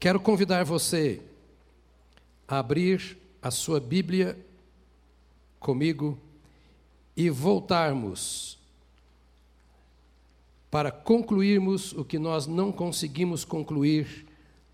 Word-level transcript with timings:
Quero 0.00 0.18
convidar 0.18 0.64
você 0.64 1.20
a 2.48 2.58
abrir 2.58 3.18
a 3.42 3.50
sua 3.50 3.78
Bíblia 3.78 4.34
comigo 5.58 6.18
e 7.14 7.28
voltarmos 7.28 8.58
para 10.70 10.90
concluirmos 10.90 11.92
o 11.92 12.02
que 12.02 12.18
nós 12.18 12.46
não 12.46 12.72
conseguimos 12.72 13.44
concluir 13.44 14.26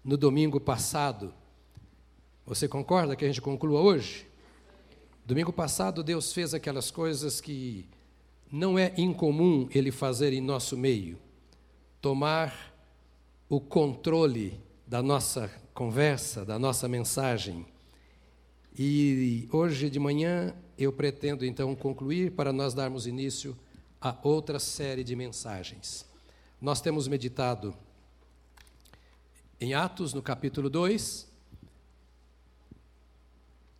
no 0.04 0.16
domingo 0.16 0.60
passado. 0.60 1.34
Você 2.46 2.68
concorda 2.68 3.16
que 3.16 3.24
a 3.24 3.28
gente 3.28 3.42
conclua 3.42 3.80
hoje? 3.80 4.28
Domingo 5.24 5.52
passado, 5.52 6.04
Deus 6.04 6.32
fez 6.32 6.54
aquelas 6.54 6.88
coisas 6.88 7.40
que 7.40 7.84
não 8.52 8.78
é 8.78 8.94
incomum 8.96 9.68
Ele 9.74 9.90
fazer 9.90 10.32
em 10.32 10.40
nosso 10.40 10.76
meio: 10.76 11.18
tomar 12.00 12.72
o 13.48 13.60
controle 13.60 14.64
da 14.86 15.02
nossa 15.02 15.50
conversa, 15.74 16.44
da 16.44 16.58
nossa 16.58 16.86
mensagem. 16.86 17.66
E 18.78 19.48
hoje 19.50 19.90
de 19.90 19.98
manhã 19.98 20.54
eu 20.78 20.92
pretendo 20.92 21.44
então 21.44 21.74
concluir 21.74 22.32
para 22.32 22.52
nós 22.52 22.72
darmos 22.72 23.06
início 23.06 23.58
a 24.00 24.16
outra 24.22 24.58
série 24.58 25.02
de 25.02 25.16
mensagens. 25.16 26.06
Nós 26.60 26.80
temos 26.80 27.08
meditado 27.08 27.74
em 29.58 29.74
Atos, 29.74 30.12
no 30.12 30.22
capítulo 30.22 30.70
2, 30.70 31.26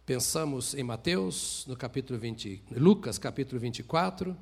pensamos 0.04 0.74
em 0.74 0.82
Mateus, 0.82 1.64
no 1.68 1.76
capítulo 1.76 2.18
20, 2.18 2.64
Lucas, 2.72 3.18
capítulo 3.18 3.60
24, 3.60 4.36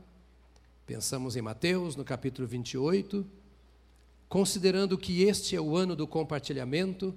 pensamos 0.87 1.37
em 1.37 1.42
Mateus, 1.42 1.96
no 1.96 2.04
capítulo 2.04 2.46
28, 2.46 3.26
Considerando 4.28 4.98
que 4.98 5.23
este 5.23 5.55
é 5.55 5.60
o 5.60 5.77
ano 5.77 5.95
do 5.95 6.06
compartilhamento, 6.06 7.15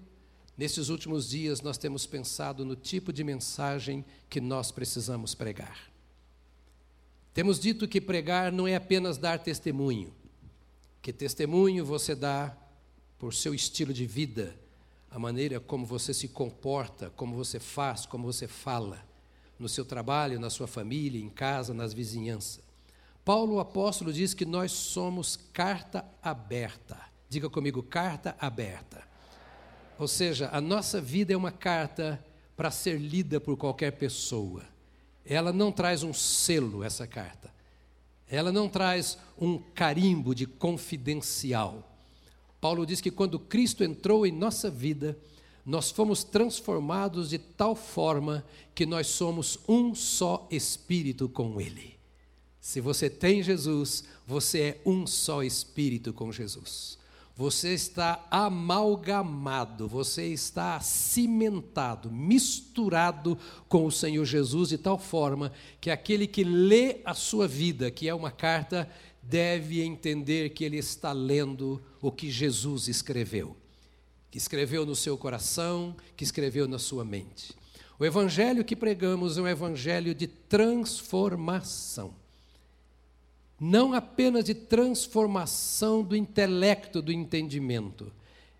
nesses 0.57 0.89
últimos 0.89 1.29
dias 1.29 1.61
nós 1.61 1.77
temos 1.77 2.05
pensado 2.05 2.65
no 2.65 2.75
tipo 2.75 3.11
de 3.11 3.23
mensagem 3.23 4.05
que 4.29 4.41
nós 4.41 4.71
precisamos 4.71 5.33
pregar. 5.33 5.91
Temos 7.33 7.59
dito 7.59 7.87
que 7.87 8.01
pregar 8.01 8.51
não 8.51 8.67
é 8.67 8.75
apenas 8.75 9.17
dar 9.17 9.39
testemunho, 9.39 10.13
que 11.01 11.13
testemunho 11.13 11.85
você 11.85 12.15
dá 12.15 12.57
por 13.19 13.33
seu 13.33 13.53
estilo 13.53 13.93
de 13.93 14.05
vida, 14.05 14.55
a 15.09 15.19
maneira 15.19 15.59
como 15.59 15.85
você 15.85 16.13
se 16.13 16.27
comporta, 16.27 17.11
como 17.11 17.35
você 17.35 17.59
faz, 17.59 18.05
como 18.05 18.25
você 18.25 18.47
fala, 18.47 19.05
no 19.57 19.69
seu 19.69 19.85
trabalho, 19.85 20.39
na 20.39 20.49
sua 20.49 20.67
família, 20.67 21.21
em 21.21 21.29
casa, 21.29 21.73
nas 21.73 21.93
vizinhanças. 21.93 22.59
Paulo, 23.23 23.55
o 23.55 23.59
apóstolo, 23.59 24.13
diz 24.13 24.33
que 24.33 24.45
nós 24.45 24.71
somos 24.71 25.35
carta 25.51 26.05
aberta. 26.21 26.97
Diga 27.29 27.49
comigo, 27.49 27.83
carta 27.83 28.35
aberta. 28.39 29.03
Ou 29.99 30.07
seja, 30.07 30.49
a 30.51 30.61
nossa 30.61 31.01
vida 31.01 31.33
é 31.33 31.37
uma 31.37 31.51
carta 31.51 32.23
para 32.55 32.71
ser 32.71 32.99
lida 32.99 33.39
por 33.39 33.57
qualquer 33.57 33.91
pessoa. 33.91 34.63
Ela 35.25 35.51
não 35.51 35.71
traz 35.71 36.03
um 36.03 36.13
selo, 36.13 36.83
essa 36.83 37.05
carta. 37.05 37.51
Ela 38.29 38.51
não 38.51 38.69
traz 38.69 39.17
um 39.39 39.57
carimbo 39.57 40.33
de 40.33 40.45
confidencial. 40.45 41.95
Paulo 42.59 42.85
diz 42.85 43.01
que 43.01 43.11
quando 43.11 43.39
Cristo 43.39 43.83
entrou 43.83 44.25
em 44.25 44.31
nossa 44.31 44.69
vida, 44.69 45.17
nós 45.65 45.91
fomos 45.91 46.23
transformados 46.23 47.29
de 47.29 47.37
tal 47.37 47.75
forma 47.75 48.45
que 48.73 48.85
nós 48.85 49.07
somos 49.07 49.59
um 49.67 49.93
só 49.93 50.47
espírito 50.49 51.27
com 51.27 51.59
Ele. 51.59 51.97
Se 52.59 52.81
você 52.81 53.09
tem 53.09 53.43
Jesus, 53.43 54.05
você 54.25 54.61
é 54.61 54.81
um 54.85 55.05
só 55.05 55.43
espírito 55.43 56.13
com 56.13 56.31
Jesus. 56.31 56.96
Você 57.37 57.71
está 57.71 58.25
amalgamado, 58.31 59.87
você 59.87 60.25
está 60.25 60.79
cimentado, 60.79 62.09
misturado 62.09 63.37
com 63.69 63.85
o 63.85 63.91
Senhor 63.91 64.25
Jesus 64.25 64.69
de 64.69 64.77
tal 64.79 64.97
forma 64.97 65.51
que 65.79 65.91
aquele 65.91 66.25
que 66.25 66.43
lê 66.43 66.99
a 67.05 67.13
sua 67.13 67.47
vida, 67.47 67.91
que 67.91 68.09
é 68.09 68.13
uma 68.13 68.31
carta, 68.31 68.89
deve 69.21 69.83
entender 69.83 70.49
que 70.49 70.63
ele 70.63 70.77
está 70.77 71.11
lendo 71.11 71.79
o 72.01 72.11
que 72.11 72.31
Jesus 72.31 72.87
escreveu, 72.87 73.55
que 74.31 74.39
escreveu 74.39 74.83
no 74.83 74.95
seu 74.95 75.15
coração, 75.15 75.95
que 76.15 76.23
escreveu 76.23 76.67
na 76.67 76.79
sua 76.79 77.05
mente. 77.05 77.53
O 77.99 78.05
evangelho 78.05 78.65
que 78.65 78.75
pregamos 78.75 79.37
é 79.37 79.41
um 79.43 79.47
evangelho 79.47 80.15
de 80.15 80.25
transformação 80.25 82.15
não 83.59 83.93
apenas 83.93 84.45
de 84.45 84.53
transformação 84.53 86.03
do 86.03 86.15
intelecto, 86.15 87.01
do 87.01 87.11
entendimento. 87.11 88.11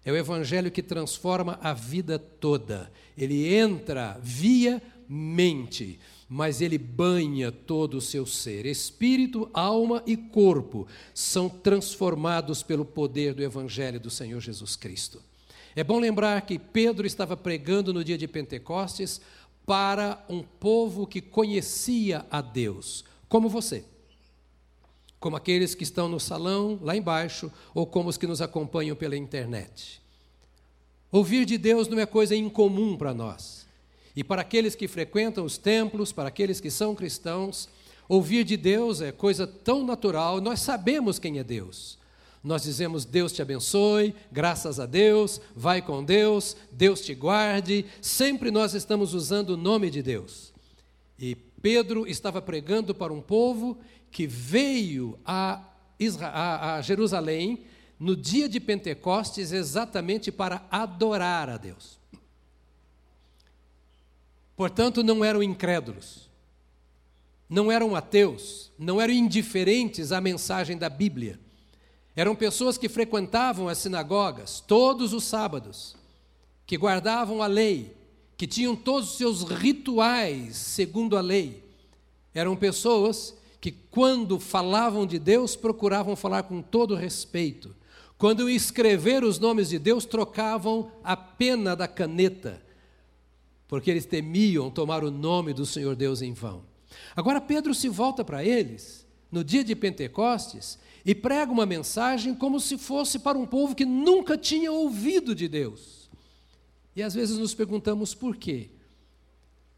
É 0.04 0.12
o 0.12 0.18
evangelho 0.18 0.72
que 0.72 0.82
transforma 0.82 1.60
a 1.62 1.74
vida 1.74 2.18
toda. 2.18 2.92
Ele 3.18 3.54
entra 3.54 4.18
via 4.22 4.82
mente, 5.08 6.00
mas 6.28 6.62
ele 6.62 6.78
banha 6.78 7.52
todo 7.52 7.98
o 7.98 8.02
seu 8.02 8.26
ser. 8.26 8.66
Espírito, 8.66 9.50
alma 9.54 10.02
e 10.06 10.18
corpo 10.18 10.88
são 11.14 11.48
transformados 11.48 12.64
pelo 12.64 12.86
poder 12.86 13.34
do 13.34 13.44
evangelho 13.44 14.00
do 14.00 14.10
Senhor 14.10 14.40
Jesus 14.40 14.76
Cristo. 14.76 15.22
É 15.76 15.84
bom 15.84 16.00
lembrar 16.00 16.42
que 16.42 16.58
Pedro 16.58 17.06
estava 17.06 17.38
pregando 17.38 17.94
no 17.94 18.04
dia 18.04 18.18
de 18.18 18.28
Pentecostes 18.28 19.22
para 19.66 20.26
um 20.28 20.42
povo 20.42 21.06
que 21.06 21.22
conhecia 21.22 22.26
a 22.32 22.42
Deus, 22.42 23.06
como 23.30 23.48
você 23.48 23.84
como 25.20 25.36
aqueles 25.36 25.74
que 25.74 25.84
estão 25.84 26.08
no 26.08 26.20
salão 26.20 26.80
lá 26.82 26.96
embaixo 26.96 27.52
ou 27.74 27.86
como 27.86 28.10
os 28.10 28.18
que 28.18 28.28
nos 28.28 28.42
acompanham 28.42 28.96
pela 28.96 29.18
internet. 29.18 30.02
Ouvir 31.12 31.46
de 31.46 31.58
Deus 31.58 31.88
não 31.88 32.00
é 32.00 32.06
coisa 32.06 32.36
incomum 32.36 32.98
para 32.98 33.14
nós. 33.14 33.66
E 34.16 34.24
para 34.24 34.42
aqueles 34.42 34.76
que 34.76 34.88
frequentam 34.88 35.46
os 35.46 35.58
templos, 35.58 36.12
para 36.12 36.30
aqueles 36.30 36.60
que 36.60 36.72
são 36.72 36.96
cristãos, 36.96 37.70
ouvir 38.10 38.44
de 38.44 38.58
Deus 38.58 39.02
é 39.02 39.12
coisa 39.12 39.46
tão 39.46 39.86
natural, 39.86 40.42
nós 40.42 40.60
sabemos 40.60 41.20
quem 41.20 41.40
é 41.40 41.44
Deus. 41.44 41.98
Nós 42.44 42.64
dizemos 42.64 43.06
Deus 43.06 43.32
te 43.32 43.42
abençoe, 43.42 44.16
graças 44.32 44.80
a 44.80 44.86
Deus, 44.86 45.42
vai 45.56 45.82
com 45.82 46.04
Deus, 46.04 46.56
Deus 46.72 47.02
te 47.02 47.14
guarde, 47.14 47.86
sempre 48.02 48.52
nós 48.52 48.74
estamos 48.74 49.14
usando 49.14 49.52
o 49.52 49.58
nome 49.58 49.90
de 49.90 50.02
Deus. 50.02 50.54
E 51.20 51.36
Pedro 51.36 52.08
estava 52.08 52.42
pregando 52.42 52.94
para 52.94 53.12
um 53.12 53.22
povo 53.22 53.78
que 54.12 54.26
veio 54.26 55.18
a, 55.26 55.64
a, 56.22 56.76
a 56.76 56.82
Jerusalém 56.82 57.66
no 58.00 58.16
dia 58.16 58.48
de 58.48 58.60
Pentecostes 58.60 59.52
exatamente 59.52 60.32
para 60.32 60.66
adorar 60.70 61.50
a 61.50 61.58
Deus. 61.58 61.98
Portanto, 64.56 65.04
não 65.04 65.24
eram 65.24 65.44
incrédulos, 65.44 66.30
não 67.50 67.72
eram 67.72 67.96
ateus, 67.96 68.72
não 68.78 69.00
eram 69.00 69.14
indiferentes 69.14 70.12
à 70.12 70.20
mensagem 70.20 70.78
da 70.78 70.90
Bíblia. 70.90 71.40
Eram 72.16 72.36
pessoas 72.36 72.78
que 72.78 72.90
frequentavam 72.90 73.68
as 73.70 73.78
sinagogas 73.78 74.60
todos 74.60 75.14
os 75.14 75.24
sábados, 75.24 75.96
que 76.66 76.76
guardavam 76.76 77.44
a 77.44 77.48
lei, 77.48 77.96
que 78.36 78.48
tinham 78.48 78.76
todos 78.76 79.12
os 79.12 79.18
seus 79.18 79.44
rituais 79.44 80.58
segundo 80.58 81.16
a 81.16 81.22
lei. 81.22 81.64
Eram 82.34 82.56
pessoas 82.56 83.36
que, 83.60 83.72
quando 83.72 84.40
falavam 84.40 85.06
de 85.06 85.18
Deus, 85.18 85.56
procuravam 85.56 86.16
falar 86.16 86.44
com 86.44 86.62
todo 86.62 86.96
respeito. 86.96 87.76
Quando 88.18 88.50
escrever 88.50 89.24
os 89.24 89.40
nomes 89.40 89.70
de 89.70 89.78
Deus, 89.78 90.06
trocavam 90.06 90.92
a 91.04 91.16
pena 91.16 91.76
da 91.76 91.88
caneta, 91.88 92.62
porque 93.68 93.92
eles 93.92 94.06
temiam 94.06 94.72
tomar 94.72 95.04
o 95.04 95.12
nome 95.12 95.54
do 95.54 95.66
Senhor 95.66 95.96
Deus 95.96 96.22
em 96.22 96.34
vão. 96.34 96.64
Agora, 97.16 97.42
Pedro 97.42 97.74
se 97.74 97.90
volta 97.90 98.24
para 98.24 98.44
eles, 98.44 99.06
no 99.32 99.44
dia 99.44 99.64
de 99.64 99.76
Pentecostes, 99.76 100.80
e 101.06 101.14
prega 101.14 101.52
uma 101.52 101.66
mensagem 101.66 102.34
como 102.34 102.60
se 102.60 102.78
fosse 102.78 103.20
para 103.20 103.38
um 103.38 103.46
povo 103.46 103.76
que 103.76 103.86
nunca 103.86 104.38
tinha 104.38 104.72
ouvido 104.72 105.36
de 105.36 105.48
Deus. 105.48 106.10
E 106.96 107.04
às 107.04 107.14
vezes 107.14 107.38
nos 107.38 107.54
perguntamos 107.54 108.16
por 108.16 108.36
quê. 108.36 108.70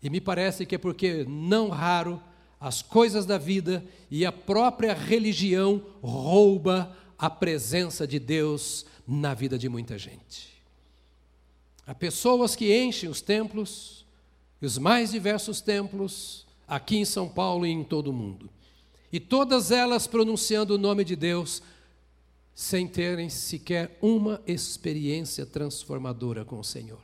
E 0.01 0.09
me 0.09 0.21
parece 0.21 0.65
que 0.65 0.75
é 0.75 0.77
porque, 0.77 1.25
não 1.27 1.69
raro, 1.69 2.21
as 2.59 2.81
coisas 2.81 3.25
da 3.25 3.37
vida 3.37 3.83
e 4.11 4.25
a 4.25 4.31
própria 4.31 4.93
religião 4.93 5.81
rouba 6.01 6.95
a 7.17 7.29
presença 7.29 8.05
de 8.05 8.19
Deus 8.19 8.85
na 9.07 9.33
vida 9.33 9.57
de 9.57 9.69
muita 9.69 9.97
gente. 9.97 10.49
Há 11.87 11.95
pessoas 11.95 12.55
que 12.55 12.77
enchem 12.77 13.09
os 13.09 13.21
templos, 13.21 14.05
os 14.61 14.77
mais 14.77 15.11
diversos 15.11 15.61
templos, 15.61 16.45
aqui 16.67 16.97
em 16.97 17.05
São 17.05 17.27
Paulo 17.27 17.65
e 17.65 17.69
em 17.71 17.83
todo 17.83 18.09
o 18.09 18.13
mundo, 18.13 18.49
e 19.11 19.19
todas 19.19 19.71
elas 19.71 20.05
pronunciando 20.05 20.75
o 20.75 20.77
nome 20.77 21.03
de 21.03 21.15
Deus, 21.15 21.63
sem 22.53 22.87
terem 22.87 23.29
sequer 23.29 23.97
uma 24.01 24.41
experiência 24.45 25.45
transformadora 25.45 26.43
com 26.43 26.59
o 26.59 26.63
Senhor. 26.63 27.01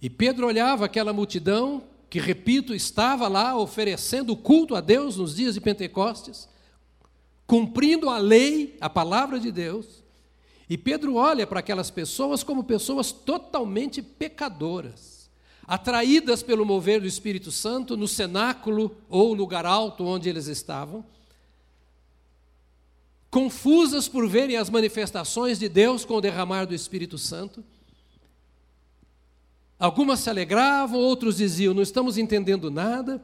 E 0.00 0.10
Pedro 0.10 0.46
olhava 0.46 0.86
aquela 0.86 1.12
multidão 1.12 1.84
que, 2.12 2.20
repito, 2.20 2.74
estava 2.74 3.26
lá 3.26 3.56
oferecendo 3.56 4.36
culto 4.36 4.74
a 4.74 4.82
Deus 4.82 5.16
nos 5.16 5.34
dias 5.34 5.54
de 5.54 5.62
Pentecostes, 5.62 6.46
cumprindo 7.46 8.10
a 8.10 8.18
lei, 8.18 8.76
a 8.82 8.90
palavra 8.90 9.40
de 9.40 9.50
Deus, 9.50 10.04
E 10.68 10.76
Pedro 10.76 11.14
olha 11.14 11.46
para 11.46 11.60
aquelas 11.60 11.90
pessoas 11.90 12.42
como 12.42 12.64
pessoas 12.64 13.12
totalmente 13.12 14.02
pecadoras, 14.02 15.30
atraídas 15.66 16.42
pelo 16.42 16.66
mover 16.66 17.00
do 17.00 17.06
Espírito 17.06 17.50
Santo 17.50 17.96
no 17.96 18.06
cenáculo 18.06 18.94
ou 19.08 19.32
lugar 19.32 19.64
alto 19.64 20.04
onde 20.04 20.28
eles 20.28 20.48
estavam, 20.48 21.02
confusas 23.30 24.06
por 24.06 24.28
verem 24.28 24.58
as 24.58 24.68
manifestações 24.68 25.58
de 25.58 25.66
Deus 25.66 26.04
com 26.04 26.16
o 26.16 26.20
derramar 26.20 26.66
do 26.66 26.74
Espírito 26.74 27.16
Santo. 27.16 27.64
Algumas 29.82 30.20
se 30.20 30.30
alegravam, 30.30 31.00
outros 31.00 31.38
diziam: 31.38 31.74
Não 31.74 31.82
estamos 31.82 32.16
entendendo 32.16 32.70
nada. 32.70 33.20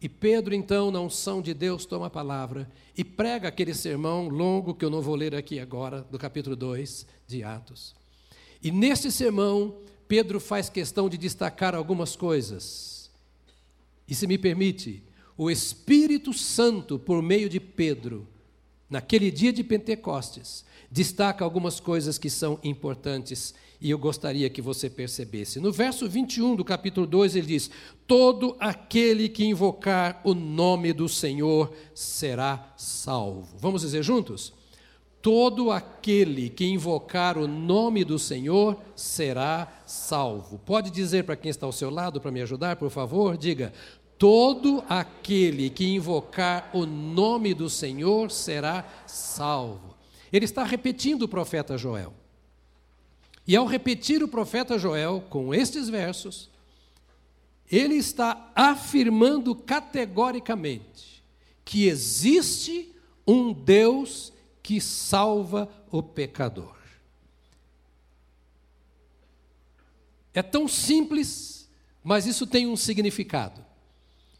E 0.00 0.08
Pedro, 0.08 0.54
então, 0.54 0.88
na 0.88 1.00
unção 1.00 1.42
de 1.42 1.52
Deus, 1.52 1.84
toma 1.84 2.06
a 2.06 2.10
palavra 2.10 2.70
e 2.96 3.02
prega 3.02 3.48
aquele 3.48 3.74
sermão 3.74 4.28
longo 4.28 4.72
que 4.72 4.84
eu 4.84 4.90
não 4.90 5.02
vou 5.02 5.16
ler 5.16 5.34
aqui 5.34 5.58
agora, 5.58 6.06
do 6.08 6.16
capítulo 6.16 6.54
2 6.54 7.08
de 7.26 7.42
Atos. 7.42 7.92
E 8.62 8.70
nesse 8.70 9.10
sermão, 9.10 9.78
Pedro 10.06 10.38
faz 10.38 10.68
questão 10.68 11.08
de 11.08 11.18
destacar 11.18 11.74
algumas 11.74 12.14
coisas. 12.14 13.10
E 14.06 14.14
se 14.14 14.28
me 14.28 14.38
permite, 14.38 15.02
o 15.36 15.50
Espírito 15.50 16.32
Santo, 16.32 17.00
por 17.00 17.20
meio 17.20 17.48
de 17.48 17.58
Pedro, 17.58 18.28
naquele 18.88 19.28
dia 19.28 19.52
de 19.52 19.64
Pentecostes, 19.64 20.64
destaca 20.88 21.44
algumas 21.44 21.80
coisas 21.80 22.16
que 22.16 22.30
são 22.30 22.60
importantes 22.62 23.54
e 23.80 23.90
eu 23.90 23.98
gostaria 23.98 24.48
que 24.48 24.62
você 24.62 24.88
percebesse. 24.88 25.60
No 25.60 25.72
verso 25.72 26.08
21 26.08 26.56
do 26.56 26.64
capítulo 26.64 27.06
2, 27.06 27.36
ele 27.36 27.46
diz: 27.46 27.70
Todo 28.06 28.56
aquele 28.58 29.28
que 29.28 29.44
invocar 29.44 30.20
o 30.24 30.34
nome 30.34 30.92
do 30.92 31.08
Senhor 31.08 31.72
será 31.94 32.72
salvo. 32.76 33.56
Vamos 33.58 33.82
dizer 33.82 34.02
juntos? 34.02 34.52
Todo 35.20 35.72
aquele 35.72 36.48
que 36.48 36.64
invocar 36.66 37.36
o 37.36 37.48
nome 37.48 38.04
do 38.04 38.18
Senhor 38.18 38.78
será 38.94 39.82
salvo. 39.84 40.58
Pode 40.58 40.90
dizer 40.90 41.24
para 41.24 41.36
quem 41.36 41.50
está 41.50 41.66
ao 41.66 41.72
seu 41.72 41.90
lado 41.90 42.20
para 42.20 42.30
me 42.30 42.40
ajudar, 42.40 42.76
por 42.76 42.90
favor? 42.90 43.36
Diga: 43.36 43.72
Todo 44.16 44.84
aquele 44.88 45.68
que 45.68 45.84
invocar 45.84 46.70
o 46.72 46.86
nome 46.86 47.52
do 47.54 47.68
Senhor 47.68 48.30
será 48.30 48.84
salvo. 49.06 49.96
Ele 50.32 50.44
está 50.44 50.64
repetindo 50.64 51.22
o 51.22 51.28
profeta 51.28 51.76
Joel. 51.76 52.12
E 53.46 53.54
ao 53.54 53.66
repetir 53.66 54.22
o 54.22 54.28
profeta 54.28 54.78
Joel 54.78 55.24
com 55.30 55.54
estes 55.54 55.88
versos, 55.88 56.50
ele 57.70 57.94
está 57.94 58.50
afirmando 58.54 59.54
categoricamente 59.54 61.22
que 61.64 61.86
existe 61.86 62.92
um 63.26 63.52
Deus 63.52 64.32
que 64.62 64.80
salva 64.80 65.68
o 65.90 66.02
pecador. 66.02 66.76
É 70.34 70.42
tão 70.42 70.68
simples, 70.68 71.68
mas 72.02 72.26
isso 72.26 72.46
tem 72.46 72.66
um 72.66 72.76
significado. 72.76 73.64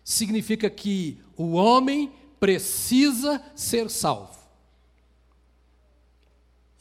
Significa 0.05 0.69
que 0.69 1.19
o 1.37 1.53
homem 1.53 2.13
precisa 2.39 3.43
ser 3.55 3.89
salvo 3.89 4.46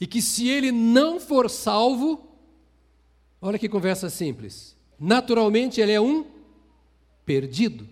e 0.00 0.06
que 0.06 0.20
se 0.20 0.48
ele 0.48 0.70
não 0.70 1.18
for 1.18 1.48
salvo, 1.48 2.28
olha 3.40 3.58
que 3.58 3.68
conversa 3.68 4.10
simples, 4.10 4.76
naturalmente 4.98 5.80
ele 5.80 5.92
é 5.92 6.00
um 6.00 6.26
perdido. 7.24 7.88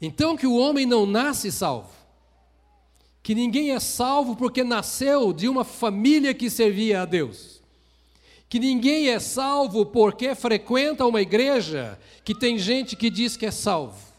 Então 0.00 0.36
que 0.36 0.46
o 0.46 0.56
homem 0.56 0.86
não 0.86 1.06
nasce 1.06 1.52
salvo, 1.52 1.92
que 3.22 3.34
ninguém 3.34 3.70
é 3.70 3.78
salvo 3.78 4.34
porque 4.34 4.64
nasceu 4.64 5.32
de 5.32 5.48
uma 5.48 5.64
família 5.64 6.32
que 6.34 6.48
servia 6.48 7.02
a 7.02 7.04
Deus, 7.04 7.62
que 8.48 8.58
ninguém 8.58 9.08
é 9.08 9.20
salvo 9.20 9.86
porque 9.86 10.34
frequenta 10.34 11.06
uma 11.06 11.20
igreja 11.20 11.98
que 12.24 12.34
tem 12.34 12.58
gente 12.58 12.96
que 12.96 13.10
diz 13.10 13.36
que 13.36 13.46
é 13.46 13.50
salvo, 13.50 14.09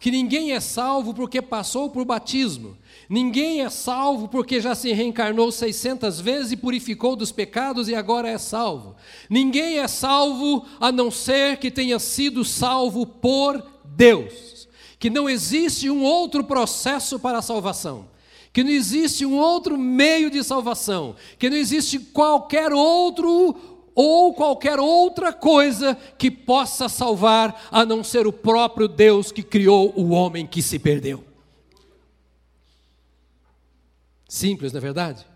que 0.00 0.10
ninguém 0.10 0.52
é 0.52 0.60
salvo 0.60 1.12
porque 1.12 1.42
passou 1.42 1.90
por 1.90 2.04
batismo, 2.04 2.76
Ninguém 3.08 3.62
é 3.62 3.70
salvo 3.70 4.28
porque 4.28 4.60
já 4.60 4.74
se 4.74 4.92
reencarnou 4.92 5.50
600 5.50 6.20
vezes 6.20 6.52
e 6.52 6.56
purificou 6.56 7.16
dos 7.16 7.32
pecados 7.32 7.88
e 7.88 7.94
agora 7.94 8.28
é 8.28 8.36
salvo. 8.36 8.96
Ninguém 9.30 9.78
é 9.78 9.88
salvo 9.88 10.66
a 10.78 10.92
não 10.92 11.10
ser 11.10 11.56
que 11.56 11.70
tenha 11.70 11.98
sido 11.98 12.44
salvo 12.44 13.06
por 13.06 13.64
Deus. 13.82 14.68
Que 14.98 15.08
não 15.08 15.28
existe 15.28 15.88
um 15.88 16.02
outro 16.02 16.44
processo 16.44 17.18
para 17.18 17.38
a 17.38 17.42
salvação. 17.42 18.10
Que 18.52 18.62
não 18.62 18.70
existe 18.70 19.24
um 19.24 19.38
outro 19.38 19.78
meio 19.78 20.28
de 20.28 20.44
salvação. 20.44 21.16
Que 21.38 21.48
não 21.48 21.56
existe 21.56 21.98
qualquer 21.98 22.74
outro 22.74 23.77
ou 24.00 24.32
qualquer 24.32 24.78
outra 24.78 25.32
coisa 25.32 25.96
que 26.16 26.30
possa 26.30 26.88
salvar 26.88 27.66
a 27.68 27.84
não 27.84 28.04
ser 28.04 28.28
o 28.28 28.32
próprio 28.32 28.86
Deus 28.86 29.32
que 29.32 29.42
criou 29.42 29.92
o 29.96 30.10
homem 30.10 30.46
que 30.46 30.62
se 30.62 30.78
perdeu. 30.78 31.24
Simples, 34.28 34.72
não 34.72 34.78
é 34.78 34.80
verdade? 34.80 35.26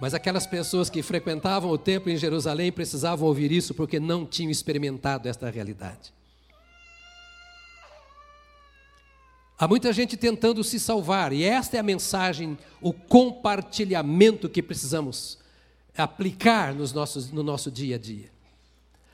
Mas 0.00 0.14
aquelas 0.14 0.48
pessoas 0.48 0.90
que 0.90 1.00
frequentavam 1.00 1.70
o 1.70 1.78
templo 1.78 2.10
em 2.10 2.16
Jerusalém 2.16 2.72
precisavam 2.72 3.28
ouvir 3.28 3.52
isso 3.52 3.72
porque 3.72 4.00
não 4.00 4.26
tinham 4.26 4.50
experimentado 4.50 5.28
esta 5.28 5.48
realidade. 5.48 6.12
Há 9.56 9.68
muita 9.68 9.92
gente 9.92 10.16
tentando 10.16 10.64
se 10.64 10.80
salvar, 10.80 11.32
e 11.32 11.44
esta 11.44 11.76
é 11.76 11.80
a 11.80 11.84
mensagem, 11.84 12.58
o 12.80 12.92
compartilhamento 12.92 14.48
que 14.48 14.60
precisamos 14.60 15.38
aplicar 15.96 16.74
nos 16.74 16.92
nossos, 16.92 17.30
no 17.30 17.42
nosso 17.42 17.70
dia 17.70 17.96
a 17.96 17.98
dia. 17.98 18.30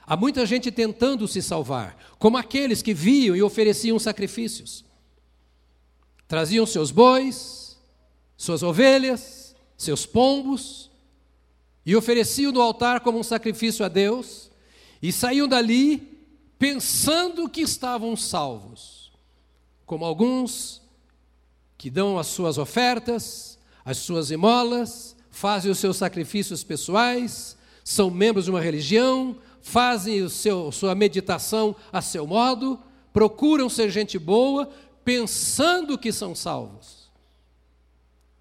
Há 0.07 0.17
muita 0.17 0.45
gente 0.45 0.71
tentando 0.71 1.29
se 1.29 1.41
salvar, 1.41 1.97
como 2.19 2.37
aqueles 2.37 2.83
que 2.83 2.93
viam 2.93 3.37
e 3.37 3.43
ofereciam 3.43 3.99
sacrifícios. 3.99 4.85
Traziam 6.27 6.67
seus 6.67 6.91
bois, 6.91 7.79
suas 8.37 8.63
ovelhas, 8.63 9.55
seus 9.77 10.05
pombos, 10.05 10.91
e 11.85 11.95
ofereciam 11.95 12.53
no 12.53 12.61
altar 12.61 13.01
como 13.01 13.19
um 13.19 13.23
sacrifício 13.23 13.85
a 13.85 13.89
Deus, 13.89 14.51
e 15.01 15.13
saíam 15.13 15.49
dali 15.49 15.99
pensando 16.59 17.49
que 17.49 17.61
estavam 17.61 18.17
salvos, 18.17 19.13
como 19.85 20.05
alguns 20.05 20.81
que 21.77 21.91
dão 21.91 22.19
as 22.19 22.29
suas 22.29 22.59
ofertas, 22.59 23.59
as 23.85 23.99
suas 23.99 24.31
esmolas, 24.31 25.17
fazem 25.33 25.71
os 25.71 25.79
seus 25.79 25.97
sacrifícios 25.97 26.63
pessoais, 26.63 27.57
são 27.83 28.11
membros 28.11 28.45
de 28.45 28.51
uma 28.51 28.61
religião, 28.61 29.37
fazem 29.63 30.23
o 30.23 30.31
seu, 30.31 30.71
sua 30.71 30.95
meditação 30.95 31.75
a 31.91 32.01
seu 32.01 32.27
modo, 32.27 32.79
procuram 33.13 33.69
ser 33.69 33.91
gente 33.91 34.19
boa, 34.19 34.71
pensando 35.05 35.99
que 35.99 36.13
são 36.13 36.35
salvos. 36.35 37.11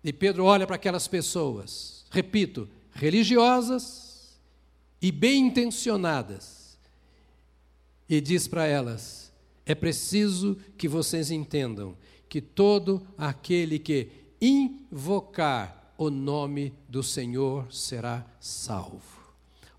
E 0.03 0.11
Pedro 0.11 0.43
olha 0.43 0.67
para 0.67 0.75
aquelas 0.75 1.07
pessoas, 1.07 2.05
repito, 2.11 2.67
religiosas 2.93 4.37
e 5.01 5.11
bem 5.11 5.47
intencionadas, 5.47 6.77
e 8.09 8.19
diz 8.19 8.47
para 8.47 8.65
elas: 8.67 9.31
é 9.65 9.73
preciso 9.73 10.57
que 10.77 10.87
vocês 10.87 11.31
entendam 11.31 11.95
que 12.27 12.41
todo 12.41 13.05
aquele 13.17 13.79
que 13.79 14.09
invocar 14.41 15.80
o 16.03 16.09
nome 16.09 16.73
do 16.89 17.03
Senhor 17.03 17.71
será 17.71 18.25
salvo. 18.39 19.21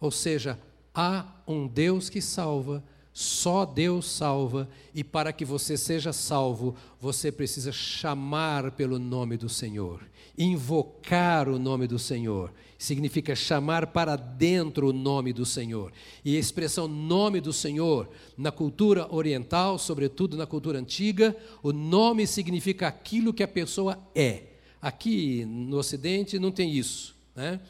Ou 0.01 0.13
seja, 0.13 0.57
há 0.95 1.27
um 1.49 1.67
Deus 1.67 2.09
que 2.09 2.21
salva, 2.21 2.85
só 3.13 3.65
Deus 3.65 4.07
salva, 4.07 4.69
e 4.95 5.03
para 5.03 5.33
que 5.33 5.45
você 5.45 5.77
seja 5.77 6.13
salvo, 6.13 6.77
você 7.01 7.33
precisa 7.33 7.73
chamar 7.73 8.71
pelo 8.71 9.01
nome 9.01 9.37
do 9.37 9.49
Senhor 9.49 10.01
invocar 10.37 11.47
o 11.47 11.59
nome 11.59 11.87
do 11.87 11.99
Senhor. 11.99 12.53
Significa 12.79 13.37
chamar 13.37 13.89
para 13.89 14.17
dentro 14.17 14.89
o 14.89 14.93
nome 14.93 15.31
do 15.31 15.45
Senhor. 15.45 15.93
E 16.25 16.37
a 16.37 16.41
expressão 16.41 16.89
nome 16.89 17.39
do 17.39 17.53
Senhor, 17.53 18.09
na 18.37 18.51
cultura 18.51 19.15
oriental, 19.15 19.79
sobretudo 19.79 20.35
na 20.35 20.47
cultura 20.47 20.79
antiga, 20.79 21.37
o 21.63 21.71
nome 21.71 22.27
significa 22.27 22.89
aquilo 22.89 23.35
que 23.35 23.43
a 23.43 23.49
pessoa 23.49 23.99
é. 24.15 24.52
Aqui 24.83 25.45
no 25.45 25.79
Ocidente 25.79 26.39
não 26.39 26.51
tem 26.51 26.73
isso. 26.73 27.15
Né? 27.37 27.61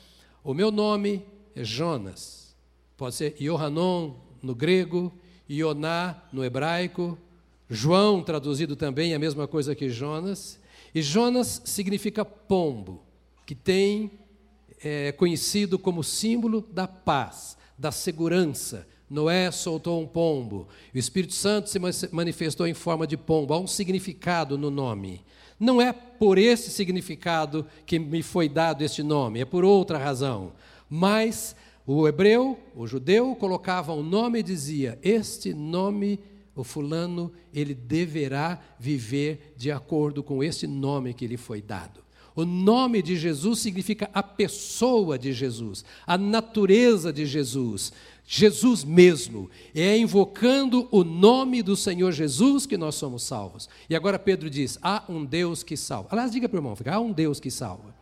O 0.42 0.54
meu 0.54 0.72
nome 0.72 1.22
é 1.54 1.62
Jonas. 1.62 2.56
Pode 2.96 3.14
ser 3.14 3.36
Yohanon 3.38 4.14
no 4.42 4.54
grego, 4.54 5.12
Ioná 5.48 6.22
no 6.32 6.42
hebraico, 6.42 7.18
João 7.68 8.22
traduzido 8.22 8.76
também 8.76 9.12
é 9.12 9.16
a 9.16 9.18
mesma 9.18 9.48
coisa 9.48 9.74
que 9.74 9.88
Jonas. 9.88 10.58
E 10.94 11.00
Jonas 11.00 11.62
significa 11.64 12.22
pombo, 12.22 13.02
que 13.46 13.54
tem 13.54 14.10
é, 14.84 15.10
conhecido 15.12 15.78
como 15.78 16.04
símbolo 16.04 16.60
da 16.70 16.86
paz, 16.86 17.56
da 17.78 17.90
segurança. 17.90 18.86
Noé 19.08 19.50
soltou 19.50 20.00
um 20.00 20.06
pombo, 20.06 20.68
o 20.94 20.98
Espírito 20.98 21.34
Santo 21.34 21.68
se 21.68 21.78
manifestou 22.12 22.66
em 22.66 22.74
forma 22.74 23.06
de 23.06 23.16
pombo, 23.16 23.52
há 23.54 23.58
um 23.58 23.66
significado 23.66 24.56
no 24.56 24.70
nome. 24.70 25.22
Não 25.62 25.80
é 25.80 25.92
por 25.92 26.38
esse 26.38 26.72
significado 26.72 27.64
que 27.86 27.96
me 27.96 28.20
foi 28.20 28.48
dado 28.48 28.82
este 28.82 29.00
nome, 29.00 29.38
é 29.38 29.44
por 29.44 29.64
outra 29.64 29.96
razão. 29.96 30.54
Mas 30.90 31.54
o 31.86 32.08
hebreu, 32.08 32.58
o 32.74 32.84
judeu, 32.84 33.36
colocava 33.36 33.94
um 33.94 34.02
nome 34.02 34.40
e 34.40 34.42
dizia: 34.42 34.98
Este 35.00 35.54
nome, 35.54 36.18
o 36.56 36.64
fulano, 36.64 37.30
ele 37.54 37.74
deverá 37.74 38.60
viver 38.76 39.54
de 39.56 39.70
acordo 39.70 40.20
com 40.20 40.42
este 40.42 40.66
nome 40.66 41.14
que 41.14 41.28
lhe 41.28 41.36
foi 41.36 41.62
dado. 41.62 42.02
O 42.34 42.44
nome 42.44 43.00
de 43.00 43.14
Jesus 43.14 43.60
significa 43.60 44.10
a 44.12 44.22
pessoa 44.22 45.16
de 45.16 45.32
Jesus, 45.32 45.84
a 46.04 46.18
natureza 46.18 47.12
de 47.12 47.24
Jesus, 47.24 47.92
Jesus 48.26 48.84
mesmo. 48.84 49.50
É 49.74 49.96
invocando 49.96 50.88
o 50.90 51.04
nome 51.04 51.62
do 51.62 51.76
Senhor 51.76 52.12
Jesus 52.12 52.66
que 52.66 52.76
nós 52.76 52.94
somos 52.94 53.22
salvos. 53.22 53.68
E 53.88 53.94
agora 53.94 54.18
Pedro 54.18 54.48
diz: 54.48 54.78
há 54.82 55.04
um 55.08 55.24
Deus 55.24 55.62
que 55.62 55.76
salva. 55.76 56.08
Aliás, 56.12 56.32
diga 56.32 56.48
para 56.48 56.56
o 56.56 56.58
irmão: 56.58 56.76
há 56.86 57.00
um 57.00 57.12
Deus 57.12 57.40
que 57.40 57.50
salva. 57.50 57.94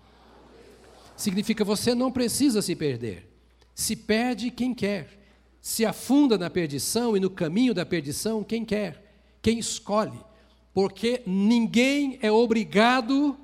Significa 1.16 1.64
você 1.64 1.94
não 1.94 2.10
precisa 2.10 2.62
se 2.62 2.74
perder. 2.74 3.28
Se 3.74 3.94
perde 3.96 4.50
quem 4.50 4.74
quer. 4.74 5.18
Se 5.60 5.84
afunda 5.84 6.38
na 6.38 6.48
perdição 6.48 7.16
e 7.16 7.20
no 7.20 7.28
caminho 7.28 7.74
da 7.74 7.84
perdição 7.84 8.42
quem 8.42 8.64
quer, 8.64 9.14
quem 9.42 9.58
escolhe. 9.58 10.18
Porque 10.72 11.22
ninguém 11.26 12.18
é 12.22 12.32
obrigado 12.32 13.36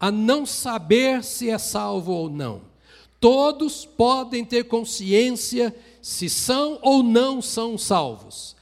a 0.00 0.10
não 0.10 0.46
saber 0.46 1.22
se 1.22 1.50
é 1.50 1.58
salvo 1.58 2.12
ou 2.12 2.30
não. 2.30 2.62
Todos 3.20 3.84
podem 3.84 4.44
ter 4.44 4.64
consciência 4.64 5.74
se 6.00 6.28
são 6.28 6.78
ou 6.82 7.02
não 7.02 7.40
são 7.42 7.76
salvos. 7.76 8.56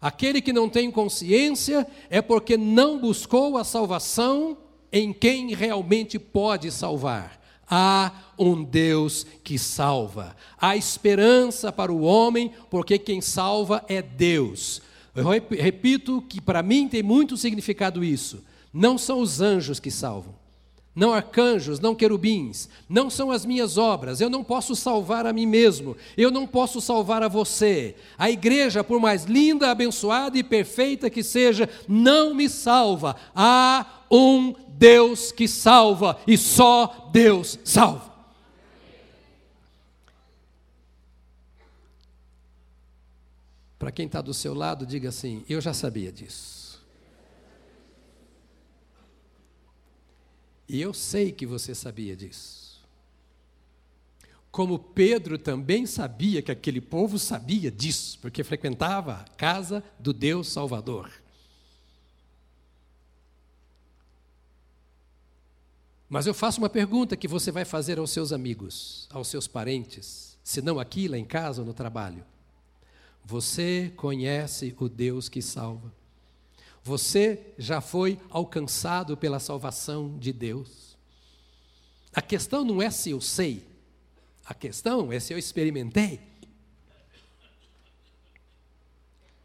Aquele 0.00 0.40
que 0.40 0.52
não 0.52 0.68
tem 0.68 0.90
consciência 0.90 1.86
é 2.10 2.20
porque 2.20 2.56
não 2.56 2.98
buscou 2.98 3.56
a 3.56 3.64
salvação 3.64 4.56
em 4.92 5.12
quem 5.12 5.54
realmente 5.54 6.18
pode 6.18 6.70
salvar. 6.70 7.40
Há 7.68 8.12
um 8.38 8.62
Deus 8.62 9.26
que 9.42 9.58
salva. 9.58 10.36
Há 10.60 10.76
esperança 10.76 11.72
para 11.72 11.92
o 11.92 12.02
homem, 12.02 12.52
porque 12.70 12.98
quem 12.98 13.20
salva 13.20 13.84
é 13.88 14.00
Deus. 14.00 14.80
Eu 15.14 15.24
repito 15.28 16.22
que 16.28 16.40
para 16.40 16.62
mim 16.62 16.88
tem 16.88 17.02
muito 17.02 17.36
significado 17.36 18.04
isso. 18.04 18.44
Não 18.72 18.96
são 18.96 19.20
os 19.20 19.40
anjos 19.40 19.80
que 19.80 19.90
salvam 19.90 20.34
não 20.96 21.12
arcanjos, 21.12 21.78
não 21.78 21.94
querubins, 21.94 22.70
não 22.88 23.10
são 23.10 23.30
as 23.30 23.44
minhas 23.44 23.76
obras, 23.76 24.18
eu 24.18 24.30
não 24.30 24.42
posso 24.42 24.74
salvar 24.74 25.26
a 25.26 25.32
mim 25.32 25.44
mesmo, 25.44 25.94
eu 26.16 26.30
não 26.30 26.46
posso 26.46 26.80
salvar 26.80 27.22
a 27.22 27.28
você. 27.28 27.94
A 28.16 28.30
igreja, 28.30 28.82
por 28.82 28.98
mais 28.98 29.24
linda, 29.24 29.70
abençoada 29.70 30.38
e 30.38 30.42
perfeita 30.42 31.10
que 31.10 31.22
seja, 31.22 31.68
não 31.86 32.32
me 32.32 32.48
salva. 32.48 33.14
Há 33.34 34.04
um 34.10 34.54
Deus 34.68 35.30
que 35.30 35.46
salva 35.46 36.18
e 36.26 36.38
só 36.38 37.10
Deus 37.12 37.58
salva. 37.62 38.16
Para 43.78 43.92
quem 43.92 44.06
está 44.06 44.22
do 44.22 44.32
seu 44.32 44.54
lado, 44.54 44.86
diga 44.86 45.10
assim: 45.10 45.44
Eu 45.46 45.60
já 45.60 45.74
sabia 45.74 46.10
disso. 46.10 46.55
E 50.68 50.80
eu 50.80 50.92
sei 50.92 51.30
que 51.30 51.46
você 51.46 51.74
sabia 51.74 52.16
disso. 52.16 52.66
Como 54.50 54.78
Pedro 54.78 55.38
também 55.38 55.84
sabia 55.86 56.40
que 56.40 56.50
aquele 56.50 56.80
povo 56.80 57.18
sabia 57.18 57.70
disso, 57.70 58.18
porque 58.20 58.42
frequentava 58.42 59.16
a 59.16 59.24
casa 59.36 59.84
do 59.98 60.12
Deus 60.12 60.48
Salvador. 60.48 61.12
Mas 66.08 66.26
eu 66.26 66.32
faço 66.32 66.58
uma 66.58 66.70
pergunta 66.70 67.16
que 67.16 67.28
você 67.28 67.50
vai 67.50 67.64
fazer 67.64 67.98
aos 67.98 68.10
seus 68.10 68.32
amigos, 68.32 69.08
aos 69.10 69.28
seus 69.28 69.46
parentes, 69.46 70.38
se 70.42 70.62
não 70.62 70.78
aqui, 70.78 71.08
lá 71.08 71.18
em 71.18 71.24
casa 71.24 71.60
ou 71.60 71.66
no 71.66 71.74
trabalho. 71.74 72.24
Você 73.24 73.92
conhece 73.96 74.74
o 74.78 74.88
Deus 74.88 75.28
que 75.28 75.42
salva? 75.42 75.92
Você 76.86 77.52
já 77.58 77.80
foi 77.80 78.16
alcançado 78.30 79.16
pela 79.16 79.40
salvação 79.40 80.16
de 80.20 80.32
Deus. 80.32 80.96
A 82.14 82.22
questão 82.22 82.64
não 82.64 82.80
é 82.80 82.92
se 82.92 83.10
eu 83.10 83.20
sei, 83.20 83.66
a 84.44 84.54
questão 84.54 85.12
é 85.12 85.18
se 85.18 85.34
eu 85.34 85.38
experimentei. 85.38 86.20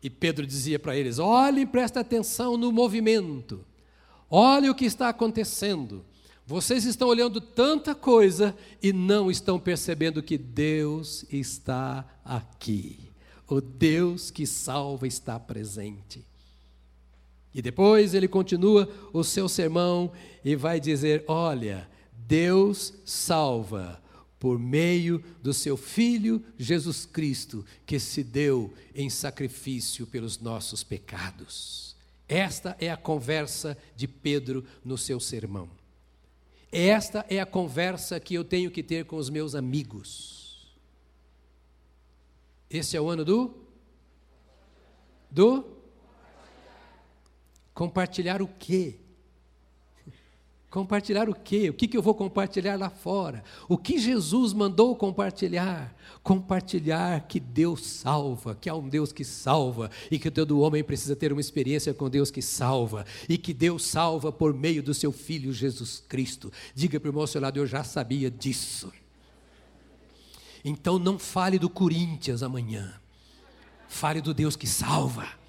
E 0.04 0.08
Pedro 0.08 0.46
dizia 0.46 0.78
para 0.78 0.96
eles: 0.96 1.18
olhem, 1.18 1.66
prestem 1.66 2.02
atenção 2.02 2.58
no 2.58 2.72
movimento, 2.72 3.66
olhem 4.30 4.70
o 4.70 4.76
que 4.76 4.86
está 4.86 5.10
acontecendo. 5.10 6.06
Vocês 6.46 6.86
estão 6.86 7.08
olhando 7.08 7.42
tanta 7.42 7.96
coisa 7.96 8.56
e 8.84 8.94
não 8.94 9.32
estão 9.32 9.60
percebendo 9.60 10.22
que 10.22 10.38
Deus 10.38 11.26
está 11.32 12.08
aqui. 12.24 13.00
O 13.48 13.60
Deus 13.60 14.30
que 14.30 14.46
salva 14.46 15.08
está 15.08 15.40
presente. 15.40 16.24
E 17.54 17.62
depois 17.62 18.14
ele 18.14 18.28
continua 18.28 18.90
o 19.12 19.24
seu 19.24 19.50
sermão 19.50 20.12
e 20.44 20.56
vai 20.56 20.80
dizer: 20.80 21.24
Olha, 21.28 21.90
Deus 22.14 22.94
salva 23.06 24.02
por 24.40 24.58
meio 24.58 25.24
do 25.44 25.54
seu 25.54 25.78
Filho 25.78 26.44
Jesus 26.58 27.06
Cristo, 27.06 27.66
que 27.86 28.00
se 28.00 28.24
deu 28.24 28.74
em 28.96 29.10
sacrifício 29.10 30.08
pelos 30.08 30.40
nossos 30.40 30.84
pecados. 30.84 31.96
Esta 32.28 32.76
é 32.80 32.90
a 32.90 32.98
conversa 32.98 33.78
de 33.96 34.08
Pedro 34.08 34.66
no 34.84 34.98
seu 34.98 35.20
sermão. 35.20 35.70
Esta 36.72 37.26
é 37.30 37.42
a 37.42 37.46
conversa 37.46 38.20
que 38.20 38.34
eu 38.34 38.46
tenho 38.46 38.72
que 38.72 38.82
ter 38.82 39.06
com 39.06 39.18
os 39.18 39.30
meus 39.30 39.54
amigos. 39.54 40.74
Esse 42.70 42.96
é 42.96 43.02
o 43.02 43.10
ano 43.10 43.26
do? 43.26 43.54
Do? 45.30 45.81
Compartilhar 47.82 48.44
o 48.44 48.48
quê? 48.48 48.94
Compartilhar 50.70 51.28
o 51.28 51.34
quê? 51.34 51.72
O 51.72 51.74
que, 51.74 51.88
que 51.88 51.98
eu 51.98 52.02
vou 52.04 52.14
compartilhar 52.14 52.76
lá 52.76 52.92
fora? 52.92 53.44
O 53.68 53.76
que 53.76 53.98
Jesus 53.98 54.54
mandou 54.54 54.96
compartilhar? 54.96 55.92
Compartilhar 56.22 57.22
que 57.22 57.40
Deus 57.40 57.84
salva, 57.84 58.54
que 58.54 58.70
há 58.70 58.76
um 58.76 58.88
Deus 58.88 59.12
que 59.12 59.26
salva, 59.26 59.90
e 60.12 60.20
que 60.20 60.30
todo 60.30 60.60
homem 60.60 60.84
precisa 60.84 61.16
ter 61.16 61.32
uma 61.32 61.42
experiência 61.42 61.92
com 61.92 62.08
Deus 62.08 62.30
que 62.30 62.40
salva, 62.40 63.04
e 63.28 63.36
que 63.36 63.52
Deus 63.52 63.84
salva 63.88 64.32
por 64.32 64.54
meio 64.54 64.84
do 64.84 64.94
seu 64.94 65.12
Filho 65.12 65.52
Jesus 65.52 66.04
Cristo. 66.08 66.54
Diga 66.76 67.00
para 67.00 67.08
o 67.08 67.10
irmão 67.10 67.26
seu 67.26 67.42
lado, 67.42 67.58
eu 67.58 67.66
já 67.66 67.84
sabia 67.84 68.30
disso. 68.30 68.94
Então 70.64 71.00
não 71.00 71.18
fale 71.18 71.58
do 71.58 71.68
Corinthians 71.68 72.44
amanhã, 72.44 72.94
fale 73.88 74.22
do 74.22 74.36
Deus 74.36 74.56
que 74.56 74.68
salva 74.68 75.41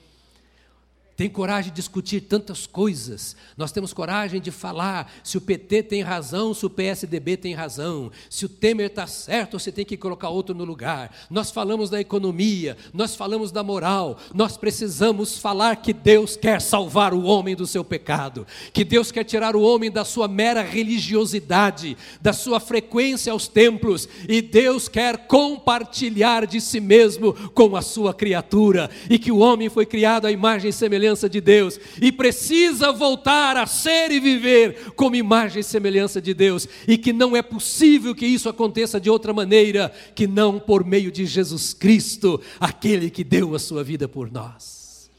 tem 1.23 1.31
coragem 1.31 1.71
de 1.71 1.77
discutir 1.77 2.23
tantas 2.23 2.67
coisas. 2.67 3.37
Nós 3.57 3.71
temos 3.71 3.93
coragem 3.93 4.41
de 4.41 4.51
falar 4.51 5.09
se 5.23 5.39
o 5.39 5.41
PT 5.41 5.85
tem 5.85 6.03
razão, 6.03 6.53
se 6.53 6.67
o 6.67 6.71
PSDB 6.71 7.37
tem 7.37 7.55
razão, 7.55 8.11
se 8.29 8.45
o 8.45 8.49
Temer 8.49 8.87
está 8.87 9.07
certo 9.07 9.55
ou 9.55 9.61
se 9.61 9.71
tem 9.71 9.85
que 9.85 9.97
colocar 9.97 10.31
outro 10.31 10.53
no 10.53 10.65
lugar. 10.65 11.15
Nós 11.31 11.53
falamos 11.53 11.91
da 11.91 12.01
economia, 12.01 12.77
nós 12.93 13.15
falamos 13.15 13.53
da 13.53 13.63
moral. 13.63 14.19
Nós 14.35 14.57
precisamos 14.57 15.39
falar 15.39 15.77
que 15.77 15.93
Deus 15.93 16.35
quer 16.35 16.61
salvar 16.61 17.15
o 17.15 17.23
homem 17.23 17.55
do 17.55 17.69
seu 17.69 17.85
pecado, 17.85 18.45
que 18.73 18.83
Deus 18.83 19.13
quer 19.13 19.23
tirar 19.23 19.55
o 19.55 19.63
homem 19.63 19.93
da 19.93 20.05
sua 20.05 20.27
mera 20.27 20.63
religiosidade, 20.63 21.97
da 22.21 22.33
sua 22.33 22.59
frequência 22.59 23.31
aos 23.31 23.47
templos, 23.47 24.09
e 24.29 24.43
Deus 24.43 24.89
quer 24.89 25.29
compartilhar 25.29 26.49
de 26.49 26.61
si 26.61 26.81
mesmo 26.81 27.33
com 27.51 27.77
a 27.77 27.81
sua 27.81 28.13
criatura, 28.13 28.91
e 29.09 29.21
que 29.21 29.31
o 29.31 29.39
homem 29.39 29.69
foi 29.69 29.87
criado 29.87 30.27
à 30.27 30.33
imagem 30.33 30.71
e 30.71 30.73
semelhança 30.73 31.12
semelhança 31.13 31.29
de 31.29 31.41
Deus 31.41 31.79
e 32.01 32.11
precisa 32.11 32.93
voltar 32.93 33.57
a 33.57 33.67
ser 33.67 34.11
e 34.11 34.19
viver 34.19 34.93
como 34.95 35.17
imagem 35.17 35.61
e 35.61 35.65
semelhança 35.65 36.21
de 36.21 36.35
Deus, 36.35 36.67
e 36.87 36.97
que 36.97 37.13
não 37.13 37.37
é 37.37 37.43
possível 37.43 38.15
que 38.15 38.27
isso 38.27 38.49
aconteça 38.49 39.01
de 39.01 39.11
outra 39.11 39.33
maneira 39.33 39.93
que 40.15 40.27
não 40.27 40.59
por 40.59 40.85
meio 40.85 41.13
de 41.13 41.27
Jesus 41.27 41.75
Cristo, 41.75 42.41
aquele 42.59 43.11
que 43.11 43.25
deu 43.25 43.55
a 43.55 43.59
sua 43.59 43.85
vida 43.85 44.09
por 44.09 44.31
nós. 44.31 45.11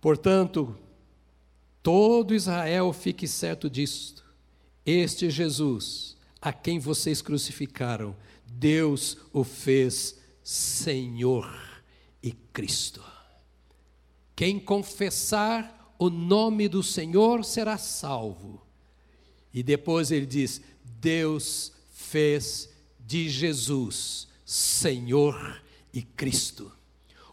Portanto, 0.00 0.76
todo 1.80 2.34
Israel 2.34 2.92
fique 2.92 3.28
certo 3.28 3.70
disto: 3.70 4.24
este 4.84 5.30
Jesus 5.30 6.11
a 6.42 6.52
quem 6.52 6.80
vocês 6.80 7.22
crucificaram, 7.22 8.16
Deus 8.44 9.16
o 9.32 9.44
fez 9.44 10.18
Senhor 10.42 11.48
e 12.20 12.32
Cristo. 12.32 13.02
Quem 14.34 14.58
confessar 14.58 15.94
o 15.96 16.10
nome 16.10 16.68
do 16.68 16.82
Senhor 16.82 17.44
será 17.44 17.78
salvo. 17.78 18.60
E 19.54 19.62
depois 19.62 20.10
ele 20.10 20.26
diz: 20.26 20.60
Deus 21.00 21.72
fez 21.92 22.68
de 22.98 23.28
Jesus 23.28 24.26
Senhor 24.44 25.62
e 25.94 26.02
Cristo. 26.02 26.72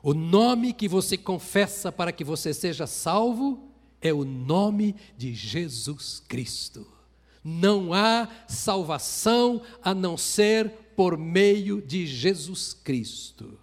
O 0.03 0.13
nome 0.13 0.71
que 0.71 0.87
você 0.87 1.17
confessa 1.17 1.91
para 1.91 2.11
que 2.11 2.23
você 2.23 2.53
seja 2.53 2.85
salvo 2.85 3.69
é 3.99 4.13
o 4.13 4.23
nome 4.23 4.95
de 5.17 5.33
Jesus 5.33 6.21
Cristo. 6.27 6.98
Não 7.43 7.93
há 7.93 8.27
salvação 8.47 9.61
a 9.81 9.93
não 9.93 10.17
ser 10.17 10.71
por 10.95 11.17
meio 11.17 11.81
de 11.81 12.05
Jesus 12.05 12.73
Cristo. 12.73 13.57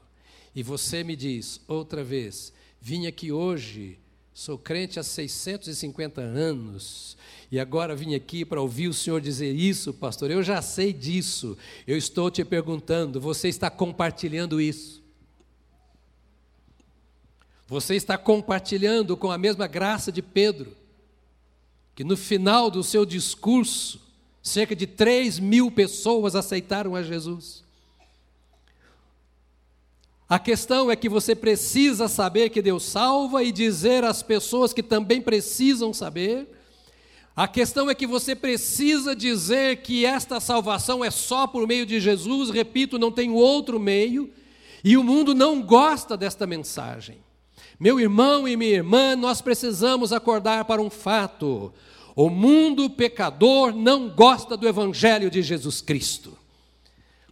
E 0.54 0.62
você 0.62 1.04
me 1.04 1.14
diz, 1.14 1.60
outra 1.68 2.02
vez, 2.02 2.52
vim 2.80 3.06
aqui 3.06 3.30
hoje, 3.30 3.98
sou 4.32 4.56
crente 4.56 4.98
há 4.98 5.02
650 5.02 6.22
anos, 6.22 7.16
e 7.52 7.60
agora 7.60 7.94
vim 7.94 8.14
aqui 8.14 8.44
para 8.44 8.60
ouvir 8.60 8.88
o 8.88 8.94
senhor 8.94 9.20
dizer 9.20 9.54
isso, 9.54 9.92
pastor. 9.92 10.30
Eu 10.30 10.42
já 10.42 10.60
sei 10.62 10.92
disso. 10.92 11.56
Eu 11.86 11.96
estou 11.96 12.30
te 12.30 12.44
perguntando, 12.44 13.20
você 13.20 13.48
está 13.48 13.70
compartilhando 13.70 14.60
isso? 14.60 15.02
Você 17.68 17.94
está 17.94 18.16
compartilhando 18.16 19.16
com 19.16 19.30
a 19.30 19.38
mesma 19.38 19.66
graça 19.66 20.10
de 20.12 20.22
Pedro, 20.22 20.76
que 21.96 22.04
no 22.04 22.16
final 22.16 22.70
do 22.70 22.84
seu 22.84 23.06
discurso, 23.06 23.98
cerca 24.42 24.76
de 24.76 24.86
3 24.86 25.38
mil 25.38 25.70
pessoas 25.70 26.36
aceitaram 26.36 26.94
a 26.94 27.02
Jesus. 27.02 27.64
A 30.28 30.38
questão 30.38 30.90
é 30.90 30.94
que 30.94 31.08
você 31.08 31.34
precisa 31.34 32.06
saber 32.06 32.50
que 32.50 32.60
Deus 32.60 32.82
salva 32.82 33.42
e 33.42 33.50
dizer 33.50 34.04
às 34.04 34.22
pessoas 34.22 34.74
que 34.74 34.82
também 34.82 35.22
precisam 35.22 35.94
saber. 35.94 36.46
A 37.34 37.48
questão 37.48 37.88
é 37.88 37.94
que 37.94 38.06
você 38.06 38.34
precisa 38.34 39.16
dizer 39.16 39.78
que 39.78 40.04
esta 40.04 40.38
salvação 40.38 41.02
é 41.02 41.10
só 41.10 41.46
por 41.46 41.66
meio 41.66 41.86
de 41.86 41.98
Jesus, 41.98 42.50
repito, 42.50 42.98
não 42.98 43.10
tem 43.10 43.30
outro 43.30 43.80
meio, 43.80 44.30
e 44.84 44.98
o 44.98 45.04
mundo 45.04 45.34
não 45.34 45.62
gosta 45.62 46.14
desta 46.14 46.46
mensagem. 46.46 47.18
Meu 47.78 48.00
irmão 48.00 48.48
e 48.48 48.56
minha 48.56 48.76
irmã, 48.76 49.14
nós 49.14 49.42
precisamos 49.42 50.12
acordar 50.12 50.64
para 50.64 50.80
um 50.80 50.88
fato: 50.88 51.72
o 52.14 52.30
mundo 52.30 52.88
pecador 52.88 53.74
não 53.74 54.08
gosta 54.08 54.56
do 54.56 54.66
Evangelho 54.66 55.30
de 55.30 55.42
Jesus 55.42 55.82
Cristo. 55.82 56.36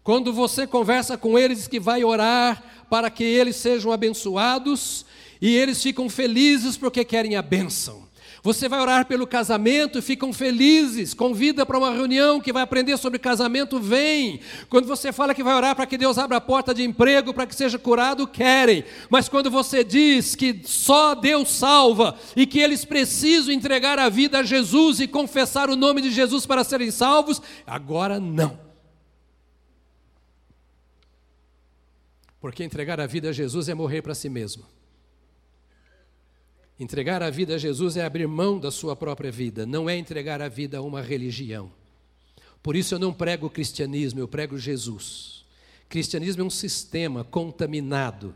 Quando 0.02 0.34
você 0.34 0.66
conversa 0.66 1.16
com 1.16 1.38
eles 1.38 1.66
que 1.66 1.80
vai 1.80 2.04
orar 2.04 2.62
para 2.90 3.08
que 3.08 3.24
eles 3.24 3.56
sejam 3.56 3.90
abençoados, 3.90 5.06
e 5.40 5.56
eles 5.56 5.82
ficam 5.82 6.08
felizes 6.08 6.76
porque 6.76 7.04
querem 7.04 7.36
a 7.36 7.42
bênção. 7.42 8.03
Você 8.44 8.68
vai 8.68 8.78
orar 8.78 9.06
pelo 9.06 9.26
casamento 9.26 10.02
ficam 10.02 10.30
felizes. 10.30 11.14
Convida 11.14 11.64
para 11.64 11.78
uma 11.78 11.90
reunião 11.90 12.38
que 12.42 12.52
vai 12.52 12.62
aprender 12.62 12.98
sobre 12.98 13.18
casamento, 13.18 13.80
vem. 13.80 14.38
Quando 14.68 14.86
você 14.86 15.14
fala 15.14 15.34
que 15.34 15.42
vai 15.42 15.54
orar 15.54 15.74
para 15.74 15.86
que 15.86 15.96
Deus 15.96 16.18
abra 16.18 16.36
a 16.36 16.40
porta 16.42 16.74
de 16.74 16.84
emprego, 16.84 17.32
para 17.32 17.46
que 17.46 17.54
seja 17.54 17.78
curado, 17.78 18.26
querem. 18.26 18.84
Mas 19.08 19.30
quando 19.30 19.50
você 19.50 19.82
diz 19.82 20.34
que 20.34 20.60
só 20.64 21.14
Deus 21.14 21.48
salva 21.52 22.18
e 22.36 22.44
que 22.46 22.58
eles 22.58 22.84
precisam 22.84 23.50
entregar 23.50 23.98
a 23.98 24.10
vida 24.10 24.40
a 24.40 24.42
Jesus 24.42 25.00
e 25.00 25.08
confessar 25.08 25.70
o 25.70 25.76
nome 25.76 26.02
de 26.02 26.10
Jesus 26.10 26.44
para 26.44 26.62
serem 26.62 26.90
salvos, 26.90 27.40
agora 27.66 28.20
não. 28.20 28.58
Porque 32.42 32.62
entregar 32.62 33.00
a 33.00 33.06
vida 33.06 33.30
a 33.30 33.32
Jesus 33.32 33.70
é 33.70 33.74
morrer 33.74 34.02
para 34.02 34.14
si 34.14 34.28
mesmo. 34.28 34.66
Entregar 36.78 37.22
a 37.22 37.30
vida 37.30 37.54
a 37.54 37.58
Jesus 37.58 37.96
é 37.96 38.04
abrir 38.04 38.26
mão 38.26 38.58
da 38.58 38.70
sua 38.70 38.96
própria 38.96 39.30
vida, 39.30 39.64
não 39.64 39.88
é 39.88 39.96
entregar 39.96 40.42
a 40.42 40.48
vida 40.48 40.78
a 40.78 40.82
uma 40.82 41.00
religião. 41.00 41.70
Por 42.62 42.74
isso 42.74 42.94
eu 42.94 42.98
não 42.98 43.12
prego 43.12 43.46
o 43.46 43.50
cristianismo, 43.50 44.18
eu 44.18 44.26
prego 44.26 44.58
Jesus. 44.58 45.44
Cristianismo 45.88 46.42
é 46.42 46.44
um 46.44 46.50
sistema 46.50 47.22
contaminado 47.22 48.34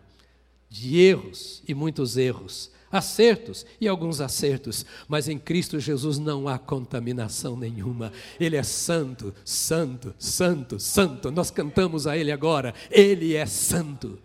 de 0.70 0.98
erros 0.98 1.62
e 1.66 1.74
muitos 1.74 2.16
erros, 2.16 2.70
acertos 2.92 3.66
e 3.80 3.88
alguns 3.88 4.20
acertos, 4.20 4.86
mas 5.08 5.28
em 5.28 5.38
Cristo 5.38 5.80
Jesus 5.80 6.18
não 6.18 6.46
há 6.46 6.58
contaminação 6.58 7.56
nenhuma. 7.56 8.12
Ele 8.38 8.56
é 8.56 8.62
santo, 8.62 9.34
santo, 9.44 10.14
santo, 10.18 10.78
santo. 10.78 11.30
Nós 11.32 11.50
cantamos 11.50 12.06
a 12.06 12.16
Ele 12.16 12.30
agora, 12.30 12.74
Ele 12.90 13.34
é 13.34 13.46
santo. 13.46 14.18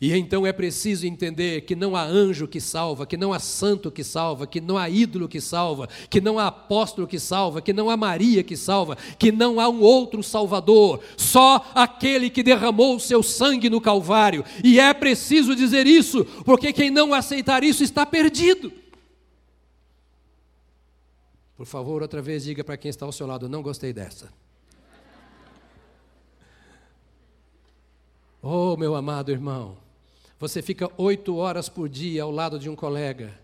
E 0.00 0.14
então 0.14 0.46
é 0.46 0.52
preciso 0.52 1.06
entender 1.06 1.62
que 1.62 1.74
não 1.74 1.96
há 1.96 2.04
anjo 2.04 2.46
que 2.46 2.60
salva, 2.60 3.06
que 3.06 3.16
não 3.16 3.32
há 3.32 3.38
santo 3.38 3.90
que 3.90 4.04
salva, 4.04 4.46
que 4.46 4.60
não 4.60 4.78
há 4.78 4.88
ídolo 4.88 5.28
que 5.28 5.40
salva, 5.40 5.88
que 6.08 6.20
não 6.20 6.38
há 6.38 6.46
apóstolo 6.46 7.06
que 7.06 7.18
salva, 7.18 7.60
que 7.60 7.72
não 7.72 7.90
há 7.90 7.96
Maria 7.96 8.42
que 8.44 8.56
salva, 8.56 8.96
que 9.18 9.32
não 9.32 9.58
há 9.58 9.68
um 9.68 9.80
outro 9.80 10.22
Salvador, 10.22 11.00
só 11.16 11.64
aquele 11.74 12.30
que 12.30 12.42
derramou 12.42 12.96
o 12.96 13.00
seu 13.00 13.22
sangue 13.22 13.68
no 13.68 13.80
Calvário. 13.80 14.44
E 14.62 14.78
é 14.78 14.94
preciso 14.94 15.56
dizer 15.56 15.86
isso, 15.86 16.24
porque 16.44 16.72
quem 16.72 16.90
não 16.90 17.12
aceitar 17.12 17.64
isso 17.64 17.82
está 17.82 18.06
perdido. 18.06 18.72
Por 21.56 21.66
favor, 21.66 22.02
outra 22.02 22.22
vez 22.22 22.44
diga 22.44 22.62
para 22.62 22.76
quem 22.76 22.88
está 22.88 23.04
ao 23.04 23.10
seu 23.10 23.26
lado: 23.26 23.48
não 23.48 23.62
gostei 23.62 23.92
dessa. 23.92 24.32
Oh, 28.40 28.76
meu 28.76 28.94
amado 28.94 29.32
irmão, 29.32 29.76
você 30.38 30.62
fica 30.62 30.90
oito 30.96 31.36
horas 31.36 31.68
por 31.68 31.88
dia 31.88 32.22
ao 32.22 32.30
lado 32.30 32.58
de 32.58 32.68
um 32.68 32.76
colega. 32.76 33.38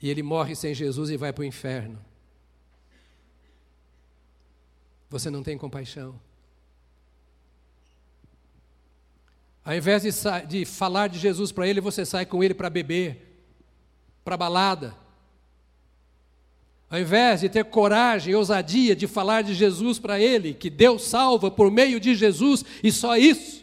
E 0.00 0.10
ele 0.10 0.22
morre 0.22 0.56
sem 0.56 0.74
Jesus 0.74 1.10
e 1.10 1.16
vai 1.16 1.32
para 1.32 1.42
o 1.42 1.44
inferno. 1.44 1.98
Você 5.08 5.30
não 5.30 5.42
tem 5.42 5.56
compaixão. 5.56 6.18
Ao 9.64 9.74
invés 9.74 10.02
de, 10.02 10.10
de 10.48 10.64
falar 10.64 11.06
de 11.06 11.20
Jesus 11.20 11.52
para 11.52 11.68
ele, 11.68 11.80
você 11.80 12.04
sai 12.04 12.26
com 12.26 12.42
ele 12.42 12.52
para 12.52 12.68
beber, 12.68 13.40
para 14.24 14.36
balada. 14.36 14.96
Ao 16.90 16.98
invés 16.98 17.40
de 17.42 17.48
ter 17.48 17.64
coragem 17.66 18.32
e 18.32 18.36
ousadia 18.36 18.96
de 18.96 19.06
falar 19.06 19.42
de 19.42 19.54
Jesus 19.54 20.00
para 20.00 20.18
ele, 20.18 20.52
que 20.52 20.68
Deus 20.68 21.04
salva 21.04 21.50
por 21.50 21.70
meio 21.70 22.00
de 22.00 22.16
Jesus 22.16 22.64
e 22.82 22.90
só 22.90 23.16
isso, 23.16 23.61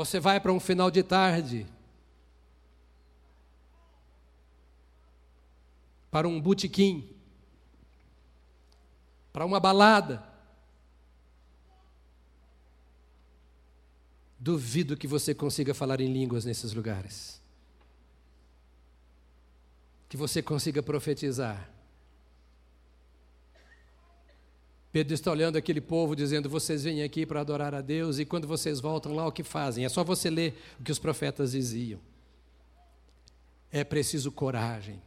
Você 0.00 0.18
vai 0.18 0.40
para 0.40 0.50
um 0.50 0.58
final 0.58 0.90
de 0.90 1.02
tarde, 1.02 1.66
para 6.10 6.26
um 6.26 6.40
botequim, 6.40 7.06
para 9.30 9.44
uma 9.44 9.60
balada. 9.60 10.26
Duvido 14.38 14.96
que 14.96 15.06
você 15.06 15.34
consiga 15.34 15.74
falar 15.74 16.00
em 16.00 16.10
línguas 16.10 16.46
nesses 16.46 16.72
lugares. 16.72 17.38
Que 20.08 20.16
você 20.16 20.42
consiga 20.42 20.82
profetizar. 20.82 21.70
Pedro 24.92 25.14
está 25.14 25.30
olhando 25.30 25.56
aquele 25.56 25.80
povo 25.80 26.16
dizendo: 26.16 26.48
Vocês 26.48 26.82
vêm 26.82 27.02
aqui 27.02 27.24
para 27.24 27.40
adorar 27.40 27.74
a 27.74 27.80
Deus, 27.80 28.18
e 28.18 28.24
quando 28.24 28.48
vocês 28.48 28.80
voltam 28.80 29.14
lá, 29.14 29.26
o 29.26 29.32
que 29.32 29.44
fazem? 29.44 29.84
É 29.84 29.88
só 29.88 30.02
você 30.02 30.28
ler 30.28 30.54
o 30.80 30.82
que 30.82 30.90
os 30.90 30.98
profetas 30.98 31.52
diziam. 31.52 32.00
É 33.70 33.84
preciso 33.84 34.32
coragem. 34.32 35.00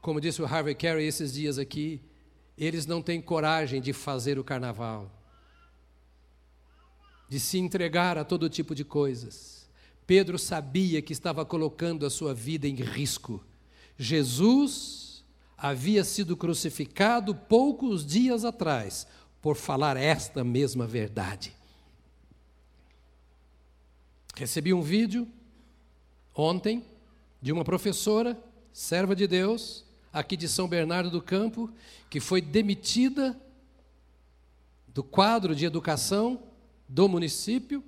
Como 0.00 0.20
disse 0.20 0.42
o 0.42 0.46
Harvey 0.46 0.74
Carey 0.74 1.06
esses 1.06 1.32
dias 1.32 1.58
aqui, 1.58 2.00
eles 2.56 2.86
não 2.86 3.00
têm 3.00 3.20
coragem 3.20 3.80
de 3.80 3.92
fazer 3.92 4.38
o 4.38 4.44
carnaval, 4.44 5.10
de 7.28 7.38
se 7.38 7.58
entregar 7.58 8.18
a 8.18 8.24
todo 8.24 8.48
tipo 8.48 8.74
de 8.74 8.84
coisas. 8.84 9.68
Pedro 10.06 10.38
sabia 10.38 11.02
que 11.02 11.12
estava 11.12 11.44
colocando 11.44 12.04
a 12.04 12.10
sua 12.10 12.34
vida 12.34 12.66
em 12.66 12.74
risco. 12.74 13.44
Jesus 13.96 15.07
havia 15.58 16.04
sido 16.04 16.36
crucificado 16.36 17.34
poucos 17.34 18.06
dias 18.06 18.44
atrás 18.44 19.08
por 19.42 19.56
falar 19.56 19.96
esta 19.96 20.44
mesma 20.44 20.86
verdade. 20.86 21.52
Recebi 24.36 24.72
um 24.72 24.80
vídeo 24.80 25.26
ontem 26.32 26.84
de 27.42 27.50
uma 27.52 27.64
professora, 27.64 28.38
serva 28.72 29.16
de 29.16 29.26
Deus, 29.26 29.84
aqui 30.12 30.36
de 30.36 30.48
São 30.48 30.68
Bernardo 30.68 31.10
do 31.10 31.20
Campo, 31.20 31.68
que 32.08 32.20
foi 32.20 32.40
demitida 32.40 33.38
do 34.86 35.02
quadro 35.02 35.56
de 35.56 35.64
educação 35.64 36.40
do 36.88 37.08
município 37.08 37.82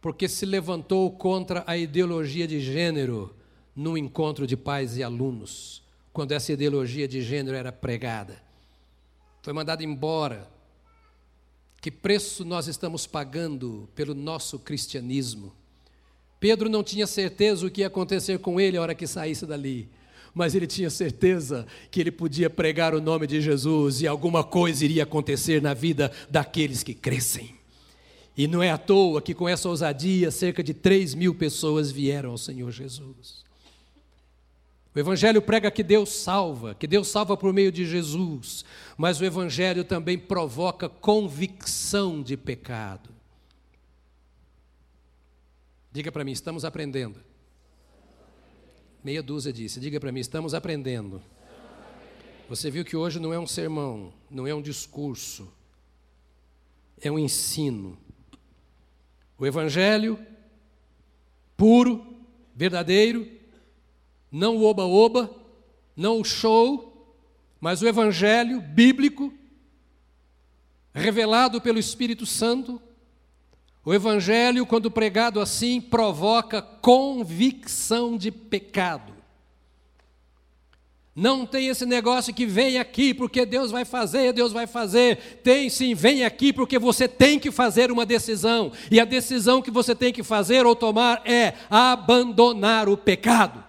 porque 0.00 0.28
se 0.28 0.44
levantou 0.44 1.10
contra 1.12 1.62
a 1.66 1.76
ideologia 1.76 2.46
de 2.46 2.60
gênero 2.60 3.34
num 3.74 3.96
encontro 3.96 4.46
de 4.46 4.56
pais 4.56 4.96
e 4.96 5.02
alunos 5.02 5.87
quando 6.18 6.32
essa 6.32 6.52
ideologia 6.52 7.06
de 7.06 7.22
gênero 7.22 7.56
era 7.56 7.70
pregada. 7.70 8.42
Foi 9.40 9.52
mandado 9.52 9.84
embora. 9.84 10.50
Que 11.80 11.92
preço 11.92 12.44
nós 12.44 12.66
estamos 12.66 13.06
pagando 13.06 13.88
pelo 13.94 14.16
nosso 14.16 14.58
cristianismo? 14.58 15.52
Pedro 16.40 16.68
não 16.68 16.82
tinha 16.82 17.06
certeza 17.06 17.64
o 17.64 17.70
que 17.70 17.82
ia 17.82 17.86
acontecer 17.86 18.40
com 18.40 18.60
ele 18.60 18.76
a 18.76 18.82
hora 18.82 18.96
que 18.96 19.06
saísse 19.06 19.46
dali. 19.46 19.88
mas 20.34 20.56
ele 20.56 20.66
tinha 20.66 20.90
certeza 20.90 21.64
que 21.88 22.00
ele 22.00 22.10
podia 22.10 22.50
pregar 22.50 22.96
o 22.96 23.00
nome 23.00 23.24
de 23.24 23.40
Jesus 23.40 24.00
e 24.00 24.06
alguma 24.08 24.42
coisa 24.42 24.84
iria 24.84 25.04
acontecer 25.04 25.62
na 25.62 25.72
vida 25.72 26.10
daqueles 26.28 26.82
que 26.82 26.94
crescem. 26.94 27.54
E 28.36 28.48
não 28.48 28.60
é 28.60 28.72
à 28.72 28.76
toa 28.76 29.22
que 29.22 29.34
com 29.34 29.48
essa 29.48 29.68
ousadia 29.68 30.32
cerca 30.32 30.64
de 30.64 30.74
3 30.74 31.14
mil 31.14 31.32
pessoas 31.32 31.92
vieram 31.92 32.32
ao 32.32 32.38
Senhor 32.38 32.72
Jesus. 32.72 33.47
O 34.98 35.00
Evangelho 35.00 35.40
prega 35.40 35.70
que 35.70 35.84
Deus 35.84 36.08
salva, 36.08 36.74
que 36.74 36.84
Deus 36.84 37.06
salva 37.06 37.36
por 37.36 37.52
meio 37.52 37.70
de 37.70 37.86
Jesus, 37.86 38.64
mas 38.96 39.20
o 39.20 39.24
Evangelho 39.24 39.84
também 39.84 40.18
provoca 40.18 40.88
convicção 40.88 42.20
de 42.20 42.36
pecado. 42.36 43.08
Diga 45.92 46.10
para 46.10 46.24
mim, 46.24 46.32
estamos 46.32 46.64
aprendendo. 46.64 47.20
Meia 49.04 49.22
dúzia 49.22 49.52
disse, 49.52 49.78
diga 49.78 50.00
para 50.00 50.10
mim, 50.10 50.18
estamos 50.18 50.52
aprendendo. 50.52 51.22
Você 52.48 52.68
viu 52.68 52.84
que 52.84 52.96
hoje 52.96 53.20
não 53.20 53.32
é 53.32 53.38
um 53.38 53.46
sermão, 53.46 54.12
não 54.28 54.48
é 54.48 54.52
um 54.52 54.60
discurso, 54.60 55.48
é 57.00 57.08
um 57.08 57.20
ensino. 57.20 57.96
O 59.38 59.46
Evangelho 59.46 60.18
puro, 61.56 62.16
verdadeiro, 62.52 63.37
não 64.30 64.56
o 64.56 64.64
oba-oba, 64.64 65.30
não 65.96 66.20
o 66.20 66.24
show, 66.24 67.16
mas 67.60 67.82
o 67.82 67.88
Evangelho 67.88 68.60
bíblico, 68.60 69.32
revelado 70.92 71.60
pelo 71.60 71.78
Espírito 71.78 72.26
Santo. 72.26 72.80
O 73.84 73.94
Evangelho, 73.94 74.66
quando 74.66 74.90
pregado 74.90 75.40
assim, 75.40 75.80
provoca 75.80 76.60
convicção 76.60 78.16
de 78.16 78.30
pecado. 78.30 79.18
Não 81.20 81.44
tem 81.44 81.66
esse 81.66 81.84
negócio 81.84 82.32
que 82.32 82.46
vem 82.46 82.78
aqui 82.78 83.12
porque 83.12 83.44
Deus 83.44 83.72
vai 83.72 83.84
fazer, 83.84 84.32
Deus 84.32 84.52
vai 84.52 84.68
fazer. 84.68 85.40
Tem 85.42 85.68
sim, 85.68 85.92
vem 85.92 86.24
aqui 86.24 86.52
porque 86.52 86.78
você 86.78 87.08
tem 87.08 87.40
que 87.40 87.50
fazer 87.50 87.90
uma 87.90 88.06
decisão. 88.06 88.70
E 88.88 89.00
a 89.00 89.04
decisão 89.04 89.60
que 89.60 89.70
você 89.70 89.96
tem 89.96 90.12
que 90.12 90.22
fazer 90.22 90.64
ou 90.64 90.76
tomar 90.76 91.22
é 91.24 91.54
abandonar 91.68 92.88
o 92.88 92.96
pecado. 92.96 93.67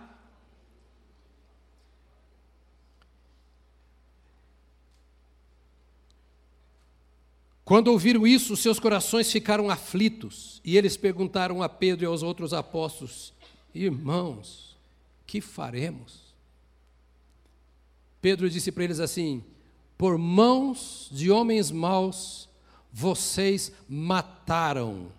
Quando 7.69 7.89
ouviram 7.89 8.25
isso, 8.25 8.57
seus 8.57 8.79
corações 8.79 9.31
ficaram 9.31 9.69
aflitos 9.69 10.59
e 10.65 10.75
eles 10.75 10.97
perguntaram 10.97 11.61
a 11.61 11.69
Pedro 11.69 12.03
e 12.03 12.07
aos 12.07 12.23
outros 12.23 12.51
apóstolos: 12.51 13.31
Irmãos, 13.75 14.75
que 15.27 15.39
faremos? 15.39 16.33
Pedro 18.19 18.49
disse 18.49 18.71
para 18.71 18.85
eles 18.85 18.99
assim: 18.99 19.43
Por 19.95 20.17
mãos 20.17 21.09
de 21.11 21.29
homens 21.29 21.69
maus, 21.69 22.49
vocês 22.91 23.71
mataram 23.87 25.11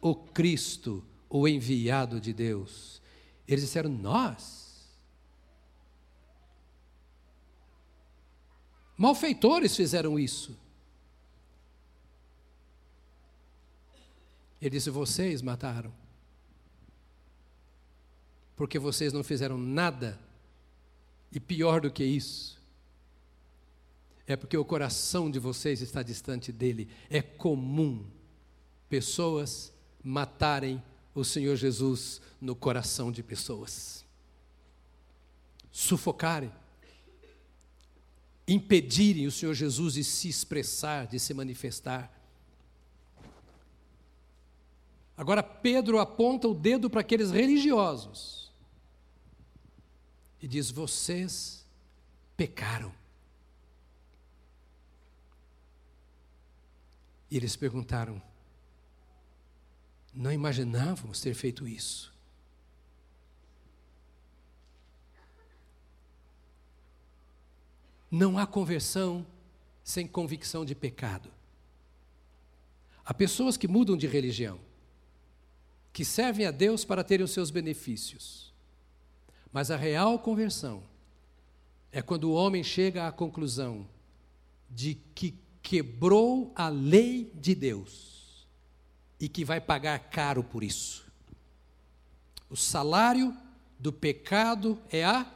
o 0.00 0.14
Cristo, 0.14 1.02
o 1.28 1.48
enviado 1.48 2.20
de 2.20 2.32
Deus. 2.32 3.02
Eles 3.48 3.64
disseram: 3.64 3.90
Nós. 3.90 4.88
Malfeitores 8.96 9.74
fizeram 9.74 10.16
isso. 10.16 10.56
Ele 14.60 14.70
disse: 14.70 14.90
Vocês 14.90 15.42
mataram. 15.42 15.92
Porque 18.56 18.78
vocês 18.78 19.12
não 19.12 19.24
fizeram 19.24 19.56
nada 19.56 20.18
e 21.32 21.38
pior 21.38 21.80
do 21.80 21.90
que 21.90 22.04
isso, 22.04 22.60
é 24.26 24.36
porque 24.36 24.56
o 24.56 24.64
coração 24.64 25.30
de 25.30 25.38
vocês 25.38 25.80
está 25.80 26.02
distante 26.02 26.52
dele. 26.52 26.88
É 27.08 27.22
comum 27.22 28.04
pessoas 28.88 29.72
matarem 30.02 30.82
o 31.14 31.24
Senhor 31.24 31.56
Jesus 31.56 32.20
no 32.40 32.54
coração 32.54 33.10
de 33.10 33.22
pessoas, 33.22 34.04
sufocarem, 35.72 36.52
impedirem 38.46 39.26
o 39.26 39.32
Senhor 39.32 39.54
Jesus 39.54 39.94
de 39.94 40.04
se 40.04 40.28
expressar, 40.28 41.06
de 41.06 41.18
se 41.18 41.32
manifestar. 41.32 42.19
Agora, 45.20 45.42
Pedro 45.42 45.98
aponta 45.98 46.48
o 46.48 46.54
dedo 46.54 46.88
para 46.88 47.02
aqueles 47.02 47.30
religiosos 47.30 48.50
e 50.40 50.48
diz: 50.48 50.70
Vocês 50.70 51.62
pecaram. 52.38 52.90
E 57.30 57.36
eles 57.36 57.54
perguntaram: 57.54 58.22
Não 60.14 60.32
imaginávamos 60.32 61.20
ter 61.20 61.34
feito 61.34 61.68
isso. 61.68 62.14
Não 68.10 68.38
há 68.38 68.46
conversão 68.46 69.26
sem 69.84 70.08
convicção 70.08 70.64
de 70.64 70.74
pecado. 70.74 71.30
Há 73.04 73.12
pessoas 73.12 73.58
que 73.58 73.68
mudam 73.68 73.98
de 73.98 74.06
religião, 74.06 74.69
que 75.92 76.04
servem 76.04 76.46
a 76.46 76.50
Deus 76.50 76.84
para 76.84 77.04
terem 77.04 77.24
os 77.24 77.32
seus 77.32 77.50
benefícios. 77.50 78.52
Mas 79.52 79.70
a 79.70 79.76
real 79.76 80.18
conversão 80.18 80.82
é 81.90 82.00
quando 82.00 82.24
o 82.24 82.34
homem 82.34 82.62
chega 82.62 83.06
à 83.06 83.12
conclusão 83.12 83.86
de 84.68 84.94
que 85.14 85.34
quebrou 85.62 86.52
a 86.54 86.68
lei 86.68 87.32
de 87.34 87.54
Deus 87.54 88.46
e 89.18 89.28
que 89.28 89.44
vai 89.44 89.60
pagar 89.60 89.98
caro 90.10 90.42
por 90.44 90.62
isso. 90.62 91.10
O 92.48 92.56
salário 92.56 93.36
do 93.78 93.92
pecado 93.92 94.80
é 94.90 95.04
a 95.04 95.26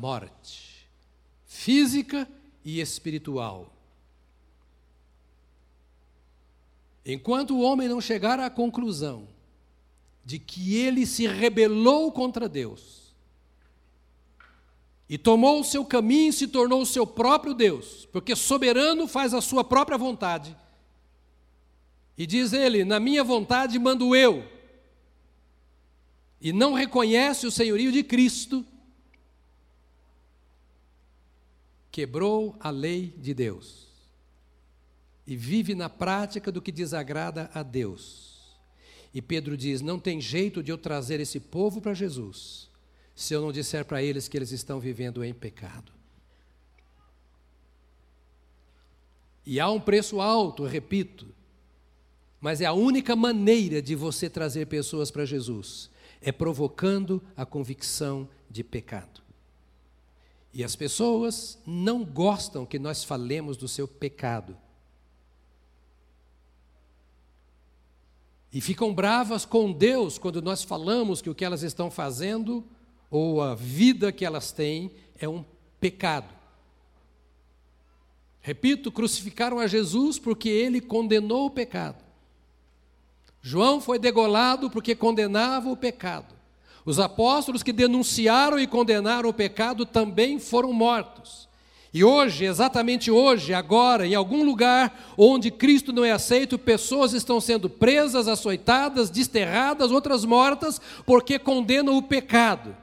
morte, 0.00 0.88
física 1.44 2.28
e 2.64 2.80
espiritual. 2.80 3.72
Enquanto 7.04 7.54
o 7.54 7.60
homem 7.60 7.88
não 7.88 8.00
chegar 8.00 8.40
à 8.40 8.50
conclusão 8.50 9.28
de 10.26 10.40
que 10.40 10.74
ele 10.74 11.06
se 11.06 11.24
rebelou 11.24 12.10
contra 12.10 12.48
Deus, 12.48 13.14
e 15.08 15.16
tomou 15.16 15.60
o 15.60 15.64
seu 15.64 15.84
caminho 15.84 16.30
e 16.30 16.32
se 16.32 16.48
tornou 16.48 16.82
o 16.82 16.86
seu 16.86 17.06
próprio 17.06 17.54
Deus, 17.54 18.06
porque 18.06 18.34
soberano 18.34 19.06
faz 19.06 19.32
a 19.32 19.40
sua 19.40 19.62
própria 19.62 19.96
vontade. 19.96 20.56
E 22.18 22.26
diz 22.26 22.52
ele: 22.52 22.84
Na 22.84 22.98
minha 22.98 23.22
vontade 23.22 23.78
mando 23.78 24.16
eu. 24.16 24.44
E 26.40 26.52
não 26.52 26.74
reconhece 26.74 27.46
o 27.46 27.52
senhorio 27.52 27.92
de 27.92 28.02
Cristo, 28.02 28.66
quebrou 31.88 32.56
a 32.58 32.68
lei 32.68 33.14
de 33.16 33.32
Deus 33.32 33.86
e 35.24 35.36
vive 35.36 35.72
na 35.72 35.88
prática 35.88 36.50
do 36.50 36.60
que 36.60 36.72
desagrada 36.72 37.48
a 37.54 37.62
Deus. 37.62 38.35
E 39.16 39.22
Pedro 39.22 39.56
diz: 39.56 39.80
Não 39.80 39.98
tem 39.98 40.20
jeito 40.20 40.62
de 40.62 40.70
eu 40.70 40.76
trazer 40.76 41.20
esse 41.20 41.40
povo 41.40 41.80
para 41.80 41.94
Jesus 41.94 42.68
se 43.14 43.32
eu 43.32 43.40
não 43.40 43.50
disser 43.50 43.82
para 43.82 44.02
eles 44.02 44.28
que 44.28 44.36
eles 44.36 44.52
estão 44.52 44.78
vivendo 44.78 45.24
em 45.24 45.32
pecado. 45.32 45.90
E 49.46 49.58
há 49.58 49.70
um 49.70 49.80
preço 49.80 50.20
alto, 50.20 50.64
repito, 50.64 51.26
mas 52.42 52.60
é 52.60 52.66
a 52.66 52.74
única 52.74 53.16
maneira 53.16 53.80
de 53.80 53.94
você 53.94 54.28
trazer 54.28 54.66
pessoas 54.66 55.10
para 55.10 55.24
Jesus 55.24 55.88
é 56.20 56.30
provocando 56.30 57.22
a 57.34 57.46
convicção 57.46 58.28
de 58.50 58.62
pecado. 58.62 59.22
E 60.52 60.62
as 60.62 60.76
pessoas 60.76 61.58
não 61.66 62.04
gostam 62.04 62.66
que 62.66 62.78
nós 62.78 63.02
falemos 63.02 63.56
do 63.56 63.66
seu 63.66 63.88
pecado. 63.88 64.58
E 68.56 68.60
ficam 68.62 68.90
bravas 68.90 69.44
com 69.44 69.70
Deus 69.70 70.16
quando 70.16 70.40
nós 70.40 70.62
falamos 70.62 71.20
que 71.20 71.28
o 71.28 71.34
que 71.34 71.44
elas 71.44 71.62
estão 71.62 71.90
fazendo 71.90 72.64
ou 73.10 73.42
a 73.42 73.54
vida 73.54 74.10
que 74.10 74.24
elas 74.24 74.50
têm 74.50 74.90
é 75.18 75.28
um 75.28 75.44
pecado. 75.78 76.32
Repito, 78.40 78.90
crucificaram 78.90 79.58
a 79.58 79.66
Jesus 79.66 80.18
porque 80.18 80.48
ele 80.48 80.80
condenou 80.80 81.44
o 81.44 81.50
pecado. 81.50 82.02
João 83.42 83.78
foi 83.78 83.98
degolado 83.98 84.70
porque 84.70 84.94
condenava 84.94 85.68
o 85.68 85.76
pecado. 85.76 86.34
Os 86.82 86.98
apóstolos 86.98 87.62
que 87.62 87.74
denunciaram 87.74 88.58
e 88.58 88.66
condenaram 88.66 89.28
o 89.28 89.34
pecado 89.34 89.84
também 89.84 90.38
foram 90.38 90.72
mortos. 90.72 91.45
E 91.96 92.04
hoje, 92.04 92.44
exatamente 92.44 93.10
hoje, 93.10 93.54
agora, 93.54 94.06
em 94.06 94.14
algum 94.14 94.44
lugar 94.44 95.14
onde 95.16 95.50
Cristo 95.50 95.94
não 95.94 96.04
é 96.04 96.12
aceito, 96.12 96.58
pessoas 96.58 97.14
estão 97.14 97.40
sendo 97.40 97.70
presas, 97.70 98.28
açoitadas, 98.28 99.08
desterradas, 99.08 99.90
outras 99.90 100.22
mortas, 100.22 100.78
porque 101.06 101.38
condenam 101.38 101.96
o 101.96 102.02
pecado. 102.02 102.76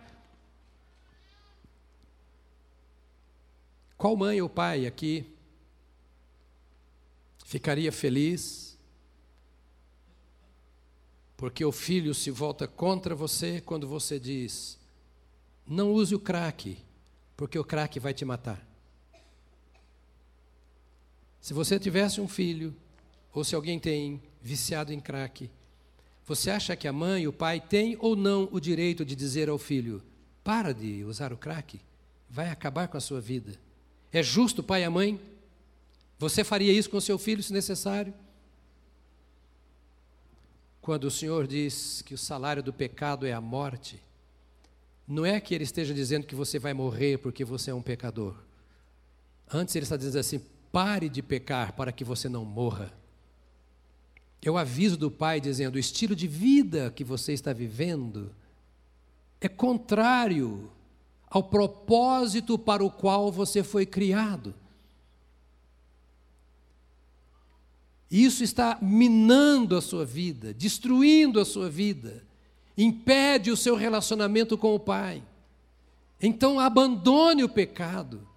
Qual 3.96 4.18
mãe 4.18 4.42
ou 4.42 4.50
pai 4.50 4.88
aqui 4.88 5.32
ficaria 7.46 7.92
feliz 7.92 8.76
porque 11.38 11.64
o 11.64 11.72
filho 11.72 12.16
se 12.16 12.32
volta 12.32 12.68
contra 12.68 13.14
você 13.14 13.62
quando 13.62 13.88
você 13.88 14.20
diz: 14.20 14.80
não 15.68 15.92
use 15.92 16.16
o 16.16 16.20
crack, 16.20 16.80
porque 17.38 17.60
o 17.60 17.64
crack 17.64 18.00
vai 18.00 18.12
te 18.12 18.26
matar? 18.26 18.73
Se 21.44 21.54
você 21.54 21.78
tivesse 21.78 22.22
um 22.22 22.28
filho, 22.28 22.74
ou 23.34 23.44
se 23.44 23.54
alguém 23.54 23.78
tem 23.78 24.24
viciado 24.42 24.94
em 24.94 25.00
crack, 25.02 25.50
você 26.26 26.50
acha 26.50 26.74
que 26.74 26.88
a 26.88 26.94
mãe 26.94 27.24
e 27.24 27.28
o 27.28 27.34
pai 27.34 27.60
têm 27.60 27.98
ou 28.00 28.16
não 28.16 28.48
o 28.50 28.62
direito 28.62 29.04
de 29.04 29.14
dizer 29.14 29.50
ao 29.50 29.58
filho: 29.58 30.02
para 30.42 30.74
de 30.74 31.04
usar 31.04 31.34
o 31.34 31.38
crack, 31.38 31.82
vai 32.30 32.48
acabar 32.50 32.88
com 32.88 32.96
a 32.96 33.02
sua 33.02 33.20
vida? 33.20 33.60
É 34.10 34.24
justo 34.24 34.62
o 34.62 34.64
pai 34.64 34.84
e 34.84 34.86
a 34.86 34.90
mãe? 34.90 35.20
Você 36.18 36.46
faria 36.46 36.72
isso 36.72 36.90
com 36.90 37.02
seu 37.02 37.20
filho 37.20 37.44
se 37.44 37.52
necessário? 37.52 38.14
Quando 40.80 41.04
o 41.04 41.12
Senhor 41.12 41.46
diz 41.46 42.02
que 42.04 42.14
o 42.14 42.18
salário 42.18 42.64
do 42.64 42.72
pecado 42.72 43.26
é 43.26 43.34
a 43.34 43.42
morte, 43.42 44.02
não 45.06 45.26
é 45.26 45.42
que 45.42 45.54
ele 45.54 45.66
esteja 45.66 45.94
dizendo 45.94 46.26
que 46.26 46.36
você 46.36 46.58
vai 46.58 46.74
morrer 46.74 47.18
porque 47.18 47.44
você 47.44 47.70
é 47.70 47.74
um 47.74 47.82
pecador. 47.82 48.34
Antes 49.52 49.76
ele 49.76 49.84
está 49.84 49.98
dizendo 49.98 50.20
assim: 50.20 50.53
pare 50.74 51.08
de 51.08 51.22
pecar 51.22 51.74
para 51.74 51.92
que 51.92 52.04
você 52.04 52.28
não 52.28 52.44
morra. 52.44 52.92
O 54.46 54.58
aviso 54.58 54.98
do 54.98 55.10
Pai 55.10 55.40
dizendo: 55.40 55.76
o 55.76 55.80
estilo 55.80 56.16
de 56.16 56.28
vida 56.28 56.92
que 56.92 57.04
você 57.04 57.32
está 57.32 57.54
vivendo 57.54 58.36
é 59.40 59.48
contrário 59.48 60.70
ao 61.30 61.44
propósito 61.44 62.58
para 62.58 62.84
o 62.84 62.92
qual 62.92 63.32
você 63.32 63.64
foi 63.64 63.86
criado. 63.86 64.54
Isso 68.10 68.44
está 68.44 68.78
minando 68.82 69.78
a 69.78 69.82
sua 69.82 70.06
vida, 70.06 70.54
destruindo 70.54 71.40
a 71.40 71.46
sua 71.46 71.70
vida, 71.70 72.26
impede 72.78 73.50
o 73.50 73.58
seu 73.58 73.76
relacionamento 73.76 74.58
com 74.58 74.76
o 74.76 74.80
Pai. 74.80 75.24
Então 76.22 76.60
abandone 76.60 77.44
o 77.44 77.50
pecado. 77.50 78.33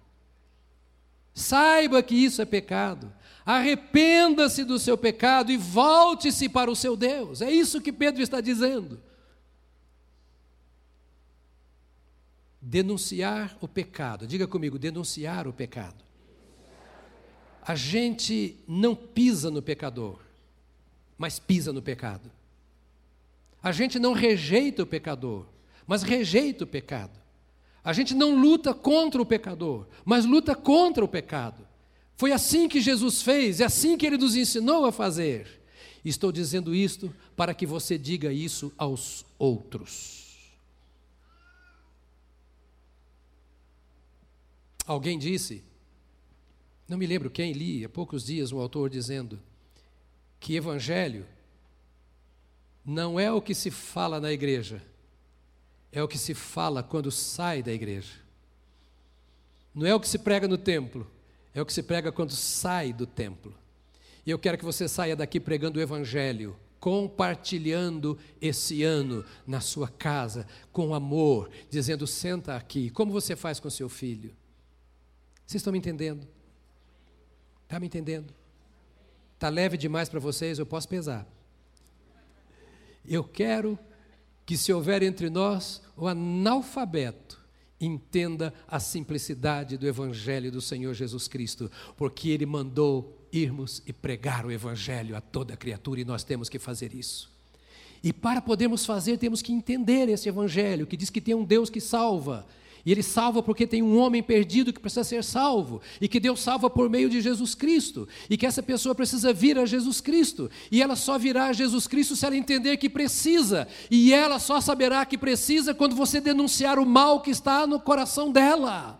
Saiba 1.37 2.01
que 2.01 2.15
isso 2.15 2.41
é 2.41 2.45
pecado. 2.45 3.13
Arrependa-se 3.45 4.63
do 4.63 4.79
seu 4.79 4.97
pecado 4.97 5.51
e 5.51 5.55
volte-se 5.55 6.49
para 6.49 6.71
o 6.71 6.75
seu 6.75 6.97
Deus. 6.97 7.43
É 7.43 7.51
isso 7.51 7.79
que 7.79 7.93
Pedro 7.93 8.23
está 8.23 8.41
dizendo. 8.41 8.99
Denunciar 12.59 13.55
o 13.61 13.67
pecado. 13.67 14.25
Diga 14.25 14.47
comigo, 14.47 14.79
denunciar 14.79 15.47
o 15.47 15.53
pecado. 15.53 16.03
A 17.61 17.75
gente 17.75 18.57
não 18.67 18.95
pisa 18.95 19.51
no 19.51 19.61
pecador, 19.61 20.19
mas 21.19 21.37
pisa 21.37 21.71
no 21.71 21.83
pecado. 21.83 22.31
A 23.61 23.71
gente 23.71 23.99
não 23.99 24.13
rejeita 24.13 24.81
o 24.81 24.87
pecador, 24.87 25.45
mas 25.85 26.01
rejeita 26.01 26.63
o 26.63 26.67
pecado. 26.67 27.26
A 27.87 27.93
gente 27.93 28.13
não 28.13 28.37
luta 28.37 28.73
contra 28.73 29.21
o 29.21 29.25
pecador, 29.25 29.87
mas 30.03 30.25
luta 30.25 30.53
contra 30.53 31.05
o 31.05 31.07
pecado. 31.07 31.65
Foi 32.17 32.33
assim 32.33 32.67
que 32.67 32.81
Jesus 32.81 33.21
fez, 33.21 33.61
é 33.61 33.63
assim 33.63 33.97
que 33.97 34.05
ele 34.05 34.17
nos 34.17 34.35
ensinou 34.35 34.83
a 34.83 34.91
fazer. 34.91 35.63
Estou 36.03 36.29
dizendo 36.29 36.75
isto 36.75 37.15
para 37.33 37.53
que 37.53 37.65
você 37.65 37.97
diga 37.97 38.29
isso 38.29 38.73
aos 38.77 39.25
outros. 39.39 40.51
Alguém 44.85 45.17
disse, 45.17 45.63
não 46.89 46.97
me 46.97 47.07
lembro 47.07 47.29
quem 47.29 47.53
li, 47.53 47.85
há 47.85 47.89
poucos 47.89 48.25
dias, 48.25 48.51
um 48.51 48.59
autor 48.59 48.89
dizendo 48.89 49.39
que 50.41 50.57
evangelho 50.57 51.25
não 52.83 53.17
é 53.17 53.31
o 53.31 53.41
que 53.41 53.55
se 53.55 53.71
fala 53.71 54.19
na 54.19 54.33
igreja, 54.33 54.83
é 55.91 56.01
o 56.03 56.07
que 56.07 56.17
se 56.17 56.33
fala 56.33 56.83
quando 56.83 57.11
sai 57.11 57.63
da 57.63 57.71
igreja. 57.71 58.13
Não 59.73 59.85
é 59.85 59.93
o 59.93 59.99
que 59.99 60.07
se 60.07 60.17
prega 60.17 60.47
no 60.47 60.57
templo, 60.57 61.09
é 61.53 61.61
o 61.61 61.65
que 61.65 61.73
se 61.73 61.83
prega 61.83 62.11
quando 62.11 62.31
sai 62.31 62.91
do 62.91 63.05
templo. 63.05 63.53
E 64.25 64.29
eu 64.29 64.39
quero 64.39 64.57
que 64.57 64.65
você 64.65 64.87
saia 64.87 65.15
daqui 65.15 65.39
pregando 65.39 65.79
o 65.79 65.81
Evangelho, 65.81 66.57
compartilhando 66.79 68.17
esse 68.41 68.83
ano 68.83 69.23
na 69.45 69.61
sua 69.61 69.87
casa, 69.87 70.45
com 70.71 70.93
amor, 70.93 71.49
dizendo: 71.69 72.05
senta 72.05 72.55
aqui. 72.55 72.89
Como 72.89 73.11
você 73.11 73.35
faz 73.35 73.59
com 73.59 73.69
seu 73.69 73.87
filho? 73.87 74.35
Vocês 75.45 75.61
estão 75.61 75.71
me 75.71 75.79
entendendo? 75.79 76.27
Está 77.63 77.79
me 77.79 77.87
entendendo? 77.87 78.33
Está 79.35 79.49
leve 79.49 79.77
demais 79.77 80.09
para 80.09 80.19
vocês? 80.19 80.59
Eu 80.59 80.65
posso 80.65 80.89
pesar. 80.89 81.25
Eu 83.07 83.23
quero 83.23 83.79
que, 84.47 84.57
se 84.57 84.71
houver 84.71 85.03
entre 85.03 85.29
nós 85.29 85.81
o 85.97 86.07
analfabeto, 86.07 87.37
entenda 87.79 88.53
a 88.65 88.79
simplicidade 88.79 89.77
do 89.77 89.85
Evangelho 89.85 90.49
do 90.49 90.61
Senhor 90.61 90.93
Jesus 90.93 91.27
Cristo, 91.27 91.69
porque 91.97 92.29
Ele 92.29 92.45
mandou 92.45 93.27
irmos 93.31 93.83
e 93.85 93.91
pregar 93.91 94.45
o 94.45 94.51
Evangelho 94.51 95.17
a 95.17 95.21
toda 95.21 95.57
criatura 95.57 95.99
e 95.99 96.05
nós 96.05 96.23
temos 96.23 96.47
que 96.47 96.57
fazer 96.57 96.95
isso. 96.95 97.29
E 98.01 98.13
para 98.13 98.41
podermos 98.41 98.85
fazer, 98.85 99.17
temos 99.17 99.41
que 99.41 99.51
entender 99.51 100.07
esse 100.07 100.29
Evangelho, 100.29 100.87
que 100.87 100.95
diz 100.95 101.09
que 101.09 101.19
tem 101.19 101.35
um 101.35 101.43
Deus 101.43 101.69
que 101.69 101.81
salva, 101.81 102.47
e 102.87 102.91
ele 102.93 103.03
salva 103.03 103.43
porque 103.43 103.67
tem 103.67 103.83
um 103.83 103.97
homem 103.97 104.23
perdido 104.23 104.71
que 104.71 104.79
precisa 104.79 105.03
ser 105.03 105.21
salvo. 105.21 105.81
E 105.99 106.07
que 106.07 106.21
Deus 106.21 106.39
salva 106.39 106.69
por 106.69 106.89
meio 106.89 107.09
de 107.09 107.19
Jesus 107.19 107.53
Cristo. 107.53 108.07
E 108.29 108.37
que 108.37 108.45
essa 108.45 108.63
pessoa 108.63 108.95
precisa 108.95 109.33
vir 109.33 109.59
a 109.59 109.65
Jesus 109.65 109.99
Cristo. 109.99 110.49
E 110.71 110.81
ela 110.81 110.95
só 110.95 111.19
virá 111.19 111.47
a 111.47 111.51
Jesus 111.51 111.85
Cristo 111.85 112.15
se 112.15 112.25
ela 112.25 112.37
entender 112.37 112.77
que 112.77 112.89
precisa. 112.89 113.67
E 113.91 114.13
ela 114.13 114.39
só 114.39 114.61
saberá 114.61 115.05
que 115.05 115.17
precisa 115.17 115.73
quando 115.73 115.97
você 115.97 116.21
denunciar 116.21 116.79
o 116.79 116.85
mal 116.85 117.19
que 117.19 117.29
está 117.29 117.67
no 117.67 117.77
coração 117.77 118.31
dela. 118.31 118.97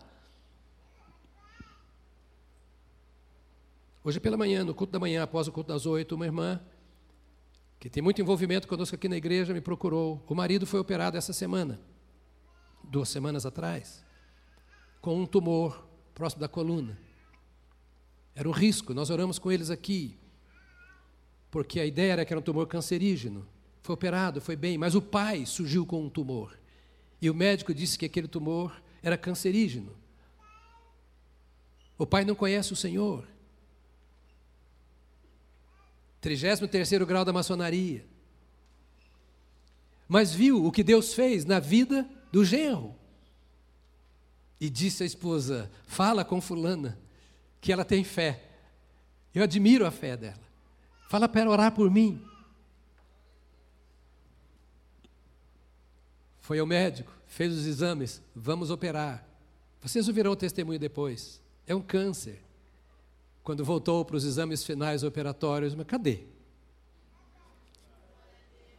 Hoje 4.04 4.20
pela 4.20 4.36
manhã, 4.36 4.66
no 4.66 4.76
culto 4.76 4.92
da 4.92 5.00
manhã, 5.00 5.24
após 5.24 5.48
o 5.48 5.52
culto 5.54 5.72
das 5.72 5.86
oito, 5.86 6.16
uma 6.16 6.26
irmã 6.26 6.60
que 7.80 7.90
tem 7.90 8.04
muito 8.04 8.22
envolvimento 8.22 8.68
conosco 8.68 8.98
aqui 8.98 9.08
na 9.08 9.16
igreja 9.16 9.54
me 9.54 9.62
procurou. 9.62 10.22
O 10.28 10.36
marido 10.36 10.68
foi 10.68 10.82
operado 10.82 11.16
essa 11.16 11.32
semana 11.32 11.80
duas 12.90 13.10
semanas 13.10 13.46
atrás, 13.46 14.04
com 15.02 15.22
um 15.22 15.26
tumor 15.26 15.88
próximo 16.14 16.42
da 16.42 16.48
coluna. 16.48 16.98
Era 18.36 18.48
um 18.48 18.52
risco, 18.52 18.94
nós 18.94 19.10
oramos 19.10 19.40
com 19.40 19.52
eles 19.52 19.70
aqui, 19.70 20.18
porque 21.50 21.80
a 21.80 21.86
ideia 21.86 22.14
era 22.14 22.26
que 22.26 22.34
era 22.34 22.40
um 22.40 22.44
tumor 22.44 22.68
cancerígeno. 22.68 23.48
Foi 23.82 23.94
operado, 23.94 24.42
foi 24.42 24.56
bem, 24.56 24.78
mas 24.78 24.96
o 24.96 25.02
pai 25.02 25.46
surgiu 25.46 25.86
com 25.86 26.04
um 26.04 26.10
tumor. 26.10 26.58
E 27.22 27.30
o 27.30 27.34
médico 27.34 27.74
disse 27.74 27.98
que 27.98 28.06
aquele 28.06 28.28
tumor 28.28 28.82
era 29.02 29.18
cancerígeno. 29.18 29.96
O 31.98 32.06
pai 32.06 32.24
não 32.24 32.36
conhece 32.36 32.74
o 32.74 32.76
Senhor. 32.76 33.28
33 36.22 36.90
grau 37.08 37.24
da 37.24 37.34
maçonaria. 37.34 38.06
Mas 40.08 40.34
viu 40.34 40.66
o 40.66 40.72
que 40.72 40.84
Deus 40.84 41.14
fez 41.14 41.44
na 41.46 41.60
vida 41.60 42.08
do 42.38 42.46
genro. 42.46 42.96
E 44.62 44.70
disse 44.70 45.02
à 45.02 45.06
esposa: 45.08 45.72
Fala 45.88 46.24
com 46.24 46.40
Fulana, 46.40 47.00
que 47.60 47.74
ela 47.74 47.84
tem 47.84 48.04
fé. 48.04 48.44
Eu 49.34 49.42
admiro 49.42 49.88
a 49.88 49.92
fé 49.92 50.16
dela. 50.16 50.48
Fala 51.10 51.28
para 51.28 51.50
orar 51.50 51.72
por 51.72 51.90
mim. 51.90 52.24
Foi 56.42 56.60
ao 56.60 56.68
médico, 56.68 57.12
fez 57.26 57.52
os 57.54 57.66
exames, 57.66 58.22
vamos 58.36 58.70
operar. 58.70 59.28
Vocês 59.82 60.08
ouvirão 60.08 60.32
o 60.32 60.36
testemunho 60.36 60.80
depois. 60.80 61.42
É 61.66 61.74
um 61.74 61.82
câncer. 61.82 62.40
Quando 63.44 63.66
voltou 63.66 64.06
para 64.06 64.16
os 64.16 64.24
exames 64.24 64.64
finais 64.64 65.04
operatórios, 65.04 65.74
mas 65.74 65.88
cadê? 65.88 66.24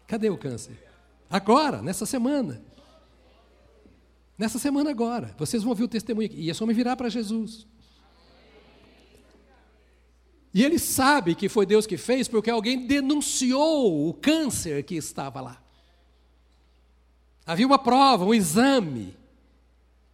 Cadê 0.07 0.31
o 0.31 0.39
câncer? 0.39 0.79
Agora, 1.29 1.83
nessa 1.83 2.07
semana. 2.07 2.63
Nessa 4.39 4.59
semana 4.59 4.91
agora. 4.91 5.35
Vocês 5.37 5.65
vão 5.65 5.71
ouvir 5.71 5.83
o 5.83 5.89
testemunho. 5.89 6.31
E 6.33 6.55
só 6.55 6.65
me 6.65 6.73
virar 6.73 6.95
para 6.95 7.09
Jesus. 7.09 7.67
E 10.55 10.65
ele 10.65 10.79
sabe 10.79 11.35
que 11.35 11.49
foi 11.49 11.67
Deus 11.67 11.87
que 11.87 11.97
fez 11.97 12.29
porque 12.29 12.49
alguém 12.49 12.87
denunciou 12.87 14.09
o 14.09 14.15
câncer 14.15 14.85
que 14.85 14.95
estava 14.95 15.41
lá. 15.41 15.63
Havia 17.45 17.67
uma 17.67 17.79
prova, 17.79 18.25
um 18.25 18.35
exame. 18.35 19.17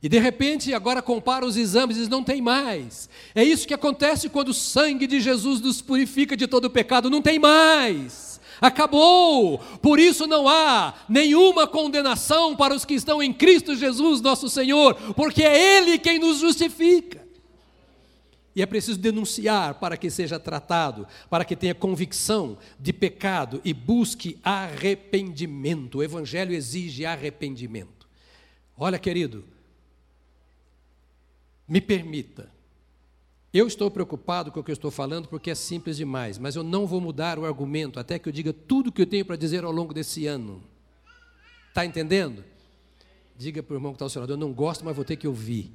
E 0.02 0.08
de 0.08 0.18
repente 0.18 0.72
agora 0.72 1.02
compara 1.02 1.44
os 1.44 1.56
exames 1.56 1.96
e 1.96 2.00
diz: 2.00 2.08
não 2.08 2.24
tem 2.24 2.40
mais. 2.40 3.08
É 3.34 3.44
isso 3.44 3.66
que 3.66 3.74
acontece 3.74 4.28
quando 4.28 4.48
o 4.48 4.54
sangue 4.54 5.06
de 5.06 5.20
Jesus 5.20 5.60
nos 5.60 5.82
purifica 5.82 6.36
de 6.36 6.46
todo 6.46 6.66
o 6.66 6.70
pecado. 6.70 7.10
Não 7.10 7.22
tem 7.22 7.38
mais 7.38 8.33
acabou. 8.66 9.58
Por 9.80 9.98
isso 9.98 10.26
não 10.26 10.48
há 10.48 10.94
nenhuma 11.08 11.66
condenação 11.66 12.56
para 12.56 12.74
os 12.74 12.84
que 12.84 12.94
estão 12.94 13.22
em 13.22 13.32
Cristo 13.32 13.76
Jesus, 13.76 14.20
nosso 14.20 14.48
Senhor, 14.48 14.94
porque 15.14 15.42
é 15.42 15.78
Ele 15.78 15.98
quem 15.98 16.18
nos 16.18 16.38
justifica. 16.38 17.24
E 18.56 18.62
é 18.62 18.66
preciso 18.66 18.98
denunciar 18.98 19.74
para 19.74 19.96
que 19.96 20.08
seja 20.08 20.38
tratado, 20.38 21.06
para 21.28 21.44
que 21.44 21.56
tenha 21.56 21.74
convicção 21.74 22.56
de 22.78 22.92
pecado 22.92 23.60
e 23.64 23.74
busque 23.74 24.38
arrependimento. 24.44 25.98
O 25.98 26.02
Evangelho 26.02 26.54
exige 26.54 27.04
arrependimento. 27.04 28.08
Olha, 28.78 28.98
querido, 28.98 29.44
me 31.68 31.80
permita. 31.80 32.48
Eu 33.54 33.68
estou 33.68 33.88
preocupado 33.88 34.50
com 34.50 34.58
o 34.58 34.64
que 34.64 34.72
eu 34.72 34.74
estou 34.74 34.90
falando 34.90 35.28
porque 35.28 35.48
é 35.48 35.54
simples 35.54 35.96
demais, 35.96 36.38
mas 36.38 36.56
eu 36.56 36.64
não 36.64 36.88
vou 36.88 37.00
mudar 37.00 37.38
o 37.38 37.44
argumento 37.44 38.00
até 38.00 38.18
que 38.18 38.28
eu 38.28 38.32
diga 38.32 38.52
tudo 38.52 38.88
o 38.88 38.92
que 38.92 39.02
eu 39.02 39.06
tenho 39.06 39.24
para 39.24 39.36
dizer 39.36 39.62
ao 39.62 39.70
longo 39.70 39.94
desse 39.94 40.26
ano. 40.26 40.60
Está 41.68 41.86
entendendo? 41.86 42.42
Diga 43.38 43.62
para 43.62 43.74
o 43.74 43.76
irmão 43.76 43.92
que 43.92 43.94
está 43.94 44.06
ao 44.06 44.08
seu 44.08 44.20
lado: 44.20 44.32
eu 44.32 44.36
não 44.36 44.52
gosto, 44.52 44.84
mas 44.84 44.96
vou 44.96 45.04
ter 45.04 45.14
que 45.14 45.28
ouvir. 45.28 45.72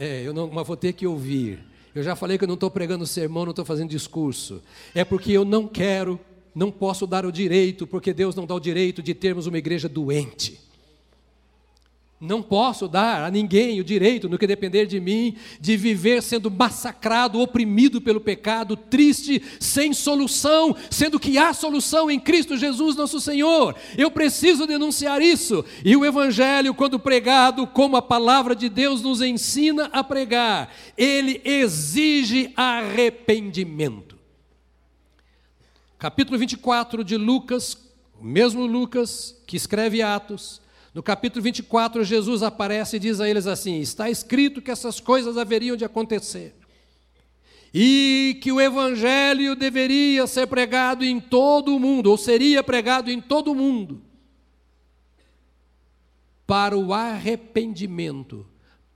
É, 0.00 0.26
eu 0.26 0.34
não, 0.34 0.50
mas 0.50 0.66
vou 0.66 0.76
ter 0.76 0.92
que 0.94 1.06
ouvir. 1.06 1.64
Eu 1.94 2.02
já 2.02 2.16
falei 2.16 2.36
que 2.36 2.42
eu 2.42 2.48
não 2.48 2.54
estou 2.54 2.68
pregando 2.72 3.06
sermão, 3.06 3.44
não 3.44 3.50
estou 3.50 3.64
fazendo 3.64 3.90
discurso. 3.90 4.60
É 4.92 5.04
porque 5.04 5.30
eu 5.30 5.44
não 5.44 5.68
quero, 5.68 6.18
não 6.52 6.72
posso 6.72 7.06
dar 7.06 7.24
o 7.24 7.30
direito, 7.30 7.86
porque 7.86 8.12
Deus 8.12 8.34
não 8.34 8.46
dá 8.46 8.54
o 8.56 8.58
direito 8.58 9.00
de 9.00 9.14
termos 9.14 9.46
uma 9.46 9.58
igreja 9.58 9.88
doente. 9.88 10.60
Não 12.24 12.42
posso 12.42 12.88
dar 12.88 13.22
a 13.22 13.30
ninguém 13.30 13.80
o 13.80 13.84
direito, 13.84 14.28
no 14.28 14.38
que 14.38 14.46
depender 14.46 14.86
de 14.86 14.98
mim, 14.98 15.36
de 15.60 15.76
viver 15.76 16.22
sendo 16.22 16.50
massacrado, 16.50 17.38
oprimido 17.38 18.00
pelo 18.00 18.20
pecado, 18.20 18.76
triste, 18.76 19.42
sem 19.60 19.92
solução, 19.92 20.74
sendo 20.90 21.20
que 21.20 21.36
há 21.36 21.52
solução 21.52 22.10
em 22.10 22.18
Cristo 22.18 22.56
Jesus, 22.56 22.96
nosso 22.96 23.20
Senhor. 23.20 23.76
Eu 23.96 24.10
preciso 24.10 24.66
denunciar 24.66 25.20
isso. 25.20 25.64
E 25.84 25.94
o 25.94 26.04
Evangelho, 26.04 26.72
quando 26.72 26.98
pregado, 26.98 27.66
como 27.66 27.96
a 27.96 28.02
palavra 28.02 28.56
de 28.56 28.68
Deus 28.68 29.02
nos 29.02 29.20
ensina 29.20 29.90
a 29.92 30.02
pregar, 30.02 30.74
ele 30.96 31.42
exige 31.44 32.52
arrependimento. 32.56 34.18
Capítulo 35.98 36.38
24 36.38 37.04
de 37.04 37.16
Lucas, 37.16 37.76
o 38.18 38.24
mesmo 38.24 38.64
Lucas 38.64 39.40
que 39.46 39.56
escreve 39.56 40.00
Atos 40.00 40.63
no 40.94 41.02
capítulo 41.02 41.42
24, 41.42 42.04
Jesus 42.04 42.44
aparece 42.44 42.96
e 42.96 43.00
diz 43.00 43.20
a 43.20 43.28
eles 43.28 43.48
assim: 43.48 43.80
Está 43.80 44.08
escrito 44.08 44.62
que 44.62 44.70
essas 44.70 45.00
coisas 45.00 45.36
haveriam 45.36 45.76
de 45.76 45.84
acontecer, 45.84 46.54
e 47.74 48.38
que 48.40 48.52
o 48.52 48.60
evangelho 48.60 49.56
deveria 49.56 50.24
ser 50.28 50.46
pregado 50.46 51.04
em 51.04 51.18
todo 51.18 51.74
o 51.74 51.80
mundo, 51.80 52.10
ou 52.10 52.16
seria 52.16 52.62
pregado 52.62 53.10
em 53.10 53.20
todo 53.20 53.50
o 53.50 53.56
mundo, 53.56 54.02
para 56.46 56.78
o 56.78 56.94
arrependimento, 56.94 58.46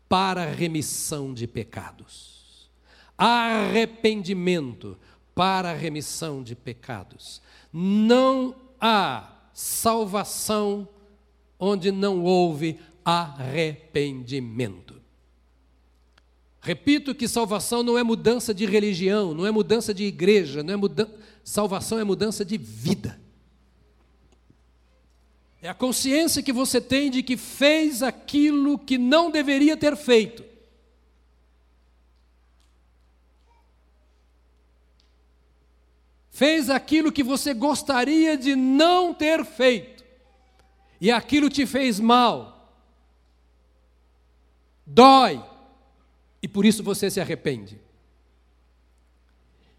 para 0.09 0.45
a 0.45 0.53
remissão 0.53 1.35
de 1.35 1.49
pecados. 1.49 2.71
Arrependimento 3.17 4.97
para 5.35 5.73
a 5.73 5.75
remissão 5.75 6.45
de 6.45 6.55
pecados. 6.55 7.43
Não 7.73 8.55
há 8.81 9.33
salvação 9.53 10.89
onde 11.59 11.91
não 11.91 12.23
houve 12.23 12.79
arrependimento. 13.05 15.01
Repito 16.61 17.15
que 17.15 17.27
salvação 17.27 17.83
não 17.83 17.99
é 17.99 18.03
mudança 18.03 18.53
de 18.53 18.67
religião, 18.67 19.33
não 19.33 19.47
é 19.47 19.51
mudança 19.51 19.95
de 19.95 20.05
igreja, 20.05 20.63
não 20.63 20.75
é 20.75 20.77
muda... 20.77 21.11
salvação 21.43 21.99
é 21.99 22.05
mudança 22.05 22.45
de 22.45 22.59
vida. 22.59 23.19
É 25.63 25.69
a 25.69 25.75
consciência 25.75 26.43
que 26.43 26.53
você 26.53 26.81
tem 26.81 27.11
de 27.11 27.23
que 27.23 27.37
fez 27.37 28.03
aquilo 28.03 28.79
que 28.79 28.99
não 28.99 29.31
deveria 29.31 29.77
ter 29.77 29.97
feito. 29.97 30.45
Fez 36.31 36.71
aquilo 36.71 37.11
que 37.11 37.25
você 37.25 37.53
gostaria 37.53 38.37
de 38.37 38.55
não 38.55 39.13
ter 39.13 39.45
feito 39.45 39.98
e 41.01 41.11
aquilo 41.11 41.49
te 41.49 41.67
fez 41.67 42.01
mal, 42.01 42.75
dói, 44.87 45.43
e 46.43 46.49
por 46.49 46.65
isso 46.65 46.83
você 46.83 47.11
se 47.11 47.21
arrepende. 47.21 47.81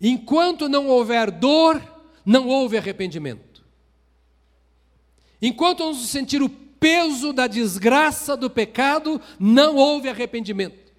Enquanto 0.01 0.69
não 0.69 0.87
houver 0.87 1.29
dor, 1.29 1.81
não 2.25 2.47
houve 2.47 2.77
arrependimento. 2.77 3.63
Enquanto 5.41 5.79
não 5.79 5.93
sentir 5.93 6.41
o 6.41 6.49
peso 6.49 7.33
da 7.33 7.47
desgraça 7.47 8.35
do 8.37 8.49
pecado, 8.49 9.21
não 9.37 9.75
houve 9.75 10.09
arrependimento. 10.09 10.89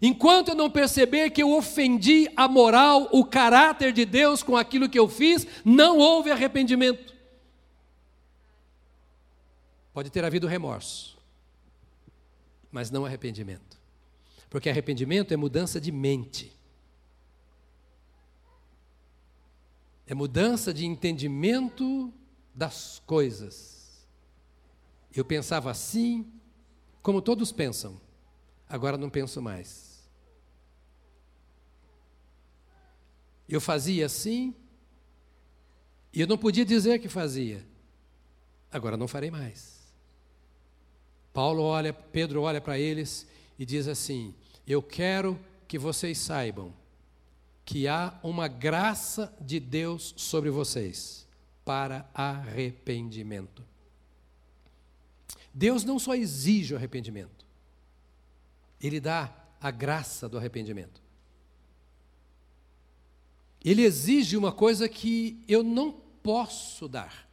Enquanto 0.00 0.48
eu 0.48 0.54
não 0.54 0.70
perceber 0.70 1.30
que 1.30 1.42
eu 1.42 1.52
ofendi 1.52 2.28
a 2.36 2.46
moral, 2.46 3.08
o 3.12 3.24
caráter 3.24 3.92
de 3.92 4.04
Deus 4.04 4.42
com 4.42 4.56
aquilo 4.56 4.88
que 4.88 4.98
eu 4.98 5.08
fiz, 5.08 5.46
não 5.64 5.98
houve 5.98 6.30
arrependimento. 6.30 7.15
Pode 9.96 10.10
ter 10.10 10.22
havido 10.26 10.46
remorso, 10.46 11.16
mas 12.70 12.90
não 12.90 13.06
arrependimento. 13.06 13.80
Porque 14.50 14.68
arrependimento 14.68 15.32
é 15.32 15.38
mudança 15.38 15.80
de 15.80 15.90
mente. 15.90 16.54
É 20.06 20.14
mudança 20.14 20.74
de 20.74 20.84
entendimento 20.84 22.12
das 22.54 23.02
coisas. 23.06 24.06
Eu 25.14 25.24
pensava 25.24 25.70
assim, 25.70 26.30
como 27.00 27.22
todos 27.22 27.50
pensam, 27.50 27.98
agora 28.68 28.98
não 28.98 29.08
penso 29.08 29.40
mais. 29.40 30.06
Eu 33.48 33.62
fazia 33.62 34.04
assim, 34.04 34.54
e 36.12 36.20
eu 36.20 36.26
não 36.26 36.36
podia 36.36 36.66
dizer 36.66 36.98
que 36.98 37.08
fazia, 37.08 37.66
agora 38.70 38.98
não 38.98 39.08
farei 39.08 39.30
mais. 39.30 39.75
Paulo 41.36 41.64
olha, 41.64 41.92
Pedro 41.92 42.40
olha 42.40 42.62
para 42.62 42.78
eles 42.78 43.26
e 43.58 43.66
diz 43.66 43.88
assim: 43.88 44.34
Eu 44.66 44.82
quero 44.82 45.38
que 45.68 45.78
vocês 45.78 46.16
saibam 46.16 46.72
que 47.62 47.86
há 47.86 48.18
uma 48.22 48.48
graça 48.48 49.30
de 49.38 49.60
Deus 49.60 50.14
sobre 50.16 50.48
vocês 50.48 51.28
para 51.62 52.08
arrependimento. 52.14 53.62
Deus 55.52 55.84
não 55.84 55.98
só 55.98 56.14
exige 56.14 56.72
o 56.72 56.76
arrependimento, 56.78 57.44
Ele 58.80 58.98
dá 58.98 59.30
a 59.60 59.70
graça 59.70 60.30
do 60.30 60.38
arrependimento. 60.38 61.02
Ele 63.62 63.82
exige 63.82 64.38
uma 64.38 64.52
coisa 64.52 64.88
que 64.88 65.44
eu 65.46 65.62
não 65.62 65.92
posso 66.22 66.88
dar. 66.88 67.28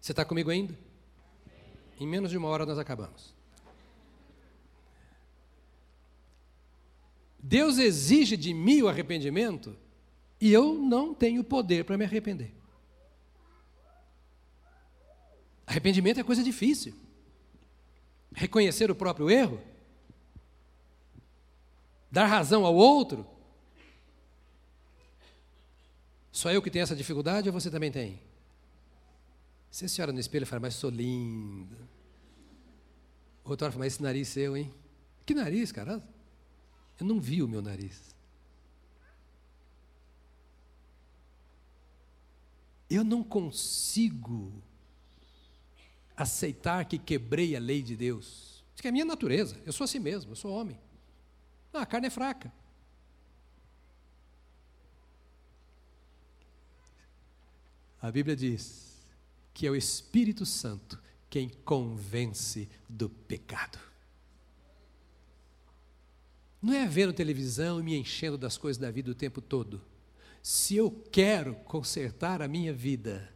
Você 0.00 0.12
está 0.12 0.24
comigo 0.24 0.50
ainda? 0.50 0.85
Em 1.98 2.06
menos 2.06 2.30
de 2.30 2.36
uma 2.36 2.48
hora 2.48 2.66
nós 2.66 2.78
acabamos. 2.78 3.34
Deus 7.38 7.78
exige 7.78 8.36
de 8.36 8.52
mim 8.52 8.82
o 8.82 8.88
arrependimento 8.88 9.76
e 10.40 10.52
eu 10.52 10.74
não 10.74 11.14
tenho 11.14 11.44
poder 11.44 11.84
para 11.84 11.96
me 11.96 12.04
arrepender. 12.04 12.52
Arrependimento 15.66 16.20
é 16.20 16.24
coisa 16.24 16.42
difícil. 16.42 16.94
Reconhecer 18.34 18.90
o 18.90 18.94
próprio 18.94 19.30
erro, 19.30 19.60
dar 22.10 22.26
razão 22.26 22.66
ao 22.66 22.74
outro. 22.74 23.26
Só 26.30 26.50
eu 26.50 26.60
que 26.60 26.70
tenho 26.70 26.82
essa 26.82 26.94
dificuldade 26.94 27.48
ou 27.48 27.52
você 27.52 27.70
também 27.70 27.90
tem? 27.90 28.20
Você 29.76 29.88
se 29.88 30.00
olha 30.00 30.10
no 30.10 30.18
espelho 30.18 30.44
e 30.44 30.46
fala, 30.46 30.60
mas 30.60 30.74
sou 30.74 30.88
linda. 30.88 31.76
Outra 33.44 33.66
hora 33.66 33.72
fala, 33.72 33.84
mas 33.84 33.92
esse 33.92 34.02
nariz 34.02 34.26
seu, 34.28 34.56
hein? 34.56 34.72
Que 35.26 35.34
nariz, 35.34 35.70
cara? 35.70 36.02
Eu 36.98 37.04
não 37.04 37.20
vi 37.20 37.42
o 37.42 37.46
meu 37.46 37.60
nariz. 37.60 38.16
Eu 42.88 43.04
não 43.04 43.22
consigo 43.22 44.50
aceitar 46.16 46.82
que 46.86 46.98
quebrei 46.98 47.54
a 47.54 47.60
lei 47.60 47.82
de 47.82 47.98
Deus. 47.98 48.64
Isso 48.72 48.80
que 48.80 48.88
é 48.88 48.90
a 48.90 48.92
minha 48.92 49.04
natureza. 49.04 49.60
Eu 49.66 49.74
sou 49.74 49.84
assim 49.84 49.98
mesmo, 49.98 50.32
eu 50.32 50.36
sou 50.36 50.52
homem. 50.52 50.80
Ah, 51.70 51.82
a 51.82 51.86
carne 51.86 52.06
é 52.06 52.10
fraca. 52.10 52.50
A 58.00 58.10
Bíblia 58.10 58.34
diz: 58.34 58.95
que 59.56 59.66
é 59.66 59.70
o 59.70 59.74
Espírito 59.74 60.44
Santo 60.44 61.00
quem 61.30 61.48
convence 61.48 62.68
do 62.86 63.08
pecado. 63.08 63.78
Não 66.60 66.74
é 66.74 66.86
vendo 66.86 67.14
televisão 67.14 67.80
e 67.80 67.82
me 67.82 67.96
enchendo 67.96 68.36
das 68.36 68.58
coisas 68.58 68.78
da 68.78 68.90
vida 68.90 69.10
o 69.10 69.14
tempo 69.14 69.40
todo. 69.40 69.80
Se 70.42 70.76
eu 70.76 70.90
quero 71.10 71.54
consertar 71.64 72.42
a 72.42 72.48
minha 72.48 72.70
vida, 72.70 73.32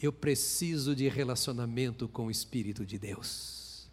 eu 0.00 0.10
preciso 0.10 0.96
de 0.96 1.06
relacionamento 1.06 2.08
com 2.08 2.28
o 2.28 2.30
Espírito 2.30 2.86
de 2.86 2.98
Deus. 2.98 3.90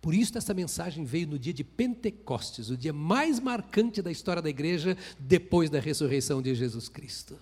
Por 0.00 0.14
isso, 0.14 0.38
essa 0.38 0.54
mensagem 0.54 1.04
veio 1.04 1.26
no 1.26 1.40
dia 1.40 1.52
de 1.52 1.64
Pentecostes, 1.64 2.70
o 2.70 2.76
dia 2.76 2.92
mais 2.92 3.40
marcante 3.40 4.00
da 4.00 4.12
história 4.12 4.40
da 4.40 4.48
igreja 4.48 4.96
depois 5.18 5.70
da 5.70 5.80
ressurreição 5.80 6.40
de 6.40 6.54
Jesus 6.54 6.88
Cristo. 6.88 7.36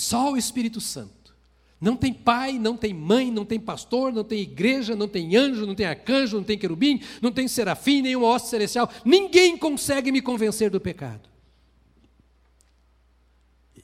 Só 0.00 0.32
o 0.32 0.36
Espírito 0.36 0.80
Santo. 0.80 1.36
Não 1.78 1.94
tem 1.94 2.10
pai, 2.10 2.58
não 2.58 2.74
tem 2.74 2.94
mãe, 2.94 3.30
não 3.30 3.44
tem 3.44 3.60
pastor, 3.60 4.10
não 4.12 4.24
tem 4.24 4.40
igreja, 4.40 4.96
não 4.96 5.06
tem 5.06 5.36
anjo, 5.36 5.66
não 5.66 5.74
tem 5.74 5.84
arcanjo, 5.84 6.38
não 6.38 6.44
tem 6.44 6.56
querubim, 6.56 7.02
não 7.20 7.30
tem 7.30 7.46
serafim, 7.46 8.00
nenhum 8.00 8.24
hoste 8.24 8.48
celestial. 8.48 8.90
Ninguém 9.04 9.58
consegue 9.58 10.10
me 10.10 10.22
convencer 10.22 10.70
do 10.70 10.80
pecado. 10.80 11.28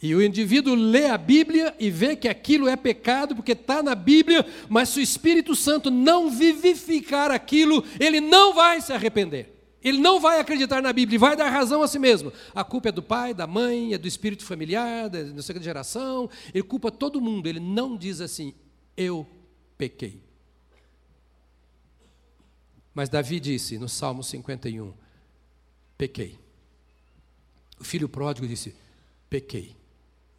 E 0.03 0.15
o 0.15 0.23
indivíduo 0.23 0.75
lê 0.75 1.07
a 1.07 1.19
Bíblia 1.19 1.75
e 1.79 1.91
vê 1.91 2.17
que 2.17 2.29
aquilo 2.29 2.67
é 2.67 2.77
pecado, 2.77 3.37
porque 3.37 3.53
está 3.53 3.83
na 3.83 3.95
Bíblia, 3.95 4.45
mas 4.71 4.89
se 4.91 5.01
o 5.01 5.03
Espírito 5.03 5.55
Santo 5.55 5.91
não 5.91 6.31
vivificar 6.31 7.31
aquilo, 7.31 7.85
ele 8.01 8.23
não 8.23 8.55
vai 8.55 8.81
se 8.81 8.93
arrepender. 8.93 9.56
Ele 9.87 9.99
não 9.99 10.19
vai 10.19 10.41
acreditar 10.41 10.83
na 10.83 10.93
Bíblia, 10.93 11.17
vai 11.17 11.37
dar 11.37 11.49
razão 11.49 11.81
a 11.81 11.87
si 11.87 11.97
mesmo. 11.97 12.33
A 12.53 12.65
culpa 12.65 12.89
é 12.89 12.93
do 12.93 13.01
pai, 13.01 13.33
da 13.33 13.47
mãe, 13.47 13.95
é 13.95 13.99
do 13.99 14.09
espírito 14.09 14.45
familiar, 14.45 15.09
da 15.09 15.41
que 15.41 15.63
geração. 15.63 16.29
Ele 16.53 16.65
culpa 16.65 16.91
todo 16.91 17.21
mundo. 17.21 17.47
Ele 17.47 17.61
não 17.61 17.97
diz 17.97 18.21
assim: 18.21 18.53
eu 18.97 19.25
pequei. 19.79 20.21
Mas 22.93 23.09
Davi 23.09 23.39
disse 23.39 23.79
no 23.79 23.89
Salmo 23.89 24.25
51: 24.25 24.93
pequei. 25.97 26.37
O 27.79 27.85
filho 27.85 28.09
pródigo 28.09 28.49
disse: 28.49 28.75
pequei. 29.31 29.77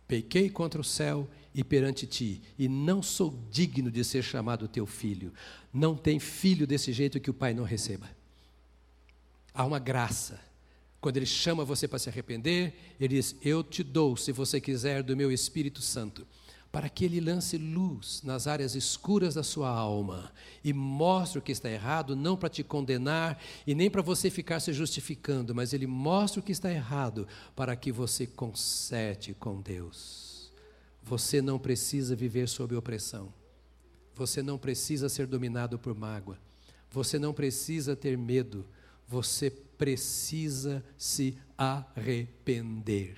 Pequei 0.10 0.50
contra 0.50 0.82
o 0.82 0.84
céu 0.84 1.26
e 1.56 1.64
perante 1.64 2.06
ti, 2.06 2.42
e 2.60 2.68
não 2.68 3.02
sou 3.02 3.34
digno 3.50 3.90
de 3.90 4.04
ser 4.04 4.24
chamado 4.24 4.68
teu 4.68 4.86
filho. 4.86 5.34
Não 5.74 5.96
tem 5.96 6.20
filho 6.20 6.68
desse 6.68 6.92
jeito 6.92 7.18
que 7.18 7.30
o 7.30 7.34
pai 7.34 7.54
não 7.54 7.64
receba. 7.64 8.17
Há 9.58 9.66
uma 9.66 9.80
graça. 9.80 10.40
Quando 11.02 11.18
ele 11.18 11.26
chama 11.26 11.66
você 11.66 11.88
para 11.88 11.98
se 11.98 12.08
arrepender, 12.10 12.76
ele 13.00 13.16
diz: 13.16 13.36
Eu 13.42 13.64
te 13.64 13.84
dou, 13.84 14.16
se 14.16 14.32
você 14.32 14.62
quiser, 14.62 15.02
do 15.02 15.18
meu 15.18 15.32
Espírito 15.32 15.82
Santo, 15.82 16.28
para 16.72 16.88
que 16.90 17.04
ele 17.04 17.20
lance 17.20 17.58
luz 17.58 18.22
nas 18.24 18.46
áreas 18.46 18.76
escuras 18.76 19.34
da 19.34 19.42
sua 19.42 19.68
alma 19.68 20.32
e 20.64 20.72
mostre 20.74 21.40
o 21.40 21.42
que 21.42 21.52
está 21.52 21.72
errado, 21.72 22.16
não 22.16 22.38
para 22.38 22.50
te 22.50 22.64
condenar 22.64 23.42
e 23.66 23.74
nem 23.74 23.90
para 23.90 24.04
você 24.04 24.30
ficar 24.30 24.60
se 24.60 24.72
justificando, 24.72 25.56
mas 25.56 25.74
ele 25.74 25.88
mostra 25.88 26.40
o 26.40 26.44
que 26.44 26.52
está 26.52 26.72
errado 26.72 27.28
para 27.56 27.76
que 27.76 27.92
você 27.92 28.28
conserte 28.28 29.34
com 29.34 29.60
Deus. 29.60 30.52
Você 31.02 31.42
não 31.42 31.58
precisa 31.58 32.16
viver 32.16 32.48
sob 32.48 32.76
opressão. 32.76 33.34
Você 34.14 34.44
não 34.44 34.60
precisa 34.60 35.10
ser 35.10 35.26
dominado 35.26 35.80
por 35.80 35.96
mágoa. 35.96 36.38
Você 36.92 37.18
não 37.18 37.34
precisa 37.34 37.96
ter 37.96 38.16
medo. 38.16 38.64
Você 39.08 39.50
precisa 39.50 40.84
se 40.98 41.38
arrepender 41.58 43.16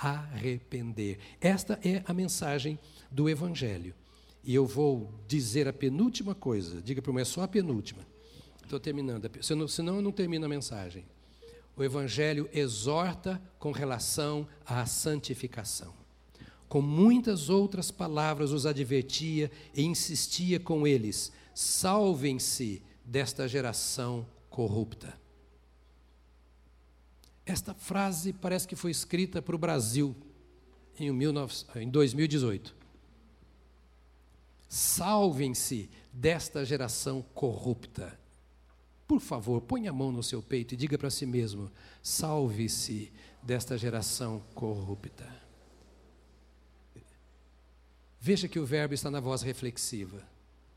arrepender. 0.00 1.18
Esta 1.40 1.78
é 1.84 2.02
a 2.06 2.14
mensagem 2.14 2.78
do 3.10 3.28
Evangelho. 3.28 3.94
E 4.42 4.54
eu 4.54 4.66
vou 4.66 5.12
dizer 5.28 5.68
a 5.68 5.72
penúltima 5.72 6.34
coisa. 6.34 6.80
Diga 6.80 7.02
para 7.02 7.12
mim, 7.12 7.20
é 7.20 7.24
só 7.24 7.42
a 7.42 7.48
penúltima. 7.48 8.06
Estou 8.62 8.80
terminando. 8.80 9.30
Senão, 9.42 9.68
senão 9.68 9.96
eu 9.96 10.02
não 10.02 10.12
termino 10.12 10.46
a 10.46 10.48
mensagem. 10.48 11.04
O 11.76 11.84
Evangelho 11.84 12.48
exorta 12.52 13.40
com 13.58 13.72
relação 13.72 14.48
à 14.64 14.86
santificação. 14.86 15.92
Com 16.68 16.80
muitas 16.80 17.50
outras 17.50 17.90
palavras, 17.90 18.52
os 18.52 18.64
advertia 18.64 19.50
e 19.74 19.82
insistia 19.82 20.58
com 20.58 20.86
eles: 20.86 21.32
salvem-se 21.54 22.82
desta 23.04 23.46
geração 23.46 24.26
corrupta. 24.50 25.18
Esta 27.46 27.72
frase 27.72 28.32
parece 28.32 28.68
que 28.68 28.76
foi 28.76 28.90
escrita 28.90 29.40
para 29.40 29.54
o 29.54 29.58
Brasil 29.58 30.14
em, 30.98 31.16
19, 31.16 31.54
em 31.76 31.88
2018. 31.88 32.76
Salvem-se 34.68 35.90
desta 36.12 36.64
geração 36.64 37.22
corrupta. 37.34 38.18
Por 39.08 39.20
favor, 39.20 39.60
ponha 39.62 39.90
a 39.90 39.92
mão 39.92 40.12
no 40.12 40.22
seu 40.22 40.40
peito 40.40 40.74
e 40.74 40.76
diga 40.76 40.96
para 40.96 41.10
si 41.10 41.26
mesmo: 41.26 41.70
salve-se 42.02 43.12
desta 43.42 43.76
geração 43.76 44.40
corrupta. 44.54 45.28
Veja 48.20 48.46
que 48.46 48.60
o 48.60 48.66
verbo 48.66 48.94
está 48.94 49.10
na 49.10 49.18
voz 49.18 49.42
reflexiva. 49.42 50.22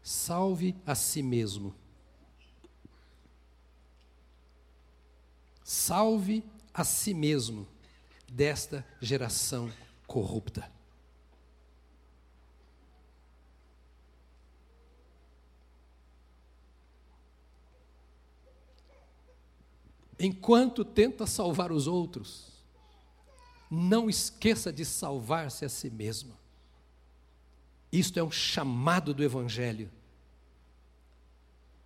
Salve 0.02 0.76
a 0.86 0.96
si 0.96 1.22
mesmo. 1.22 1.76
Salve 5.64 6.44
a 6.74 6.84
si 6.84 7.14
mesmo 7.14 7.68
desta 8.28 8.86
geração 9.00 9.72
corrupta. 10.06 10.72
Enquanto 20.20 20.86
tenta 20.86 21.28
salvar 21.28 21.72
os 21.72 21.86
outros, 21.86 22.52
não 23.70 24.10
esqueça 24.10 24.72
de 24.72 24.86
salvar-se 24.86 25.66
a 25.66 25.70
si 25.70 25.90
mesmo. 25.90 26.38
Isto 27.92 28.20
é 28.20 28.24
um 28.24 28.32
chamado 28.32 29.14
do 29.14 29.24
Evangelho 29.24 29.92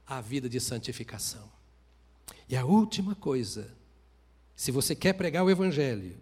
à 0.06 0.22
vida 0.22 0.48
de 0.48 0.60
santificação. 0.60 1.57
E 2.50 2.56
a 2.56 2.66
última 2.66 3.16
coisa 3.16 3.78
se 4.58 4.72
você 4.72 4.96
quer 4.96 5.14
pregar 5.14 5.46
o 5.46 5.52
Evangelho, 5.52 6.18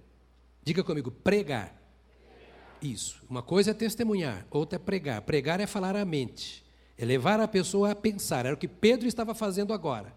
diga 0.62 0.84
comigo, 0.84 1.10
pregar. 1.10 1.74
Isso. 2.82 3.24
Uma 3.30 3.42
coisa 3.42 3.72
é 3.72 3.74
testemunhar, 3.74 4.46
outra 4.52 4.76
é 4.76 4.80
pregar. 4.80 5.22
Pregar 5.22 5.62
é 5.62 5.66
falar 5.66 5.96
à 5.96 6.04
mente, 6.04 6.62
é 6.98 7.06
levar 7.06 7.40
a 7.40 7.48
pessoa 7.48 7.92
a 7.92 7.96
pensar. 7.96 8.46
Era 8.46 8.54
o 8.54 8.58
que 8.58 8.68
Pedro 8.68 9.08
estava 9.08 9.34
fazendo 9.34 9.72
agora. 9.72 10.14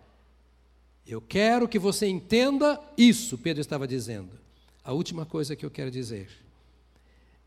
Eu 1.06 1.20
quero 1.20 1.68
que 1.68 1.78
você 1.78 2.08
entenda 2.08 2.82
isso, 2.98 3.38
Pedro 3.38 3.60
estava 3.60 3.86
dizendo. 3.86 4.36
A 4.82 4.92
última 4.92 5.24
coisa 5.24 5.54
que 5.54 5.64
eu 5.64 5.70
quero 5.70 5.90
dizer 5.90 6.28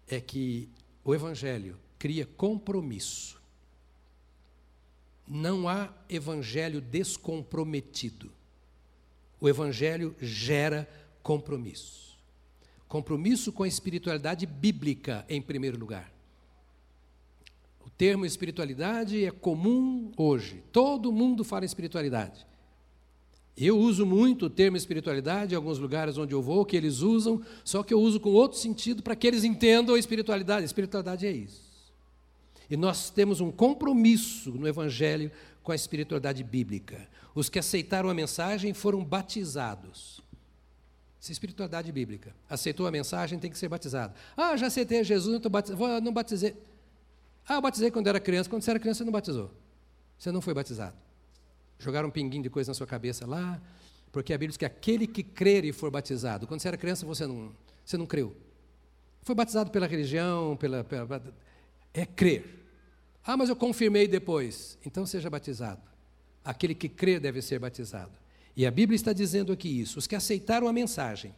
é 0.07 0.22
que 0.22 0.70
o 1.03 1.14
Evangelho 1.14 1.78
cria 1.99 2.26
compromisso. 2.26 3.41
Não 5.28 5.68
há 5.68 5.93
evangelho 6.07 6.80
descomprometido 6.80 8.32
o 9.42 9.50
Evangelho 9.50 10.16
gera 10.22 10.88
compromisso. 11.24 12.16
Compromisso 12.88 13.52
com 13.52 13.64
a 13.64 13.68
espiritualidade 13.68 14.46
bíblica, 14.46 15.26
em 15.28 15.42
primeiro 15.42 15.80
lugar. 15.80 16.14
O 17.84 17.89
termo 17.89 18.26
espiritualidade 18.26 19.26
é 19.26 19.32
comum 19.32 20.12
hoje. 20.16 20.64
Todo 20.72 21.12
mundo 21.12 21.44
fala 21.44 21.66
em 21.66 21.66
espiritualidade. 21.66 22.46
Eu 23.58 23.78
uso 23.78 24.06
muito 24.06 24.46
o 24.46 24.50
termo 24.50 24.78
espiritualidade 24.78 25.54
em 25.54 25.58
alguns 25.58 25.80
lugares 25.80 26.18
onde 26.18 26.34
eu 26.34 26.42
vou, 26.42 26.66
que 26.66 26.78
eles 26.78 27.00
usam, 27.00 27.42
só 27.64 27.84
que 27.84 27.94
eu 27.94 28.00
uso 28.00 28.20
com 28.20 28.30
outro 28.32 28.58
sentido 28.58 29.02
para 29.02 29.16
que 29.16 29.28
eles 29.28 29.44
entendam 29.44 29.96
a 29.96 30.00
espiritualidade. 30.00 30.66
Espiritualidade 30.66 31.26
é 31.26 31.32
isso. 31.32 31.72
E 32.70 32.78
nós 32.78 33.10
temos 33.10 33.42
um 33.42 33.52
compromisso 33.52 34.52
no 34.52 34.68
Evangelho 34.68 35.32
com 35.64 35.72
a 35.72 35.76
espiritualidade 35.76 36.44
bíblica. 36.44 37.08
Os 37.34 37.50
que 37.50 37.60
aceitaram 37.60 38.10
a 38.10 38.14
mensagem 38.14 38.74
foram 38.74 39.04
batizados. 39.04 40.22
Isso 41.20 41.32
é 41.32 41.34
espiritualidade 41.34 41.92
bíblica. 41.92 42.36
Aceitou 42.50 42.88
a 42.88 42.92
mensagem, 42.92 43.38
tem 43.38 43.52
que 43.52 43.58
ser 43.58 43.70
batizado. 43.70 44.14
Ah, 44.36 44.58
já 44.58 44.68
aceitei 44.68 45.04
Jesus, 45.04 45.40
não, 45.40 45.52
batiz... 45.52 45.76
não 46.04 46.12
batizei. 46.12 46.56
Ah, 47.48 47.56
eu 47.56 47.62
batizei 47.62 47.92
quando 47.92 48.08
era 48.08 48.20
criança. 48.20 48.50
Quando 48.50 48.64
você 48.64 48.72
era 48.72 48.80
criança, 48.80 49.00
você 49.00 49.06
não 49.06 49.12
batizou. 49.12 49.52
Você 50.18 50.32
não 50.32 50.42
foi 50.42 50.54
batizado. 50.54 50.96
Jogaram 51.78 52.10
um 52.10 52.12
pinguinho 52.12 52.44
de 52.44 52.50
coisa 52.50 52.72
na 52.72 52.74
sua 52.74 52.88
cabeça 52.88 53.26
lá, 53.26 53.62
porque 54.12 54.34
a 54.34 54.38
Bíblia 54.38 54.50
diz 54.50 54.58
que 54.58 54.66
aquele 54.66 55.08
que 55.08 55.24
crer 55.24 55.64
e 55.64 55.72
for 55.72 55.90
batizado, 55.90 56.48
quando 56.48 56.60
você 56.60 56.68
era 56.68 56.78
criança, 56.78 57.06
você 57.06 57.26
não, 57.26 57.52
você 57.84 57.98
não 57.98 58.06
creu. 58.06 58.36
Foi 59.22 59.36
batizado 59.36 59.72
pela 59.72 59.88
religião, 59.88 60.58
pela, 60.58 60.84
pela. 60.84 61.22
É 61.94 62.06
crer. 62.06 62.66
Ah, 63.24 63.38
mas 63.38 63.50
eu 63.50 63.56
confirmei 63.56 64.08
depois. 64.08 64.78
Então 64.86 65.06
seja 65.06 65.30
batizado. 65.30 65.91
Aquele 66.44 66.74
que 66.74 66.89
crê 66.89 67.20
deve 67.20 67.42
ser 67.42 67.60
batizado. 67.60 68.12
E 68.56 68.66
a 68.66 68.72
Bíblia 68.72 68.96
está 68.96 69.14
dizendo 69.14 69.52
aqui 69.54 69.70
isso. 69.70 70.00
Os 70.00 70.08
que 70.08 70.16
aceitaram 70.16 70.68
a 70.68 70.74
mensagem. 70.74 71.34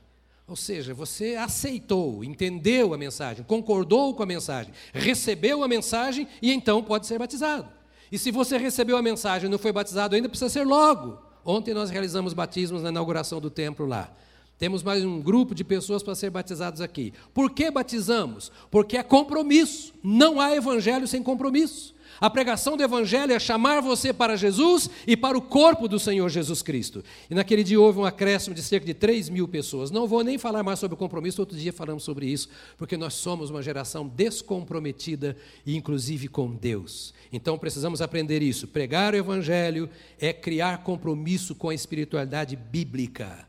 Ou 0.48 0.56
seja, 0.56 0.94
você 0.94 1.36
aceitou, 1.36 2.24
entendeu 2.24 2.94
a 2.94 2.98
mensagem, 2.98 3.46
concordou 3.46 4.14
com 4.14 4.24
a 4.24 4.26
mensagem, 4.26 4.74
recebeu 4.94 5.64
a 5.64 5.68
mensagem 5.70 6.28
e 6.42 6.52
então 6.52 6.84
pode 6.84 7.08
ser 7.08 7.18
batizado. 7.18 7.70
E 8.12 8.18
se 8.18 8.30
você 8.30 8.58
recebeu 8.58 8.98
a 8.98 9.02
mensagem 9.02 9.48
e 9.48 9.52
não 9.52 9.58
foi 9.58 9.72
batizado 9.72 10.16
ainda, 10.16 10.28
precisa 10.28 10.50
ser 10.50 10.66
logo. 10.66 11.18
Ontem 11.46 11.74
nós 11.74 11.90
realizamos 11.90 12.34
batismos 12.34 12.84
na 12.84 12.90
inauguração 12.90 13.40
do 13.40 13.50
templo 13.50 13.86
lá. 13.86 14.14
Temos 14.60 14.84
mais 14.84 15.04
um 15.04 15.22
grupo 15.22 15.56
de 15.56 15.64
pessoas 15.64 16.04
para 16.04 16.14
ser 16.14 16.30
batizados 16.30 16.80
aqui. 16.80 17.14
Por 17.34 17.50
que 17.52 17.72
batizamos? 17.72 18.52
Porque 18.70 18.98
é 18.98 19.04
compromisso. 19.04 19.94
Não 20.04 20.40
há 20.40 20.56
evangelho 20.56 21.08
sem 21.08 21.24
compromisso. 21.24 21.93
A 22.24 22.30
pregação 22.30 22.78
do 22.78 22.84
Evangelho 22.84 23.34
é 23.34 23.38
chamar 23.38 23.82
você 23.82 24.14
para 24.14 24.38
Jesus 24.38 24.90
e 25.06 25.18
para 25.18 25.38
o 25.38 25.42
corpo 25.42 25.90
do 25.90 26.00
Senhor 26.00 26.30
Jesus 26.30 26.62
Cristo. 26.62 27.04
E 27.30 27.36
naquele 27.36 27.66
dia 27.66 27.82
houve 27.82 28.00
um 28.00 28.06
acréscimo 28.06 28.56
de 28.56 28.64
cerca 28.64 28.86
de 28.86 28.94
3 28.94 29.28
mil 29.28 29.46
pessoas. 29.46 29.92
Não 29.92 30.08
vou 30.08 30.24
nem 30.24 30.38
falar 30.38 30.64
mais 30.64 30.80
sobre 30.80 30.96
o 30.96 30.98
compromisso, 30.98 31.42
outro 31.42 31.58
dia 31.58 31.74
falamos 31.74 32.02
sobre 32.04 32.26
isso, 32.26 32.48
porque 32.78 32.96
nós 32.96 33.16
somos 33.16 33.50
uma 33.50 33.62
geração 33.62 34.08
descomprometida, 34.08 35.36
inclusive 35.68 36.30
com 36.30 36.50
Deus. 36.50 37.14
Então 37.30 37.58
precisamos 37.58 38.02
aprender 38.02 38.42
isso. 38.42 38.70
Pregar 38.70 39.14
o 39.14 39.18
Evangelho 39.18 39.90
é 40.18 40.32
criar 40.32 40.82
compromisso 40.82 41.54
com 41.54 41.68
a 41.68 41.76
espiritualidade 41.76 42.56
bíblica. 42.56 43.46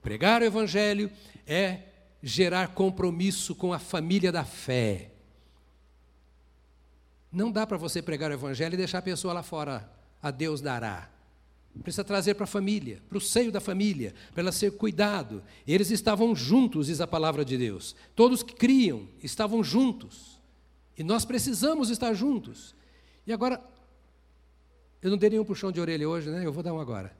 Pregar 0.00 0.40
o 0.40 0.46
Evangelho 0.46 1.10
é 1.46 1.80
gerar 2.22 2.68
compromisso 2.68 3.54
com 3.54 3.74
a 3.74 3.78
família 3.78 4.32
da 4.32 4.42
fé. 4.42 5.10
Não 7.32 7.50
dá 7.50 7.66
para 7.66 7.76
você 7.76 8.00
pregar 8.00 8.30
o 8.30 8.34
evangelho 8.34 8.74
e 8.74 8.76
deixar 8.76 8.98
a 8.98 9.02
pessoa 9.02 9.34
lá 9.34 9.42
fora, 9.42 9.90
a 10.22 10.30
Deus 10.30 10.60
dará. 10.60 11.10
Precisa 11.82 12.04
trazer 12.04 12.34
para 12.34 12.44
a 12.44 12.46
família, 12.46 13.02
para 13.08 13.18
o 13.18 13.20
seio 13.20 13.52
da 13.52 13.60
família, 13.60 14.14
para 14.32 14.40
ela 14.42 14.52
ser 14.52 14.72
cuidado. 14.72 15.42
Eles 15.66 15.90
estavam 15.90 16.34
juntos, 16.34 16.86
diz 16.86 17.00
a 17.00 17.06
palavra 17.06 17.44
de 17.44 17.58
Deus. 17.58 17.94
Todos 18.14 18.42
que 18.42 18.54
criam 18.54 19.06
estavam 19.22 19.62
juntos. 19.62 20.40
E 20.96 21.04
nós 21.04 21.24
precisamos 21.24 21.90
estar 21.90 22.14
juntos. 22.14 22.74
E 23.26 23.32
agora, 23.32 23.62
eu 25.02 25.10
não 25.10 25.18
dei 25.18 25.30
nenhum 25.30 25.44
puxão 25.44 25.70
de 25.70 25.80
orelha 25.80 26.08
hoje, 26.08 26.30
né? 26.30 26.46
Eu 26.46 26.52
vou 26.52 26.62
dar 26.62 26.72
um 26.72 26.80
agora. 26.80 27.14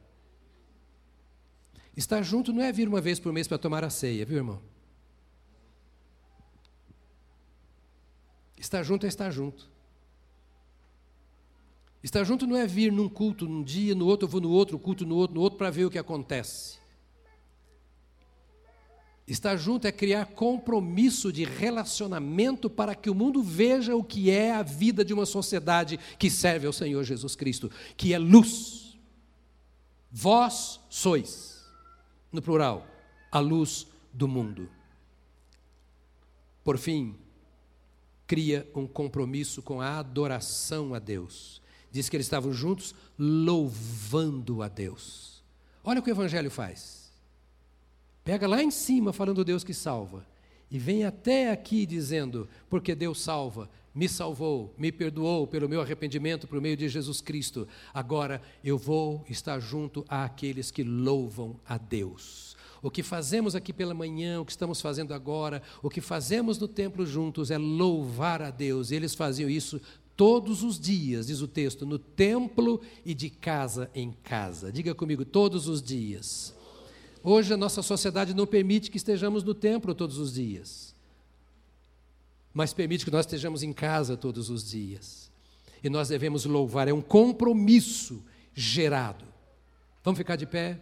Estar 1.95 2.21
junto 2.23 2.51
não 2.51 2.61
é 2.61 2.71
vir 2.71 2.87
uma 2.87 3.01
vez 3.01 3.19
por 3.19 3.31
mês 3.31 3.47
para 3.47 3.57
tomar 3.57 3.83
a 3.83 3.89
ceia, 3.89 4.25
viu, 4.25 4.37
irmão? 4.37 4.61
Estar 8.57 8.81
junto 8.83 9.05
é 9.05 9.09
estar 9.09 9.29
junto. 9.29 9.69
Estar 12.03 12.23
junto 12.23 12.45
não 12.45 12.55
é 12.55 12.65
vir 12.67 12.91
num 12.91 13.09
culto 13.09 13.47
num 13.47 13.63
dia, 13.63 13.95
no 13.95 14.05
outro 14.05 14.25
eu 14.27 14.31
vou 14.31 14.41
no 14.41 14.49
outro, 14.49 14.77
culto 14.77 15.05
no 15.05 15.15
outro, 15.15 15.35
no 15.35 15.41
outro 15.41 15.57
para 15.57 15.69
ver 15.69 15.85
o 15.85 15.89
que 15.89 15.97
acontece. 15.97 16.77
Estar 19.27 19.57
junto 19.57 19.85
é 19.85 19.91
criar 19.91 20.27
compromisso 20.27 21.33
de 21.33 21.43
relacionamento 21.43 22.69
para 22.69 22.95
que 22.95 23.09
o 23.09 23.15
mundo 23.15 23.43
veja 23.43 23.93
o 23.93 24.03
que 24.03 24.31
é 24.31 24.53
a 24.53 24.63
vida 24.63 25.03
de 25.03 25.13
uma 25.13 25.25
sociedade 25.25 25.99
que 26.17 26.29
serve 26.29 26.65
ao 26.65 26.71
Senhor 26.71 27.03
Jesus 27.03 27.35
Cristo, 27.35 27.69
que 27.97 28.13
é 28.13 28.17
luz. 28.17 28.97
Vós 30.09 30.79
sois, 30.89 31.65
no 32.31 32.41
plural, 32.41 32.87
a 33.29 33.39
luz 33.39 33.85
do 34.13 34.29
mundo. 34.29 34.69
Por 36.63 36.77
fim, 36.77 37.15
cria 38.25 38.69
um 38.73 38.87
compromisso 38.87 39.61
com 39.61 39.81
a 39.81 39.99
adoração 39.99 40.93
a 40.93 40.99
Deus. 40.99 41.61
Diz 41.91 42.09
que 42.09 42.15
eles 42.15 42.25
estavam 42.25 42.53
juntos 42.53 42.93
louvando 43.17 44.61
a 44.61 44.67
Deus. 44.67 45.43
Olha 45.83 45.99
o 45.99 46.03
que 46.03 46.09
o 46.09 46.13
Evangelho 46.13 46.51
faz. 46.51 47.11
Pega 48.23 48.47
lá 48.47 48.61
em 48.61 48.71
cima 48.71 49.13
falando 49.13 49.45
Deus 49.45 49.63
que 49.63 49.73
salva. 49.73 50.25
E 50.69 50.77
vem 50.77 51.05
até 51.05 51.49
aqui 51.49 51.85
dizendo, 51.85 52.47
porque 52.69 52.93
Deus 52.93 53.21
salva, 53.21 53.69
me 53.95 54.09
salvou, 54.09 54.75
me 54.77 54.91
perdoou 54.91 55.47
pelo 55.47 55.69
meu 55.69 55.81
arrependimento 55.81 56.45
por 56.45 56.59
meio 56.59 56.75
de 56.75 56.89
Jesus 56.89 57.21
Cristo. 57.21 57.67
Agora 57.93 58.41
eu 58.63 58.77
vou 58.77 59.25
estar 59.29 59.59
junto 59.59 60.05
àqueles 60.09 60.69
que 60.69 60.83
louvam 60.83 61.57
a 61.65 61.77
Deus. 61.77 62.57
O 62.81 62.91
que 62.91 63.01
fazemos 63.01 63.55
aqui 63.55 63.73
pela 63.73 63.93
manhã, 63.93 64.39
o 64.39 64.45
que 64.45 64.51
estamos 64.51 64.81
fazendo 64.81 65.13
agora, 65.13 65.63
o 65.81 65.89
que 65.89 66.01
fazemos 66.01 66.59
no 66.59 66.67
templo 66.67 67.05
juntos 67.05 67.49
é 67.49 67.57
louvar 67.57 68.41
a 68.41 68.51
Deus. 68.51 68.91
E 68.91 68.95
eles 68.95 69.15
faziam 69.15 69.49
isso 69.49 69.81
todos 70.17 70.63
os 70.63 70.79
dias, 70.79 71.27
diz 71.27 71.41
o 71.41 71.47
texto, 71.47 71.85
no 71.85 71.99
templo 71.99 72.81
e 73.05 73.13
de 73.13 73.29
casa 73.29 73.89
em 73.93 74.11
casa. 74.11 74.71
Diga 74.71 74.95
comigo, 74.95 75.23
todos 75.23 75.67
os 75.67 75.81
dias. 75.81 76.55
Hoje 77.23 77.53
a 77.53 77.57
nossa 77.57 77.83
sociedade 77.83 78.33
não 78.33 78.47
permite 78.47 78.89
que 78.89 78.97
estejamos 78.97 79.43
no 79.43 79.53
templo 79.53 79.93
todos 79.93 80.17
os 80.17 80.33
dias, 80.33 80.95
mas 82.53 82.73
permite 82.73 83.05
que 83.05 83.11
nós 83.11 83.25
estejamos 83.25 83.61
em 83.61 83.71
casa 83.71 84.17
todos 84.17 84.49
os 84.49 84.67
dias. 84.67 85.29
E 85.83 85.89
nós 85.89 86.09
devemos 86.09 86.45
louvar, 86.45 86.87
é 86.87 86.93
um 86.93 87.01
compromisso 87.01 88.23
gerado. 88.55 89.25
Vamos 90.03 90.17
ficar 90.17 90.35
de 90.35 90.47
pé? 90.47 90.79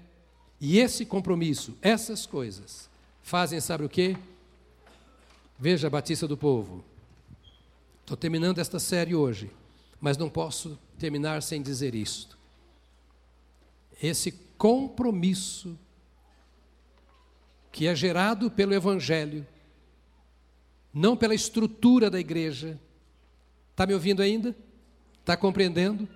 E 0.62 0.80
esse 0.80 1.06
compromisso, 1.06 1.78
essas 1.82 2.26
coisas, 2.26 2.90
fazem, 3.22 3.60
sabe 3.60 3.84
o 3.84 3.90
quê? 3.90 4.16
Veja 5.60 5.88
a 5.88 5.90
Batista 5.90 6.26
do 6.26 6.38
Povo. 6.38 6.84
Estou 8.06 8.16
terminando 8.16 8.60
esta 8.60 8.78
série 8.78 9.16
hoje, 9.16 9.50
mas 10.00 10.16
não 10.16 10.30
posso 10.30 10.78
terminar 11.00 11.42
sem 11.42 11.60
dizer 11.60 11.96
isto. 11.96 12.38
Esse 14.00 14.32
compromisso 14.60 15.76
que 17.72 17.88
é 17.88 17.96
gerado 17.96 18.52
pelo 18.52 18.76
Evangelho, 18.76 19.46
não 20.94 21.18
pela 21.18 21.34
estrutura 21.34 22.08
da 22.08 22.20
igreja. 22.20 22.80
Está 23.72 23.88
me 23.88 23.96
ouvindo 23.96 24.22
ainda? 24.22 24.56
Está 25.20 25.36
compreendendo? 25.36 26.08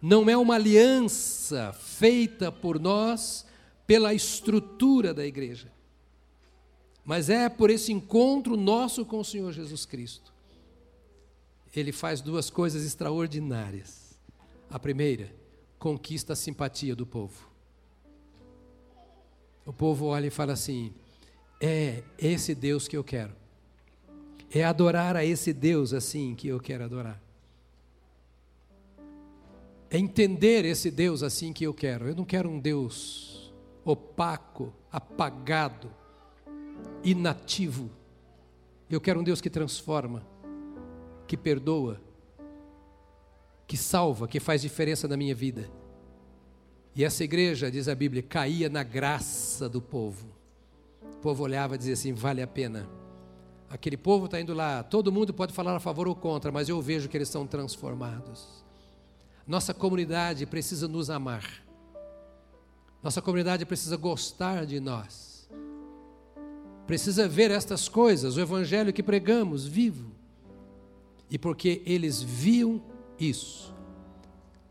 Não 0.00 0.30
é 0.30 0.36
uma 0.36 0.54
aliança 0.54 1.72
feita 1.72 2.52
por 2.52 2.78
nós 2.78 3.44
pela 3.88 4.14
estrutura 4.14 5.12
da 5.12 5.26
igreja, 5.26 5.66
mas 7.04 7.28
é 7.28 7.48
por 7.48 7.70
esse 7.70 7.92
encontro 7.92 8.56
nosso 8.56 9.04
com 9.04 9.18
o 9.18 9.24
Senhor 9.24 9.52
Jesus 9.52 9.84
Cristo 9.84 10.33
ele 11.74 11.92
faz 11.92 12.20
duas 12.20 12.50
coisas 12.50 12.84
extraordinárias. 12.84 14.14
A 14.70 14.78
primeira, 14.78 15.34
conquista 15.78 16.32
a 16.32 16.36
simpatia 16.36 16.94
do 16.94 17.04
povo. 17.04 17.48
O 19.66 19.72
povo 19.72 20.06
olha 20.06 20.26
e 20.26 20.30
fala 20.30 20.52
assim: 20.52 20.92
é 21.60 22.02
esse 22.18 22.54
Deus 22.54 22.86
que 22.86 22.96
eu 22.96 23.02
quero. 23.02 23.32
É 24.50 24.62
adorar 24.62 25.16
a 25.16 25.24
esse 25.24 25.52
Deus 25.52 25.92
assim 25.92 26.34
que 26.34 26.46
eu 26.46 26.60
quero 26.60 26.84
adorar. 26.84 27.20
É 29.90 29.98
entender 29.98 30.64
esse 30.64 30.90
Deus 30.90 31.22
assim 31.22 31.52
que 31.52 31.64
eu 31.64 31.74
quero. 31.74 32.08
Eu 32.08 32.14
não 32.14 32.24
quero 32.24 32.48
um 32.48 32.60
Deus 32.60 33.52
opaco, 33.84 34.72
apagado, 34.90 35.90
inativo. 37.02 37.90
Eu 38.88 39.00
quero 39.00 39.20
um 39.20 39.24
Deus 39.24 39.40
que 39.40 39.50
transforma 39.50 40.33
que 41.26 41.36
perdoa, 41.36 42.00
que 43.66 43.76
salva, 43.76 44.28
que 44.28 44.40
faz 44.40 44.62
diferença 44.62 45.08
na 45.08 45.16
minha 45.16 45.34
vida. 45.34 45.70
E 46.94 47.04
essa 47.04 47.24
igreja, 47.24 47.70
diz 47.70 47.88
a 47.88 47.94
Bíblia, 47.94 48.22
caía 48.22 48.68
na 48.68 48.82
graça 48.82 49.68
do 49.68 49.82
povo. 49.82 50.28
O 51.02 51.16
povo 51.16 51.42
olhava 51.42 51.74
e 51.74 51.78
dizia 51.78 51.94
assim: 51.94 52.12
vale 52.12 52.40
a 52.40 52.46
pena. 52.46 52.88
Aquele 53.68 53.96
povo 53.96 54.26
está 54.26 54.40
indo 54.40 54.54
lá, 54.54 54.84
todo 54.84 55.10
mundo 55.10 55.34
pode 55.34 55.52
falar 55.52 55.74
a 55.74 55.80
favor 55.80 56.06
ou 56.06 56.14
contra, 56.14 56.52
mas 56.52 56.68
eu 56.68 56.80
vejo 56.80 57.08
que 57.08 57.16
eles 57.16 57.28
são 57.28 57.46
transformados. 57.46 58.64
Nossa 59.46 59.74
comunidade 59.74 60.46
precisa 60.46 60.86
nos 60.86 61.10
amar. 61.10 61.44
Nossa 63.02 63.20
comunidade 63.20 63.66
precisa 63.66 63.96
gostar 63.96 64.64
de 64.64 64.78
nós. 64.78 65.48
Precisa 66.86 67.26
ver 67.26 67.50
estas 67.50 67.88
coisas, 67.88 68.36
o 68.36 68.40
evangelho 68.40 68.92
que 68.92 69.02
pregamos 69.02 69.66
vivo. 69.66 70.13
E 71.34 71.38
porque 71.38 71.82
eles 71.84 72.22
viam 72.22 72.80
isso, 73.18 73.74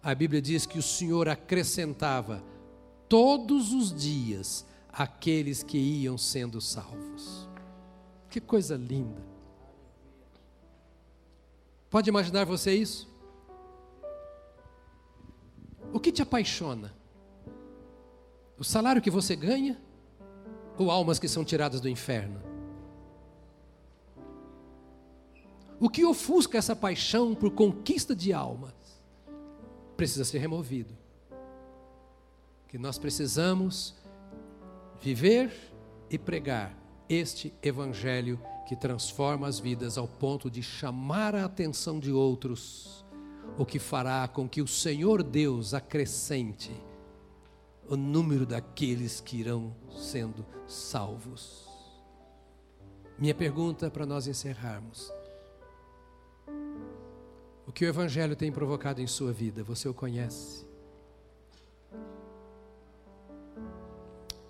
a 0.01 0.15
Bíblia 0.15 0.41
diz 0.41 0.65
que 0.65 0.79
o 0.79 0.81
Senhor 0.81 1.27
acrescentava 1.27 2.41
todos 3.09 3.73
os 3.73 3.93
dias 3.93 4.65
aqueles 4.89 5.61
que 5.61 5.77
iam 5.77 6.17
sendo 6.17 6.61
salvos. 6.61 7.49
Que 8.29 8.39
coisa 8.39 8.77
linda. 8.77 9.21
Pode 11.89 12.07
imaginar 12.07 12.45
você 12.45 12.73
isso? 12.73 13.13
O 15.91 15.99
que 15.99 16.13
te 16.13 16.21
apaixona? 16.21 16.95
O 18.57 18.63
salário 18.63 19.01
que 19.01 19.11
você 19.11 19.35
ganha 19.35 19.77
ou 20.77 20.89
almas 20.89 21.19
que 21.19 21.27
são 21.27 21.43
tiradas 21.43 21.81
do 21.81 21.89
inferno? 21.89 22.52
O 25.83 25.89
que 25.89 26.05
ofusca 26.05 26.57
essa 26.57 26.73
paixão 26.73 27.35
por 27.35 27.51
conquista 27.51 28.15
de 28.15 28.31
almas 28.31 28.73
precisa 29.97 30.23
ser 30.23 30.37
removido. 30.37 30.95
Que 32.69 32.77
nós 32.77 32.97
precisamos 32.97 33.93
viver 35.01 35.51
e 36.09 36.17
pregar 36.17 36.73
este 37.09 37.53
evangelho 37.61 38.39
que 38.65 38.77
transforma 38.77 39.45
as 39.45 39.59
vidas 39.59 39.97
ao 39.97 40.07
ponto 40.07 40.49
de 40.49 40.63
chamar 40.63 41.35
a 41.35 41.43
atenção 41.43 41.99
de 41.99 42.13
outros, 42.13 43.05
o 43.57 43.65
que 43.65 43.77
fará 43.77 44.25
com 44.25 44.47
que 44.47 44.61
o 44.61 44.67
Senhor 44.67 45.21
Deus 45.21 45.73
acrescente 45.73 46.71
o 47.89 47.97
número 47.97 48.45
daqueles 48.45 49.19
que 49.19 49.35
irão 49.35 49.75
sendo 49.91 50.45
salvos. 50.65 51.67
Minha 53.19 53.35
pergunta 53.35 53.91
para 53.91 54.05
nós 54.05 54.27
encerrarmos: 54.27 55.11
que 57.73 57.85
o 57.85 57.87
Evangelho 57.87 58.35
tem 58.35 58.51
provocado 58.51 59.01
em 59.01 59.07
sua 59.07 59.33
vida, 59.33 59.63
você 59.63 59.89
o 59.89 59.93
conhece. 59.93 60.65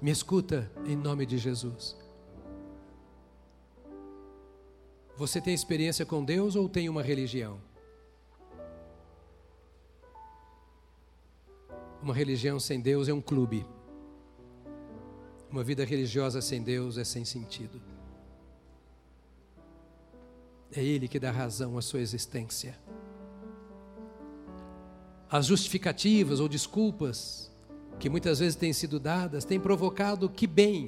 Me 0.02 0.12
escuta 0.12 0.70
em 0.86 0.98
nome 0.98 1.26
de 1.26 1.38
Jesus. 1.38 1.96
Você 5.16 5.40
tem 5.40 5.54
experiência 5.54 6.06
com 6.06 6.26
Deus 6.26 6.56
ou 6.58 6.68
tem 6.68 6.90
uma 6.90 7.02
religião? 7.02 7.62
Uma 12.02 12.14
religião 12.14 12.60
sem 12.60 12.82
Deus 12.82 13.08
é 13.08 13.14
um 13.14 13.22
clube. 13.22 13.66
Uma 15.50 15.64
vida 15.64 15.86
religiosa 15.86 16.42
sem 16.42 16.62
Deus 16.62 16.98
é 16.98 17.06
sem 17.06 17.24
sentido. 17.24 17.82
É 20.76 20.84
Ele 20.84 21.08
que 21.08 21.20
dá 21.20 21.32
razão 21.32 21.78
à 21.78 21.82
sua 21.82 22.02
existência. 22.02 22.78
As 25.34 25.48
justificativas 25.48 26.40
ou 26.40 26.48
desculpas 26.48 27.52
que 28.00 28.08
muitas 28.08 28.38
vezes 28.38 28.56
têm 28.56 28.72
sido 28.72 29.00
dadas 29.00 29.44
têm 29.44 29.60
provocado 29.60 30.30
que 30.30 30.46
bem, 30.46 30.88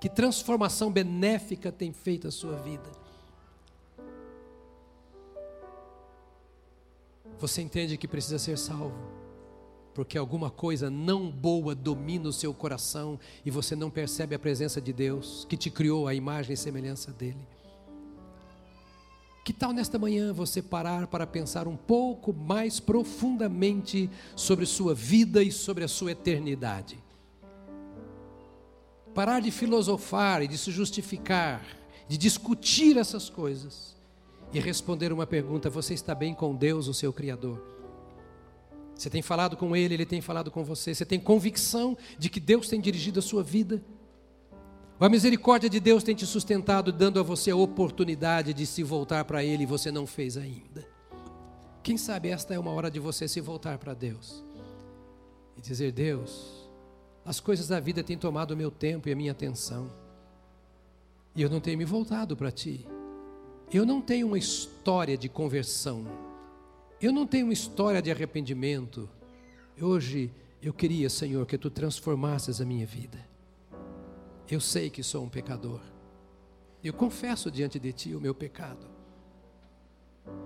que 0.00 0.08
transformação 0.08 0.92
benéfica 0.92 1.72
tem 1.72 1.92
feito 1.92 2.28
a 2.28 2.30
sua 2.30 2.54
vida. 2.58 2.88
Você 7.40 7.62
entende 7.62 7.96
que 7.96 8.06
precisa 8.06 8.38
ser 8.38 8.56
salvo 8.56 9.10
porque 9.92 10.16
alguma 10.16 10.48
coisa 10.48 10.88
não 10.88 11.28
boa 11.28 11.74
domina 11.74 12.28
o 12.28 12.32
seu 12.32 12.54
coração 12.54 13.18
e 13.44 13.50
você 13.50 13.74
não 13.74 13.90
percebe 13.90 14.36
a 14.36 14.38
presença 14.38 14.80
de 14.80 14.92
Deus 14.92 15.44
que 15.48 15.56
te 15.56 15.68
criou 15.68 16.06
a 16.06 16.14
imagem 16.14 16.54
e 16.54 16.56
semelhança 16.56 17.10
dele. 17.10 17.44
Que 19.44 19.52
tal 19.52 19.72
nesta 19.72 19.98
manhã 19.98 20.32
você 20.32 20.62
parar 20.62 21.08
para 21.08 21.26
pensar 21.26 21.66
um 21.66 21.76
pouco 21.76 22.32
mais 22.32 22.78
profundamente 22.78 24.08
sobre 24.36 24.64
sua 24.66 24.94
vida 24.94 25.42
e 25.42 25.50
sobre 25.50 25.82
a 25.82 25.88
sua 25.88 26.12
eternidade? 26.12 26.96
Parar 29.12 29.40
de 29.40 29.50
filosofar 29.50 30.42
e 30.42 30.48
de 30.48 30.56
se 30.56 30.70
justificar, 30.70 31.66
de 32.08 32.16
discutir 32.16 32.96
essas 32.96 33.28
coisas 33.28 33.96
e 34.52 34.60
responder 34.60 35.12
uma 35.12 35.26
pergunta: 35.26 35.68
você 35.68 35.92
está 35.92 36.14
bem 36.14 36.34
com 36.34 36.54
Deus, 36.54 36.86
o 36.86 36.94
seu 36.94 37.12
Criador? 37.12 37.60
Você 38.94 39.10
tem 39.10 39.22
falado 39.22 39.56
com 39.56 39.74
Ele, 39.74 39.94
Ele 39.94 40.06
tem 40.06 40.20
falado 40.20 40.52
com 40.52 40.62
você. 40.62 40.94
Você 40.94 41.04
tem 41.04 41.18
convicção 41.18 41.98
de 42.16 42.30
que 42.30 42.38
Deus 42.38 42.68
tem 42.68 42.80
dirigido 42.80 43.18
a 43.18 43.22
sua 43.22 43.42
vida? 43.42 43.82
A 45.00 45.08
misericórdia 45.08 45.68
de 45.68 45.80
Deus 45.80 46.02
tem 46.02 46.14
te 46.14 46.24
sustentado, 46.24 46.92
dando 46.92 47.18
a 47.18 47.22
você 47.22 47.50
a 47.50 47.56
oportunidade 47.56 48.54
de 48.54 48.64
se 48.66 48.82
voltar 48.82 49.24
para 49.24 49.42
Ele 49.44 49.64
e 49.64 49.66
você 49.66 49.90
não 49.90 50.06
fez 50.06 50.36
ainda? 50.36 50.86
Quem 51.82 51.96
sabe 51.96 52.28
esta 52.28 52.54
é 52.54 52.58
uma 52.58 52.70
hora 52.70 52.90
de 52.90 53.00
você 53.00 53.26
se 53.26 53.40
voltar 53.40 53.78
para 53.78 53.94
Deus 53.94 54.44
e 55.56 55.60
dizer: 55.60 55.90
Deus, 55.90 56.68
as 57.24 57.40
coisas 57.40 57.68
da 57.68 57.80
vida 57.80 58.04
têm 58.04 58.16
tomado 58.16 58.52
o 58.52 58.56
meu 58.56 58.70
tempo 58.70 59.08
e 59.08 59.12
a 59.12 59.16
minha 59.16 59.32
atenção, 59.32 59.90
e 61.34 61.42
eu 61.42 61.50
não 61.50 61.60
tenho 61.60 61.78
me 61.78 61.84
voltado 61.84 62.36
para 62.36 62.52
Ti. 62.52 62.86
Eu 63.72 63.86
não 63.86 64.00
tenho 64.00 64.26
uma 64.26 64.38
história 64.38 65.16
de 65.16 65.28
conversão 65.28 66.06
eu 67.02 67.12
não 67.12 67.26
tenho 67.26 67.46
uma 67.46 67.52
história 67.52 68.00
de 68.00 68.12
arrependimento. 68.12 69.10
Hoje 69.80 70.30
eu 70.62 70.72
queria, 70.72 71.10
Senhor, 71.10 71.44
que 71.46 71.58
tu 71.58 71.68
transformasses 71.68 72.60
a 72.60 72.64
minha 72.64 72.86
vida. 72.86 73.18
Eu 74.52 74.60
sei 74.60 74.90
que 74.90 75.02
sou 75.02 75.24
um 75.24 75.30
pecador. 75.30 75.80
Eu 76.84 76.92
confesso 76.92 77.50
diante 77.50 77.78
de 77.78 77.90
ti 77.90 78.14
o 78.14 78.20
meu 78.20 78.34
pecado. 78.34 78.86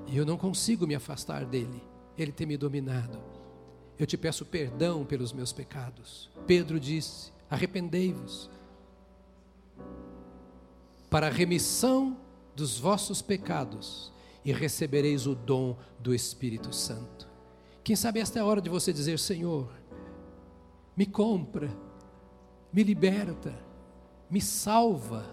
E 0.07 0.17
eu 0.17 0.25
não 0.25 0.37
consigo 0.37 0.87
me 0.87 0.95
afastar 0.95 1.45
dele. 1.45 1.83
Ele 2.17 2.31
tem 2.31 2.47
me 2.47 2.57
dominado. 2.57 3.21
Eu 3.99 4.07
te 4.07 4.17
peço 4.17 4.47
perdão 4.47 5.05
pelos 5.05 5.33
meus 5.33 5.53
pecados. 5.53 6.31
Pedro 6.47 6.79
disse: 6.79 7.33
arrependei-vos. 7.51 8.49
Para 11.11 11.27
a 11.27 11.31
remissão 11.31 12.17
dos 12.55 12.79
vossos 12.79 13.21
pecados 13.21 14.13
e 14.45 14.53
recebereis 14.53 15.27
o 15.27 15.35
dom 15.35 15.77
do 15.99 16.15
Espírito 16.15 16.73
Santo. 16.73 17.29
Quem 17.83 17.97
sabe 17.97 18.21
esta 18.21 18.39
é 18.39 18.43
a 18.43 18.47
hora 18.47 18.61
de 18.61 18.71
você 18.71 18.93
dizer: 18.93 19.19
Senhor, 19.19 19.69
me 20.97 21.07
compra, 21.07 21.77
me 22.73 22.85
liberta, 22.85 23.66
me 24.31 24.41
salva 24.41 25.25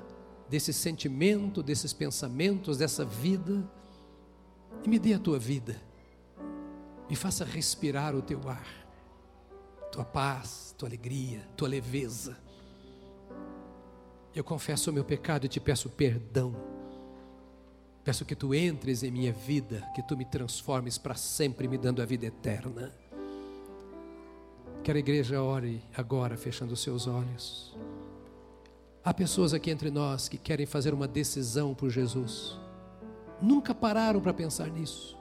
desse 0.49 0.71
sentimento, 0.71 1.63
desses 1.63 1.93
pensamentos, 1.93 2.77
dessa 2.77 3.03
vida, 3.03 3.67
e 4.83 4.89
me 4.89 4.99
dê 4.99 5.13
a 5.13 5.19
tua 5.19 5.39
vida, 5.39 5.81
me 7.09 7.15
faça 7.15 7.45
respirar 7.45 8.15
o 8.15 8.21
teu 8.21 8.47
ar, 8.47 8.67
tua 9.91 10.05
paz, 10.05 10.75
tua 10.77 10.89
alegria, 10.89 11.47
tua 11.55 11.67
leveza. 11.67 12.37
Eu 14.35 14.43
confesso 14.43 14.89
o 14.89 14.93
meu 14.93 15.05
pecado 15.05 15.45
e 15.45 15.49
te 15.49 15.59
peço 15.59 15.89
perdão 15.89 16.73
Peço 18.03 18.25
que 18.25 18.35
tu 18.35 18.53
entres 18.53 19.01
em 19.01 19.09
minha 19.09 19.31
vida, 19.31 19.81
que 19.95 20.03
tu 20.03 20.17
me 20.17 20.25
transformes 20.25 20.97
para 20.97 21.15
sempre, 21.15 21.69
me 21.69 21.77
dando 21.77 22.01
a 22.01 22.05
vida 22.05 22.25
eterna. 22.25 22.93
Que 24.83 24.91
a 24.91 24.95
igreja 24.95 25.41
ore 25.41 25.81
agora, 25.95 26.35
fechando 26.35 26.73
os 26.73 26.81
seus 26.81 27.07
olhos. 27.07 27.73
Há 29.05 29.13
pessoas 29.13 29.53
aqui 29.53 29.69
entre 29.69 29.91
nós 29.91 30.29
que 30.29 30.37
querem 30.37 30.65
fazer 30.65 30.93
uma 30.93 31.07
decisão 31.07 31.73
por 31.73 31.89
Jesus. 31.89 32.57
Nunca 33.41 33.75
pararam 33.75 34.21
para 34.21 34.33
pensar 34.33 34.69
nisso. 34.69 35.17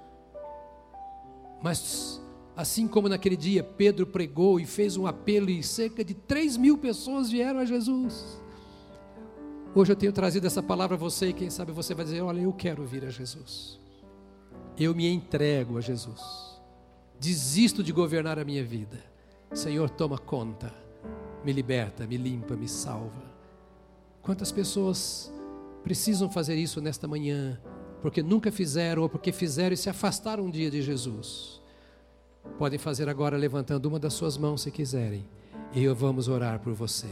Mas, 1.61 2.23
assim 2.57 2.87
como 2.87 3.09
naquele 3.09 3.37
dia 3.37 3.65
Pedro 3.65 4.07
pregou 4.07 4.61
e 4.61 4.67
fez 4.67 4.97
um 4.97 5.07
apelo, 5.07 5.51
e 5.51 5.65
cerca 5.65 6.05
de 6.05 6.15
3 6.15 6.57
mil 6.57 6.79
pessoas 6.79 7.29
vieram 7.29 7.59
a 7.59 7.65
Jesus. 7.65 8.41
Hoje 9.75 9.91
eu 9.91 9.97
tenho 9.97 10.13
trazido 10.13 10.47
essa 10.47 10.63
palavra 10.63 10.95
a 10.95 10.99
você 10.99 11.29
e 11.29 11.33
quem 11.33 11.51
sabe 11.51 11.73
você 11.73 11.93
vai 11.93 12.05
dizer: 12.05 12.21
Olha, 12.21 12.43
eu 12.43 12.53
quero 12.53 12.85
vir 12.85 13.05
a 13.05 13.11
Jesus. 13.11 13.81
Eu 14.79 14.95
me 14.95 15.09
entrego 15.09 15.77
a 15.77 15.81
Jesus. 15.81 16.21
Desisto 17.19 17.83
de 17.83 17.93
governar 17.93 18.39
a 18.39 18.45
minha 18.45 18.65
vida. 18.65 19.03
Senhor, 19.53 19.91
toma 19.91 20.19
conta. 20.19 20.73
Me 21.45 21.53
liberta, 21.53 22.07
me 22.07 22.17
limpa, 22.17 22.55
me 22.55 22.69
salva. 22.69 23.32
Quantas 24.23 24.53
pessoas 24.53 25.33
precisam 25.83 26.31
fazer 26.31 26.55
isso 26.55 26.81
nesta 26.81 27.09
manhã, 27.09 27.61
porque 28.01 28.23
nunca 28.23 28.53
fizeram 28.53 29.03
ou 29.03 29.09
porque 29.09 29.33
fizeram 29.33 29.75
e 29.75 29.77
se 29.77 29.91
afastaram 29.91 30.45
um 30.45 30.51
dia 30.51 30.71
de 30.71 30.81
Jesus? 30.81 31.61
Podem 32.57 32.79
fazer 32.79 33.09
agora 33.09 33.37
levantando 33.37 33.87
uma 33.87 33.99
das 33.99 34.15
suas 34.15 34.39
mãos 34.39 34.63
se 34.63 34.71
quiserem, 34.71 35.29
e 35.73 35.83
eu 35.83 35.93
vamos 35.93 36.29
orar 36.29 36.61
por 36.61 36.73
você. 36.73 37.09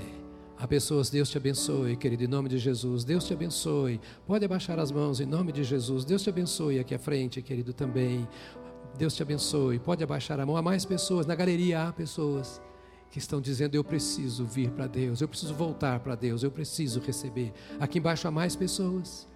Há 0.57 0.69
pessoas, 0.69 1.11
Deus 1.11 1.29
te 1.29 1.37
abençoe, 1.37 1.97
querido, 1.97 2.23
em 2.23 2.29
nome 2.29 2.49
de 2.49 2.59
Jesus. 2.59 3.03
Deus 3.03 3.25
te 3.25 3.33
abençoe. 3.33 4.01
Pode 4.27 4.45
abaixar 4.45 4.79
as 4.79 4.93
mãos 4.93 5.19
em 5.19 5.27
nome 5.27 5.51
de 5.51 5.65
Jesus. 5.65 6.05
Deus 6.05 6.23
te 6.23 6.29
abençoe 6.29 6.79
aqui 6.79 6.95
à 6.95 6.99
frente, 6.99 7.41
querido, 7.41 7.73
também. 7.73 8.29
Deus 8.97 9.15
te 9.15 9.23
abençoe. 9.23 9.79
Pode 9.79 10.05
abaixar 10.05 10.39
a 10.39 10.45
mão. 10.45 10.59
Há 10.59 10.63
mais 10.63 10.85
pessoas, 10.85 11.27
na 11.27 11.35
galeria 11.35 11.89
há 11.89 11.93
pessoas 11.93 12.61
que 13.11 13.19
estão 13.19 13.41
dizendo: 13.41 13.75
Eu 13.75 13.85
preciso 13.85 14.45
vir 14.45 14.71
para 14.71 14.87
Deus, 14.87 15.21
eu 15.21 15.29
preciso 15.29 15.55
voltar 15.55 16.01
para 16.01 16.15
Deus, 16.15 16.43
eu 16.43 16.51
preciso 16.51 17.01
receber. 17.01 17.53
Aqui 17.79 17.99
embaixo 17.99 18.29
há 18.29 18.31
mais 18.31 18.57
pessoas. 18.57 19.29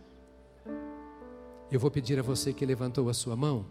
Eu 1.71 1.81
vou 1.81 1.91
pedir 1.91 2.19
a 2.19 2.23
você 2.23 2.53
que 2.53 2.65
levantou 2.65 3.09
a 3.09 3.15
sua 3.15 3.35
mão 3.35 3.67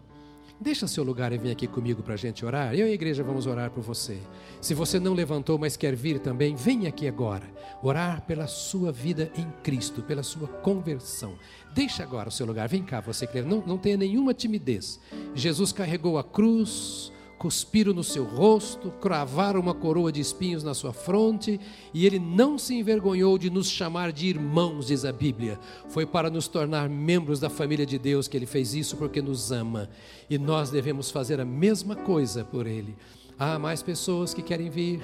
Deixa 0.60 0.86
seu 0.86 1.02
lugar 1.02 1.32
e 1.32 1.38
vem 1.38 1.50
aqui 1.50 1.66
comigo 1.66 2.02
para 2.02 2.14
a 2.14 2.16
gente 2.16 2.44
orar. 2.46 2.74
Eu 2.74 2.86
e 2.86 2.90
a 2.90 2.94
igreja 2.94 3.24
vamos 3.24 3.46
orar 3.46 3.70
por 3.70 3.82
você. 3.82 4.18
Se 4.60 4.72
você 4.72 5.00
não 5.00 5.12
levantou, 5.12 5.58
mas 5.58 5.76
quer 5.76 5.96
vir 5.96 6.20
também, 6.20 6.54
vem 6.54 6.86
aqui 6.86 7.08
agora. 7.08 7.50
Orar 7.82 8.22
pela 8.22 8.46
sua 8.46 8.92
vida 8.92 9.30
em 9.36 9.50
Cristo, 9.62 10.00
pela 10.02 10.22
sua 10.22 10.46
conversão. 10.46 11.36
Deixa 11.74 12.04
agora 12.04 12.28
o 12.28 12.32
seu 12.32 12.46
lugar. 12.46 12.68
Vem 12.68 12.84
cá, 12.84 13.00
você 13.00 13.26
que 13.26 13.42
não, 13.42 13.64
não 13.66 13.76
tenha 13.76 13.96
nenhuma 13.96 14.32
timidez. 14.32 15.00
Jesus 15.34 15.72
carregou 15.72 16.18
a 16.18 16.24
cruz, 16.24 17.12
cuspiram 17.38 17.92
no 17.92 18.04
seu 18.04 18.24
rosto, 18.24 18.90
cravaram 19.00 19.60
uma 19.60 19.74
coroa 19.74 20.10
de 20.10 20.20
espinhos 20.20 20.62
na 20.62 20.74
sua 20.74 20.92
fronte, 20.92 21.60
e 21.92 22.06
ele 22.06 22.18
não 22.18 22.58
se 22.58 22.74
envergonhou 22.74 23.36
de 23.36 23.50
nos 23.50 23.68
chamar 23.68 24.12
de 24.12 24.26
irmãos, 24.26 24.86
diz 24.86 25.04
a 25.04 25.12
Bíblia. 25.12 25.58
Foi 25.88 26.06
para 26.06 26.30
nos 26.30 26.48
tornar 26.48 26.88
membros 26.88 27.40
da 27.40 27.50
família 27.50 27.84
de 27.84 27.98
Deus 27.98 28.28
que 28.28 28.36
ele 28.36 28.46
fez 28.46 28.74
isso, 28.74 28.96
porque 28.96 29.20
nos 29.20 29.52
ama, 29.52 29.88
e 30.28 30.38
nós 30.38 30.70
devemos 30.70 31.10
fazer 31.10 31.40
a 31.40 31.44
mesma 31.44 31.96
coisa 31.96 32.44
por 32.44 32.66
ele. 32.66 32.96
Há 33.38 33.58
mais 33.58 33.82
pessoas 33.82 34.32
que 34.32 34.42
querem 34.42 34.70
vir, 34.70 35.02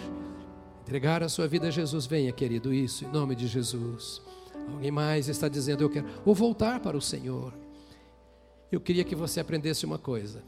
entregar 0.82 1.22
a 1.22 1.28
sua 1.28 1.48
vida 1.48 1.68
a 1.68 1.70
Jesus. 1.70 2.06
Venha, 2.06 2.32
querido, 2.32 2.72
isso, 2.72 3.04
em 3.04 3.08
nome 3.08 3.34
de 3.34 3.46
Jesus. 3.46 4.22
Alguém 4.72 4.90
mais 4.90 5.28
está 5.28 5.48
dizendo, 5.48 5.82
eu 5.82 5.90
quero, 5.90 6.06
ou 6.24 6.34
voltar 6.34 6.80
para 6.80 6.96
o 6.96 7.00
Senhor. 7.00 7.52
Eu 8.70 8.80
queria 8.80 9.02
que 9.02 9.16
você 9.16 9.40
aprendesse 9.40 9.84
uma 9.84 9.98
coisa. 9.98 10.44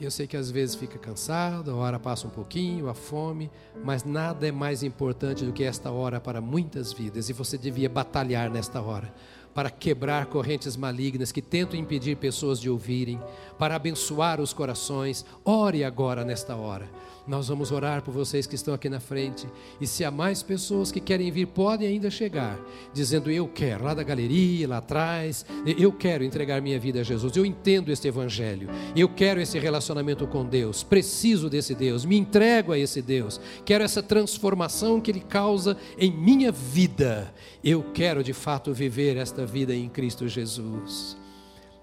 Eu 0.00 0.10
sei 0.10 0.26
que 0.26 0.36
às 0.36 0.50
vezes 0.50 0.74
fica 0.74 0.98
cansado, 0.98 1.70
a 1.70 1.74
hora 1.76 2.00
passa 2.00 2.26
um 2.26 2.30
pouquinho, 2.30 2.88
a 2.88 2.94
fome, 2.94 3.48
mas 3.84 4.02
nada 4.02 4.46
é 4.48 4.50
mais 4.50 4.82
importante 4.82 5.44
do 5.44 5.52
que 5.52 5.62
esta 5.62 5.90
hora 5.92 6.20
para 6.20 6.40
muitas 6.40 6.92
vidas 6.92 7.30
e 7.30 7.32
você 7.32 7.56
devia 7.56 7.88
batalhar 7.88 8.50
nesta 8.50 8.82
hora, 8.82 9.14
para 9.54 9.70
quebrar 9.70 10.26
correntes 10.26 10.76
malignas 10.76 11.30
que 11.30 11.40
tentam 11.40 11.78
impedir 11.78 12.16
pessoas 12.16 12.60
de 12.60 12.68
ouvirem, 12.68 13.20
para 13.58 13.76
abençoar 13.76 14.40
os 14.40 14.52
corações. 14.52 15.24
Ore 15.44 15.84
agora 15.84 16.24
nesta 16.24 16.56
hora. 16.56 16.88
Nós 17.26 17.48
vamos 17.48 17.72
orar 17.72 18.02
por 18.02 18.12
vocês 18.12 18.46
que 18.46 18.54
estão 18.54 18.74
aqui 18.74 18.88
na 18.88 19.00
frente. 19.00 19.46
E 19.80 19.86
se 19.86 20.04
há 20.04 20.10
mais 20.10 20.42
pessoas 20.42 20.92
que 20.92 21.00
querem 21.00 21.30
vir, 21.30 21.46
podem 21.46 21.88
ainda 21.88 22.10
chegar, 22.10 22.58
dizendo: 22.92 23.30
Eu 23.30 23.48
quero, 23.48 23.84
lá 23.84 23.94
da 23.94 24.02
galeria, 24.02 24.68
lá 24.68 24.76
atrás, 24.78 25.46
eu 25.78 25.90
quero 25.90 26.22
entregar 26.22 26.60
minha 26.60 26.78
vida 26.78 27.00
a 27.00 27.02
Jesus. 27.02 27.34
Eu 27.34 27.46
entendo 27.46 27.90
este 27.90 28.08
Evangelho. 28.08 28.68
Eu 28.94 29.08
quero 29.08 29.40
esse 29.40 29.58
relacionamento 29.58 30.26
com 30.26 30.44
Deus. 30.44 30.82
Preciso 30.82 31.48
desse 31.48 31.74
Deus. 31.74 32.04
Me 32.04 32.18
entrego 32.18 32.72
a 32.72 32.78
esse 32.78 33.00
Deus. 33.00 33.40
Quero 33.64 33.82
essa 33.82 34.02
transformação 34.02 35.00
que 35.00 35.10
Ele 35.10 35.20
causa 35.20 35.78
em 35.98 36.12
minha 36.12 36.52
vida. 36.52 37.32
Eu 37.62 37.82
quero 37.94 38.22
de 38.22 38.34
fato 38.34 38.74
viver 38.74 39.16
esta 39.16 39.43
vida 39.44 39.74
em 39.74 39.88
Cristo 39.88 40.28
Jesus. 40.28 41.16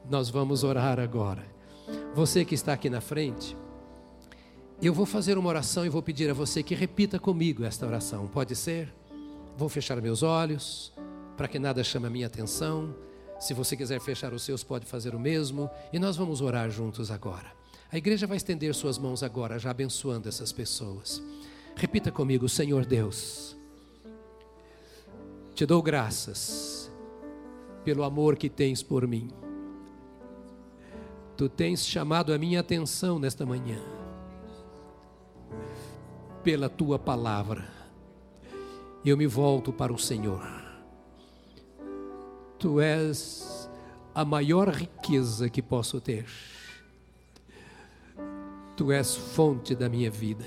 Nós 0.09 0.29
vamos 0.29 0.63
orar 0.63 0.99
agora. 0.99 1.45
Você 2.13 2.43
que 2.43 2.55
está 2.55 2.73
aqui 2.73 2.89
na 2.89 3.01
frente, 3.01 3.55
eu 4.81 4.93
vou 4.93 5.05
fazer 5.05 5.37
uma 5.37 5.49
oração 5.49 5.85
e 5.85 5.89
vou 5.89 6.01
pedir 6.01 6.29
a 6.29 6.33
você 6.33 6.63
que 6.63 6.73
repita 6.73 7.19
comigo 7.19 7.63
esta 7.63 7.85
oração. 7.85 8.27
Pode 8.27 8.55
ser? 8.55 8.93
Vou 9.55 9.69
fechar 9.69 10.01
meus 10.01 10.23
olhos 10.23 10.91
para 11.37 11.47
que 11.47 11.59
nada 11.59 11.83
chame 11.83 12.07
a 12.07 12.09
minha 12.09 12.27
atenção. 12.27 12.95
Se 13.39 13.53
você 13.53 13.75
quiser 13.75 13.99
fechar 13.99 14.33
os 14.33 14.43
seus, 14.43 14.63
pode 14.63 14.85
fazer 14.85 15.13
o 15.15 15.19
mesmo. 15.19 15.69
E 15.93 15.99
nós 15.99 16.17
vamos 16.17 16.41
orar 16.41 16.69
juntos 16.69 17.11
agora. 17.11 17.51
A 17.91 17.97
igreja 17.97 18.25
vai 18.25 18.37
estender 18.37 18.73
suas 18.73 18.97
mãos 18.97 19.21
agora, 19.21 19.59
já 19.59 19.69
abençoando 19.69 20.29
essas 20.29 20.51
pessoas. 20.51 21.21
Repita 21.75 22.11
comigo, 22.11 22.47
Senhor 22.47 22.85
Deus. 22.85 23.55
Te 25.53 25.65
dou 25.65 25.81
graças 25.81 26.80
pelo 27.83 28.03
amor 28.03 28.35
que 28.35 28.49
tens 28.49 28.83
por 28.83 29.07
mim. 29.07 29.29
Tu 31.37 31.49
tens 31.49 31.85
chamado 31.85 32.33
a 32.33 32.37
minha 32.37 32.59
atenção 32.59 33.17
nesta 33.17 33.45
manhã 33.45 33.79
pela 36.43 36.69
tua 36.69 36.97
palavra. 36.97 37.67
Eu 39.03 39.17
me 39.17 39.27
volto 39.27 39.71
para 39.71 39.93
o 39.93 39.97
Senhor. 39.97 40.43
Tu 42.57 42.79
és 42.79 43.69
a 44.13 44.23
maior 44.23 44.69
riqueza 44.69 45.49
que 45.49 45.61
posso 45.61 45.99
ter. 45.99 46.27
Tu 48.75 48.91
és 48.91 49.15
fonte 49.15 49.75
da 49.75 49.89
minha 49.89 50.11
vida. 50.11 50.45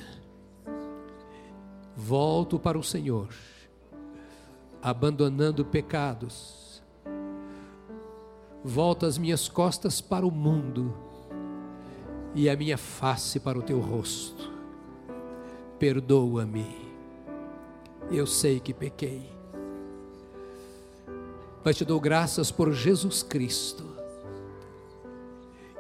Volto 1.97 2.59
para 2.59 2.79
o 2.79 2.83
Senhor, 2.83 3.29
abandonando 4.83 5.65
pecados. 5.65 6.64
Volto 8.65 9.05
as 9.05 9.19
minhas 9.19 9.49
costas 9.49 10.01
para 10.01 10.27
o 10.27 10.31
mundo 10.31 10.93
e 12.35 12.49
a 12.49 12.57
minha 12.57 12.79
face 12.79 13.39
para 13.39 13.59
o 13.59 13.63
teu 13.63 13.79
rosto 13.79 14.55
perdoa-me. 15.85 16.95
Eu 18.11 18.27
sei 18.27 18.59
que 18.59 18.73
pequei. 18.73 19.31
Mas 21.63 21.77
te 21.77 21.85
dou 21.85 22.01
graças 22.01 22.51
por 22.51 22.73
Jesus 22.73 23.23
Cristo, 23.23 23.85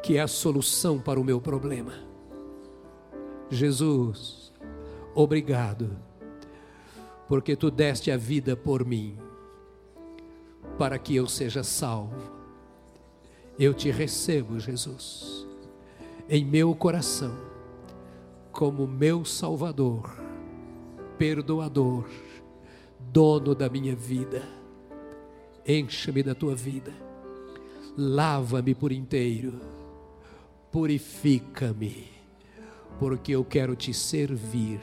que 0.03 0.19
é 0.19 0.21
a 0.21 0.29
solução 0.29 0.99
para 0.99 1.19
o 1.19 1.25
meu 1.25 1.41
problema. 1.41 1.95
Jesus, 3.49 4.53
obrigado, 5.15 5.97
porque 7.27 7.57
tu 7.57 7.71
deste 7.71 8.11
a 8.11 8.17
vida 8.19 8.55
por 8.55 8.85
mim, 8.85 9.17
para 10.79 10.99
que 10.99 11.17
eu 11.17 11.27
seja 11.27 11.63
salvo. 11.63 12.34
Eu 13.59 13.73
te 13.73 13.91
recebo, 13.91 14.59
Jesus, 14.59 15.47
em 16.29 16.45
meu 16.45 16.75
coração 16.75 17.37
como 18.51 18.87
meu 18.87 19.25
Salvador, 19.25 20.17
perdoador, 21.17 22.09
dono 22.99 23.55
da 23.55 23.69
minha 23.69 23.95
vida. 23.95 24.43
Encha-me 25.67 26.23
da 26.23 26.35
tua 26.35 26.55
vida, 26.55 26.93
lava-me 27.97 28.75
por 28.75 28.93
inteiro, 28.93 29.61
purifica-me, 30.71 32.09
porque 32.99 33.33
eu 33.33 33.45
quero 33.45 33.77
te 33.77 33.95
servir. 33.95 34.81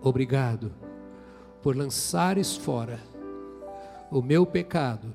Obrigado 0.00 0.72
por 1.62 1.76
lançares 1.76 2.56
fora 2.56 2.98
o 4.10 4.20
meu 4.20 4.44
pecado, 4.44 5.14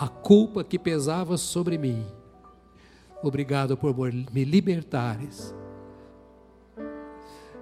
a 0.00 0.08
culpa 0.08 0.62
que 0.62 0.78
pesava 0.78 1.36
sobre 1.36 1.76
mim 1.76 2.06
Obrigado 3.22 3.76
por 3.76 3.94
me 4.32 4.44
libertares. 4.44 5.52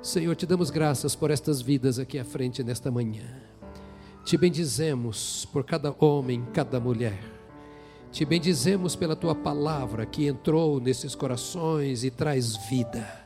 Senhor, 0.02 0.36
te 0.36 0.44
damos 0.44 0.70
graças 0.70 1.16
por 1.16 1.30
estas 1.30 1.62
vidas 1.62 1.98
aqui 1.98 2.18
à 2.18 2.24
frente 2.24 2.62
nesta 2.62 2.90
manhã. 2.90 3.24
Te 4.24 4.36
bendizemos 4.36 5.48
por 5.52 5.64
cada 5.64 5.94
homem, 5.98 6.44
cada 6.52 6.78
mulher. 6.78 7.18
Te 8.12 8.24
bendizemos 8.24 8.94
pela 8.94 9.16
tua 9.16 9.34
palavra 9.34 10.04
que 10.04 10.26
entrou 10.26 10.78
nesses 10.78 11.14
corações 11.14 12.04
e 12.04 12.10
traz 12.10 12.56
vida. 12.68 13.25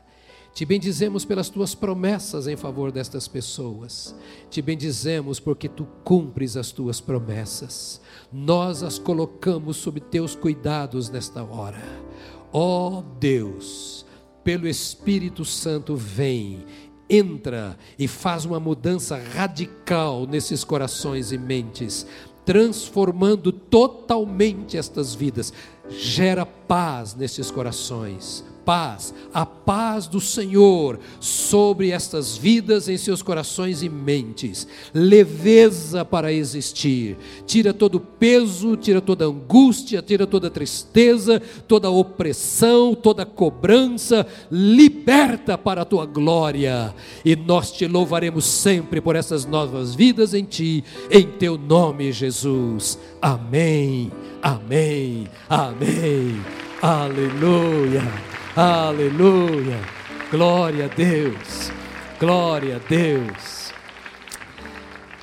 Te 0.53 0.65
bendizemos 0.65 1.25
pelas 1.25 1.49
tuas 1.49 1.75
promessas 1.75 2.47
em 2.47 2.57
favor 2.57 2.91
destas 2.91 3.29
pessoas. 3.29 4.15
Te 4.51 4.61
bendizemos 4.61 5.39
porque 5.39 5.69
tu 5.69 5.87
cumpres 6.05 6.57
as 6.57 6.73
tuas 6.73 7.01
promessas. 7.01 8.01
Nós 8.33 8.83
as 8.83 8.99
colocamos 8.99 9.77
sob 9.77 10.01
teus 10.01 10.35
cuidados 10.35 11.09
nesta 11.09 11.43
hora. 11.43 11.83
Ó 12.53 12.99
oh 12.99 13.03
Deus, 13.21 14.05
pelo 14.43 14.67
Espírito 14.67 15.45
Santo, 15.45 15.95
vem, 15.95 16.65
entra 17.09 17.79
e 17.99 18.09
faz 18.09 18.45
uma 18.45 18.59
mudança 18.59 19.17
radical 19.17 20.27
nesses 20.27 20.65
corações 20.65 21.31
e 21.31 21.39
mentes, 21.39 22.07
transformando 22.45 23.53
totalmente 23.53 24.77
estas 24.77 25.15
vidas. 25.15 25.53
Gera 25.91 26.47
paz 26.47 27.15
nesses 27.15 27.51
corações. 27.51 28.45
Paz, 28.65 29.13
a 29.33 29.45
paz 29.45 30.07
do 30.07 30.21
Senhor 30.21 31.01
sobre 31.19 31.91
estas 31.91 32.37
vidas 32.37 32.89
em 32.89 32.97
seus 32.97 33.23
corações 33.23 33.83
e 33.83 33.89
mentes, 33.89 34.69
leveza 34.93 36.05
para 36.05 36.33
existir, 36.33 37.17
tira 37.47 37.73
todo 37.73 37.99
peso, 37.99 38.77
tira 38.77 39.01
toda 39.01 39.25
angústia, 39.25 40.03
tira 40.03 40.27
toda 40.27 40.51
tristeza, 40.51 41.41
toda 41.67 41.91
opressão, 41.91 42.95
toda 42.95 43.27
cobrança, 43.27 44.27
liberta 44.53 45.57
para 45.57 45.83
a 45.83 45.87
tua 45.87 46.05
glória, 46.05 46.95
e 47.25 47.35
nós 47.35 47.73
te 47.73 47.89
louvaremos 47.89 48.45
sempre 48.45 49.01
por 49.01 49.17
essas 49.17 49.47
novas 49.47 49.95
vidas 49.95 50.35
em 50.35 50.45
ti, 50.45 50.85
em 51.11 51.27
teu 51.27 51.57
nome, 51.57 52.13
Jesus. 52.13 52.99
Amém, 53.23 54.11
amém, 54.41 55.29
amém. 55.47 56.41
Aleluia. 56.81 58.03
Aleluia. 58.57 59.79
Glória 60.31 60.87
a 60.87 60.89
Deus. 60.89 61.71
Glória 62.19 62.77
a 62.77 62.79
Deus. 62.79 63.73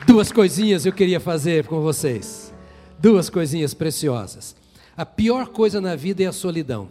Duas 0.06 0.32
coisinhas 0.32 0.86
eu 0.86 0.94
queria 0.94 1.20
fazer 1.20 1.66
com 1.66 1.82
vocês. 1.82 2.54
Duas 3.00 3.32
coisinhas 3.32 3.74
preciosas. 3.74 4.56
A 4.96 5.04
pior 5.04 5.48
coisa 5.48 5.82
na 5.82 5.96
vida 5.96 6.22
é 6.22 6.28
a 6.28 6.32
solidão. 6.32 6.90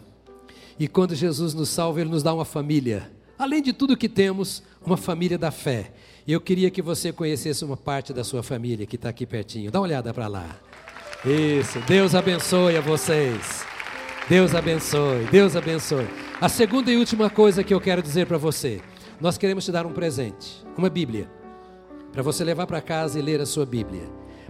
E 0.77 0.89
quando 0.89 1.15
Jesus 1.15 1.55
nos 1.55 1.69
salva, 1.69 2.01
Ele 2.01 2.11
nos 2.11 2.25
dá 2.25 2.35
uma 2.35 2.45
família. 2.45 3.09
Além 3.39 3.63
de 3.63 3.73
tudo 3.73 3.97
que 3.97 4.09
temos, 4.09 4.61
uma 4.85 4.97
família 4.97 5.39
da 5.39 5.53
fé. 5.53 5.93
E 6.27 6.33
eu 6.33 6.41
queria 6.41 6.69
que 6.69 6.83
você 6.83 7.13
conhecesse 7.13 7.65
uma 7.65 7.77
parte 7.77 8.13
da 8.13 8.25
sua 8.25 8.43
família 8.43 8.87
que 8.87 8.97
está 8.97 9.11
aqui 9.11 9.25
pertinho. 9.25 9.71
Dá 9.71 9.79
uma 9.79 9.87
olhada 9.87 10.13
para 10.13 10.27
lá. 10.27 10.57
Isso. 11.27 11.81
Deus 11.81 12.15
abençoe 12.15 12.77
a 12.77 12.81
vocês. 12.81 13.67
Deus 14.29 14.55
abençoe. 14.55 15.25
Deus 15.25 15.57
abençoe. 15.57 16.07
A 16.41 16.49
segunda 16.49 16.89
e 16.89 16.97
última 16.97 17.29
coisa 17.29 17.65
que 17.65 17.75
eu 17.75 17.81
quero 17.81 18.01
dizer 18.01 18.27
para 18.27 18.39
você: 18.39 18.81
nós 19.21 19.37
queremos 19.37 19.65
te 19.65 19.73
dar 19.73 19.87
um 19.87 19.93
presente, 19.93 20.65
uma 20.79 20.89
Bíblia, 20.89 21.29
para 22.13 22.23
você 22.23 22.45
levar 22.45 22.69
para 22.69 22.81
casa 22.81 23.19
e 23.19 23.23
ler 23.23 23.41
a 23.41 23.47
sua 23.47 23.67
Bíblia. 23.67 24.05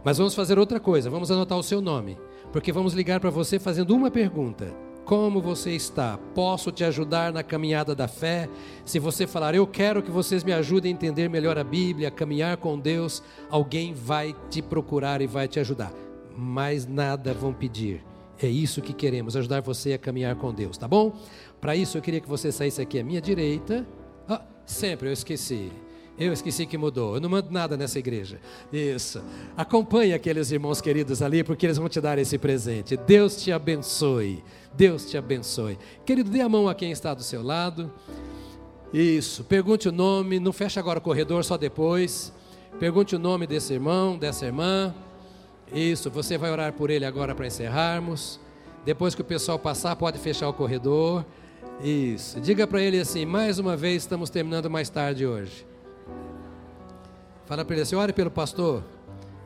Mas 0.05 0.19
vamos 0.19 0.35
fazer 0.35 0.59
outra 0.59 0.79
coisa, 0.79 1.09
vamos 1.09 1.31
anotar 1.31 1.57
o 1.57 1.63
seu 1.63 1.81
nome, 1.81 2.19
porque 2.53 2.71
vamos 2.71 2.93
ligar 2.93 3.21
para 3.21 3.31
você 3.31 3.59
fazendo 3.59 3.95
uma 3.95 4.11
pergunta: 4.11 4.77
Como 5.07 5.41
você 5.41 5.71
está? 5.71 6.19
Posso 6.35 6.71
te 6.71 6.85
ajudar 6.85 7.33
na 7.33 7.43
caminhada 7.43 7.95
da 7.95 8.07
fé? 8.07 8.51
Se 8.85 8.99
você 8.99 9.27
falar, 9.27 9.55
eu 9.55 9.67
quero 9.67 10.03
que 10.03 10.11
vocês 10.11 10.45
me 10.45 10.53
ajudem 10.53 10.93
a 10.93 10.95
entender 10.95 11.31
melhor 11.31 11.57
a 11.57 11.65
Bíblia, 11.65 12.09
a 12.09 12.11
caminhar 12.11 12.59
com 12.59 12.79
Deus, 12.79 13.23
alguém 13.49 13.95
vai 13.95 14.37
te 14.51 14.61
procurar 14.61 15.23
e 15.23 15.27
vai 15.27 15.49
te 15.49 15.59
ajudar. 15.59 16.06
Mais 16.37 16.87
nada 16.87 17.33
vão 17.33 17.53
pedir. 17.53 18.05
É 18.41 18.47
isso 18.47 18.83
que 18.83 18.93
queremos, 18.93 19.35
ajudar 19.37 19.63
você 19.63 19.95
a 19.95 19.99
caminhar 19.99 20.37
com 20.37 20.53
Deus, 20.53 20.77
tá 20.77 20.87
bom? 20.87 21.17
Para 21.61 21.75
isso 21.75 21.97
eu 21.97 22.03
queria 22.03 22.21
que 22.21 22.29
você 22.29 22.53
saísse 22.53 22.83
aqui 22.83 22.99
à 22.99 23.05
minha 23.05 23.21
direita. 23.21 23.87
Ah, 24.29 24.43
sempre 24.67 25.09
eu 25.09 25.13
esqueci. 25.13 25.73
Eu 26.19 26.33
esqueci 26.33 26.65
que 26.65 26.79
mudou. 26.79 27.15
Eu 27.15 27.21
não 27.21 27.29
mando 27.29 27.51
nada 27.51 27.77
nessa 27.77 27.99
igreja. 27.99 28.41
Isso. 28.73 29.23
Acompanhe 29.57 30.15
aqueles 30.15 30.51
irmãos 30.51 30.81
queridos 30.81 31.21
ali, 31.21 31.45
porque 31.45 31.67
eles 31.67 31.77
vão 31.77 31.89
te 31.89 32.01
dar 32.01 32.19
esse 32.19 32.39
presente. 32.39 32.97
Deus 32.97 33.43
te 33.43 33.53
abençoe. 33.53 34.43
Deus 34.75 35.05
te 35.11 35.19
abençoe. 35.19 35.79
Querido, 36.07 36.31
dê 36.31 36.41
a 36.41 36.49
mão 36.49 36.69
a 36.69 36.75
quem 36.75 36.91
está 36.91 37.13
do 37.13 37.23
seu 37.23 37.43
lado. 37.43 37.93
Isso. 38.93 39.45
Pergunte 39.45 39.89
o 39.89 39.93
nome. 39.93 40.41
Não 40.41 40.55
feche 40.55 40.79
agora 40.79 40.99
o 40.99 41.03
corredor, 41.03 41.45
só 41.45 41.59
depois. 41.59 42.33
Pergunte 42.81 43.15
o 43.15 43.19
nome 43.19 43.47
desse 43.47 43.75
irmão, 43.75 44.17
dessa 44.17 44.47
irmã. 44.47 44.95
Isso. 45.73 46.11
Você 46.11 46.39
vai 46.39 46.51
orar 46.51 46.73
por 46.73 46.91
ele 46.91 47.05
agora 47.05 47.35
para 47.35 47.47
encerrarmos. 47.47 48.41
Depois 48.85 49.15
que 49.15 49.21
o 49.21 49.25
pessoal 49.25 49.59
passar, 49.59 49.97
pode 49.97 50.19
fechar 50.19 50.49
o 50.49 50.53
corredor. 50.53 51.25
Isso. 51.83 52.41
Diga 52.41 52.67
para 52.67 52.81
ele 52.81 52.99
assim: 52.99 53.27
mais 53.27 53.59
uma 53.59 53.77
vez, 53.77 54.03
estamos 54.03 54.31
terminando 54.31 54.71
mais 54.71 54.89
tarde 54.89 55.27
hoje. 55.27 55.67
Fala 57.47 57.65
para 57.65 57.75
ele 57.75 57.83
assim: 57.83 57.97
ore 57.97 58.13
pelo 58.13 58.31
pastor. 58.31 58.83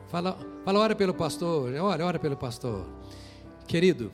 Fala, 0.07 0.37
fala, 0.65 0.79
ora 0.79 0.95
pelo 0.95 1.13
pastor. 1.13 1.73
Ora, 1.75 2.05
ora 2.05 2.19
pelo 2.19 2.35
pastor. 2.35 2.85
Querido, 3.67 4.11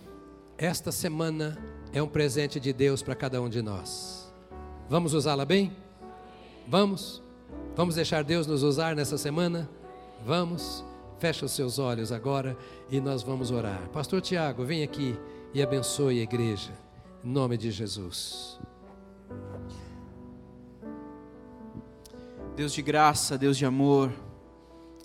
esta 0.57 0.91
semana 0.91 1.57
é 1.91 2.01
um 2.01 2.07
presente 2.07 2.59
de 2.59 2.71
Deus 2.71 3.01
para 3.01 3.15
cada 3.15 3.41
um 3.41 3.49
de 3.49 3.61
nós. 3.61 4.31
Vamos 4.89 5.13
usá-la 5.13 5.45
bem? 5.45 5.75
Vamos? 6.67 7.21
Vamos 7.75 7.95
deixar 7.95 8.23
Deus 8.23 8.47
nos 8.47 8.63
usar 8.63 8.95
nessa 8.95 9.17
semana? 9.17 9.69
Vamos? 10.25 10.83
Feche 11.19 11.43
os 11.43 11.51
seus 11.51 11.79
olhos 11.79 12.11
agora 12.11 12.55
e 12.89 13.01
nós 13.01 13.23
vamos 13.23 13.49
orar. 13.49 13.89
Pastor 13.89 14.21
Tiago, 14.21 14.63
vem 14.63 14.83
aqui 14.83 15.17
e 15.53 15.63
abençoe 15.63 16.19
a 16.19 16.23
igreja. 16.23 16.71
Em 17.23 17.29
nome 17.29 17.57
de 17.57 17.71
Jesus. 17.71 18.59
Deus 22.55 22.71
de 22.71 22.81
graça, 22.81 23.37
Deus 23.37 23.57
de 23.57 23.65
amor, 23.65 24.11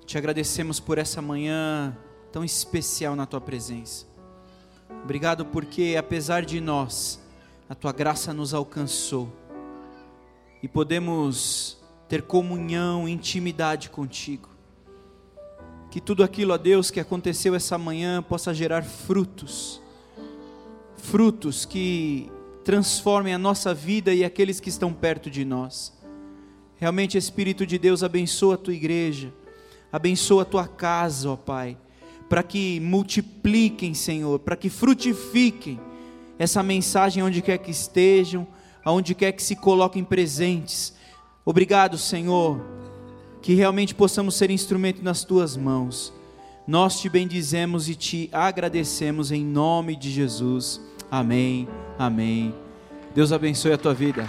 te 0.05 0.19
agradecemos 0.19 0.79
por 0.79 0.99
essa 0.99 1.23
manhã 1.23 1.97
tão 2.31 2.45
especial 2.45 3.17
na 3.17 3.25
tua 3.25 3.41
presença. 3.41 4.07
Obrigado 5.03 5.47
porque, 5.47 5.97
apesar 5.99 6.45
de 6.45 6.61
nós, 6.61 7.21
a 7.69 7.75
tua 7.75 7.93
graça 7.93 8.35
nos 8.35 8.53
alcançou 8.53 9.33
e 10.63 10.69
podemos 10.69 11.79
ter 12.07 12.23
comunhão, 12.23 13.09
intimidade 13.09 13.89
contigo. 13.89 14.52
Que 15.93 16.01
tudo 16.01 16.25
aquilo, 16.25 16.55
ó 16.55 16.57
Deus, 16.57 16.91
que 16.91 16.99
aconteceu 16.99 17.55
essa 17.55 17.77
manhã 17.77 18.23
possa 18.23 18.55
gerar 18.55 18.83
frutos, 18.83 19.79
frutos 20.97 21.67
que 21.67 22.33
transformem 22.65 23.35
a 23.35 23.39
nossa 23.39 23.75
vida 23.75 24.15
e 24.15 24.25
aqueles 24.25 24.59
que 24.59 24.71
estão 24.71 24.91
perto 24.91 25.29
de 25.29 25.45
nós. 25.45 25.93
Realmente, 26.77 27.19
Espírito 27.19 27.67
de 27.67 27.77
Deus, 27.77 28.03
abençoa 28.03 28.55
a 28.55 28.57
tua 28.57 28.73
igreja, 28.73 29.35
abençoa 29.93 30.41
a 30.41 30.47
tua 30.47 30.67
casa, 30.67 31.29
ó 31.29 31.37
Pai, 31.37 31.77
para 32.27 32.43
que 32.43 32.81
multipliquem, 32.81 33.93
Senhor, 33.93 34.39
para 34.39 34.57
que 34.57 34.71
frutifiquem 34.71 35.79
essa 36.39 36.63
mensagem 36.63 37.23
onde 37.23 37.43
quer 37.43 37.59
que 37.59 37.71
estejam, 37.71 38.49
aonde 38.83 39.15
quer 39.15 39.33
que 39.33 39.43
se 39.43 39.57
coloquem 39.57 40.03
presentes. 40.03 40.95
Obrigado, 41.45 41.99
Senhor, 41.99 42.82
que 43.43 43.55
realmente 43.55 43.95
possamos 43.95 44.37
ser 44.37 44.51
instrumento 44.51 45.03
nas 45.03 45.25
tuas 45.25 45.57
mãos. 45.57 46.13
Nós 46.67 47.01
te 47.01 47.09
bendizemos 47.09 47.89
e 47.89 47.95
te 47.97 48.31
agradecemos 48.33 49.33
em 49.33 49.45
nome 49.45 49.97
de 49.97 50.11
Jesus. 50.11 50.81
Amém. 51.11 51.69
Amém. 51.99 52.55
Deus 53.15 53.33
abençoe 53.33 53.73
a 53.73 53.79
tua 53.79 53.93
vida. 53.93 54.27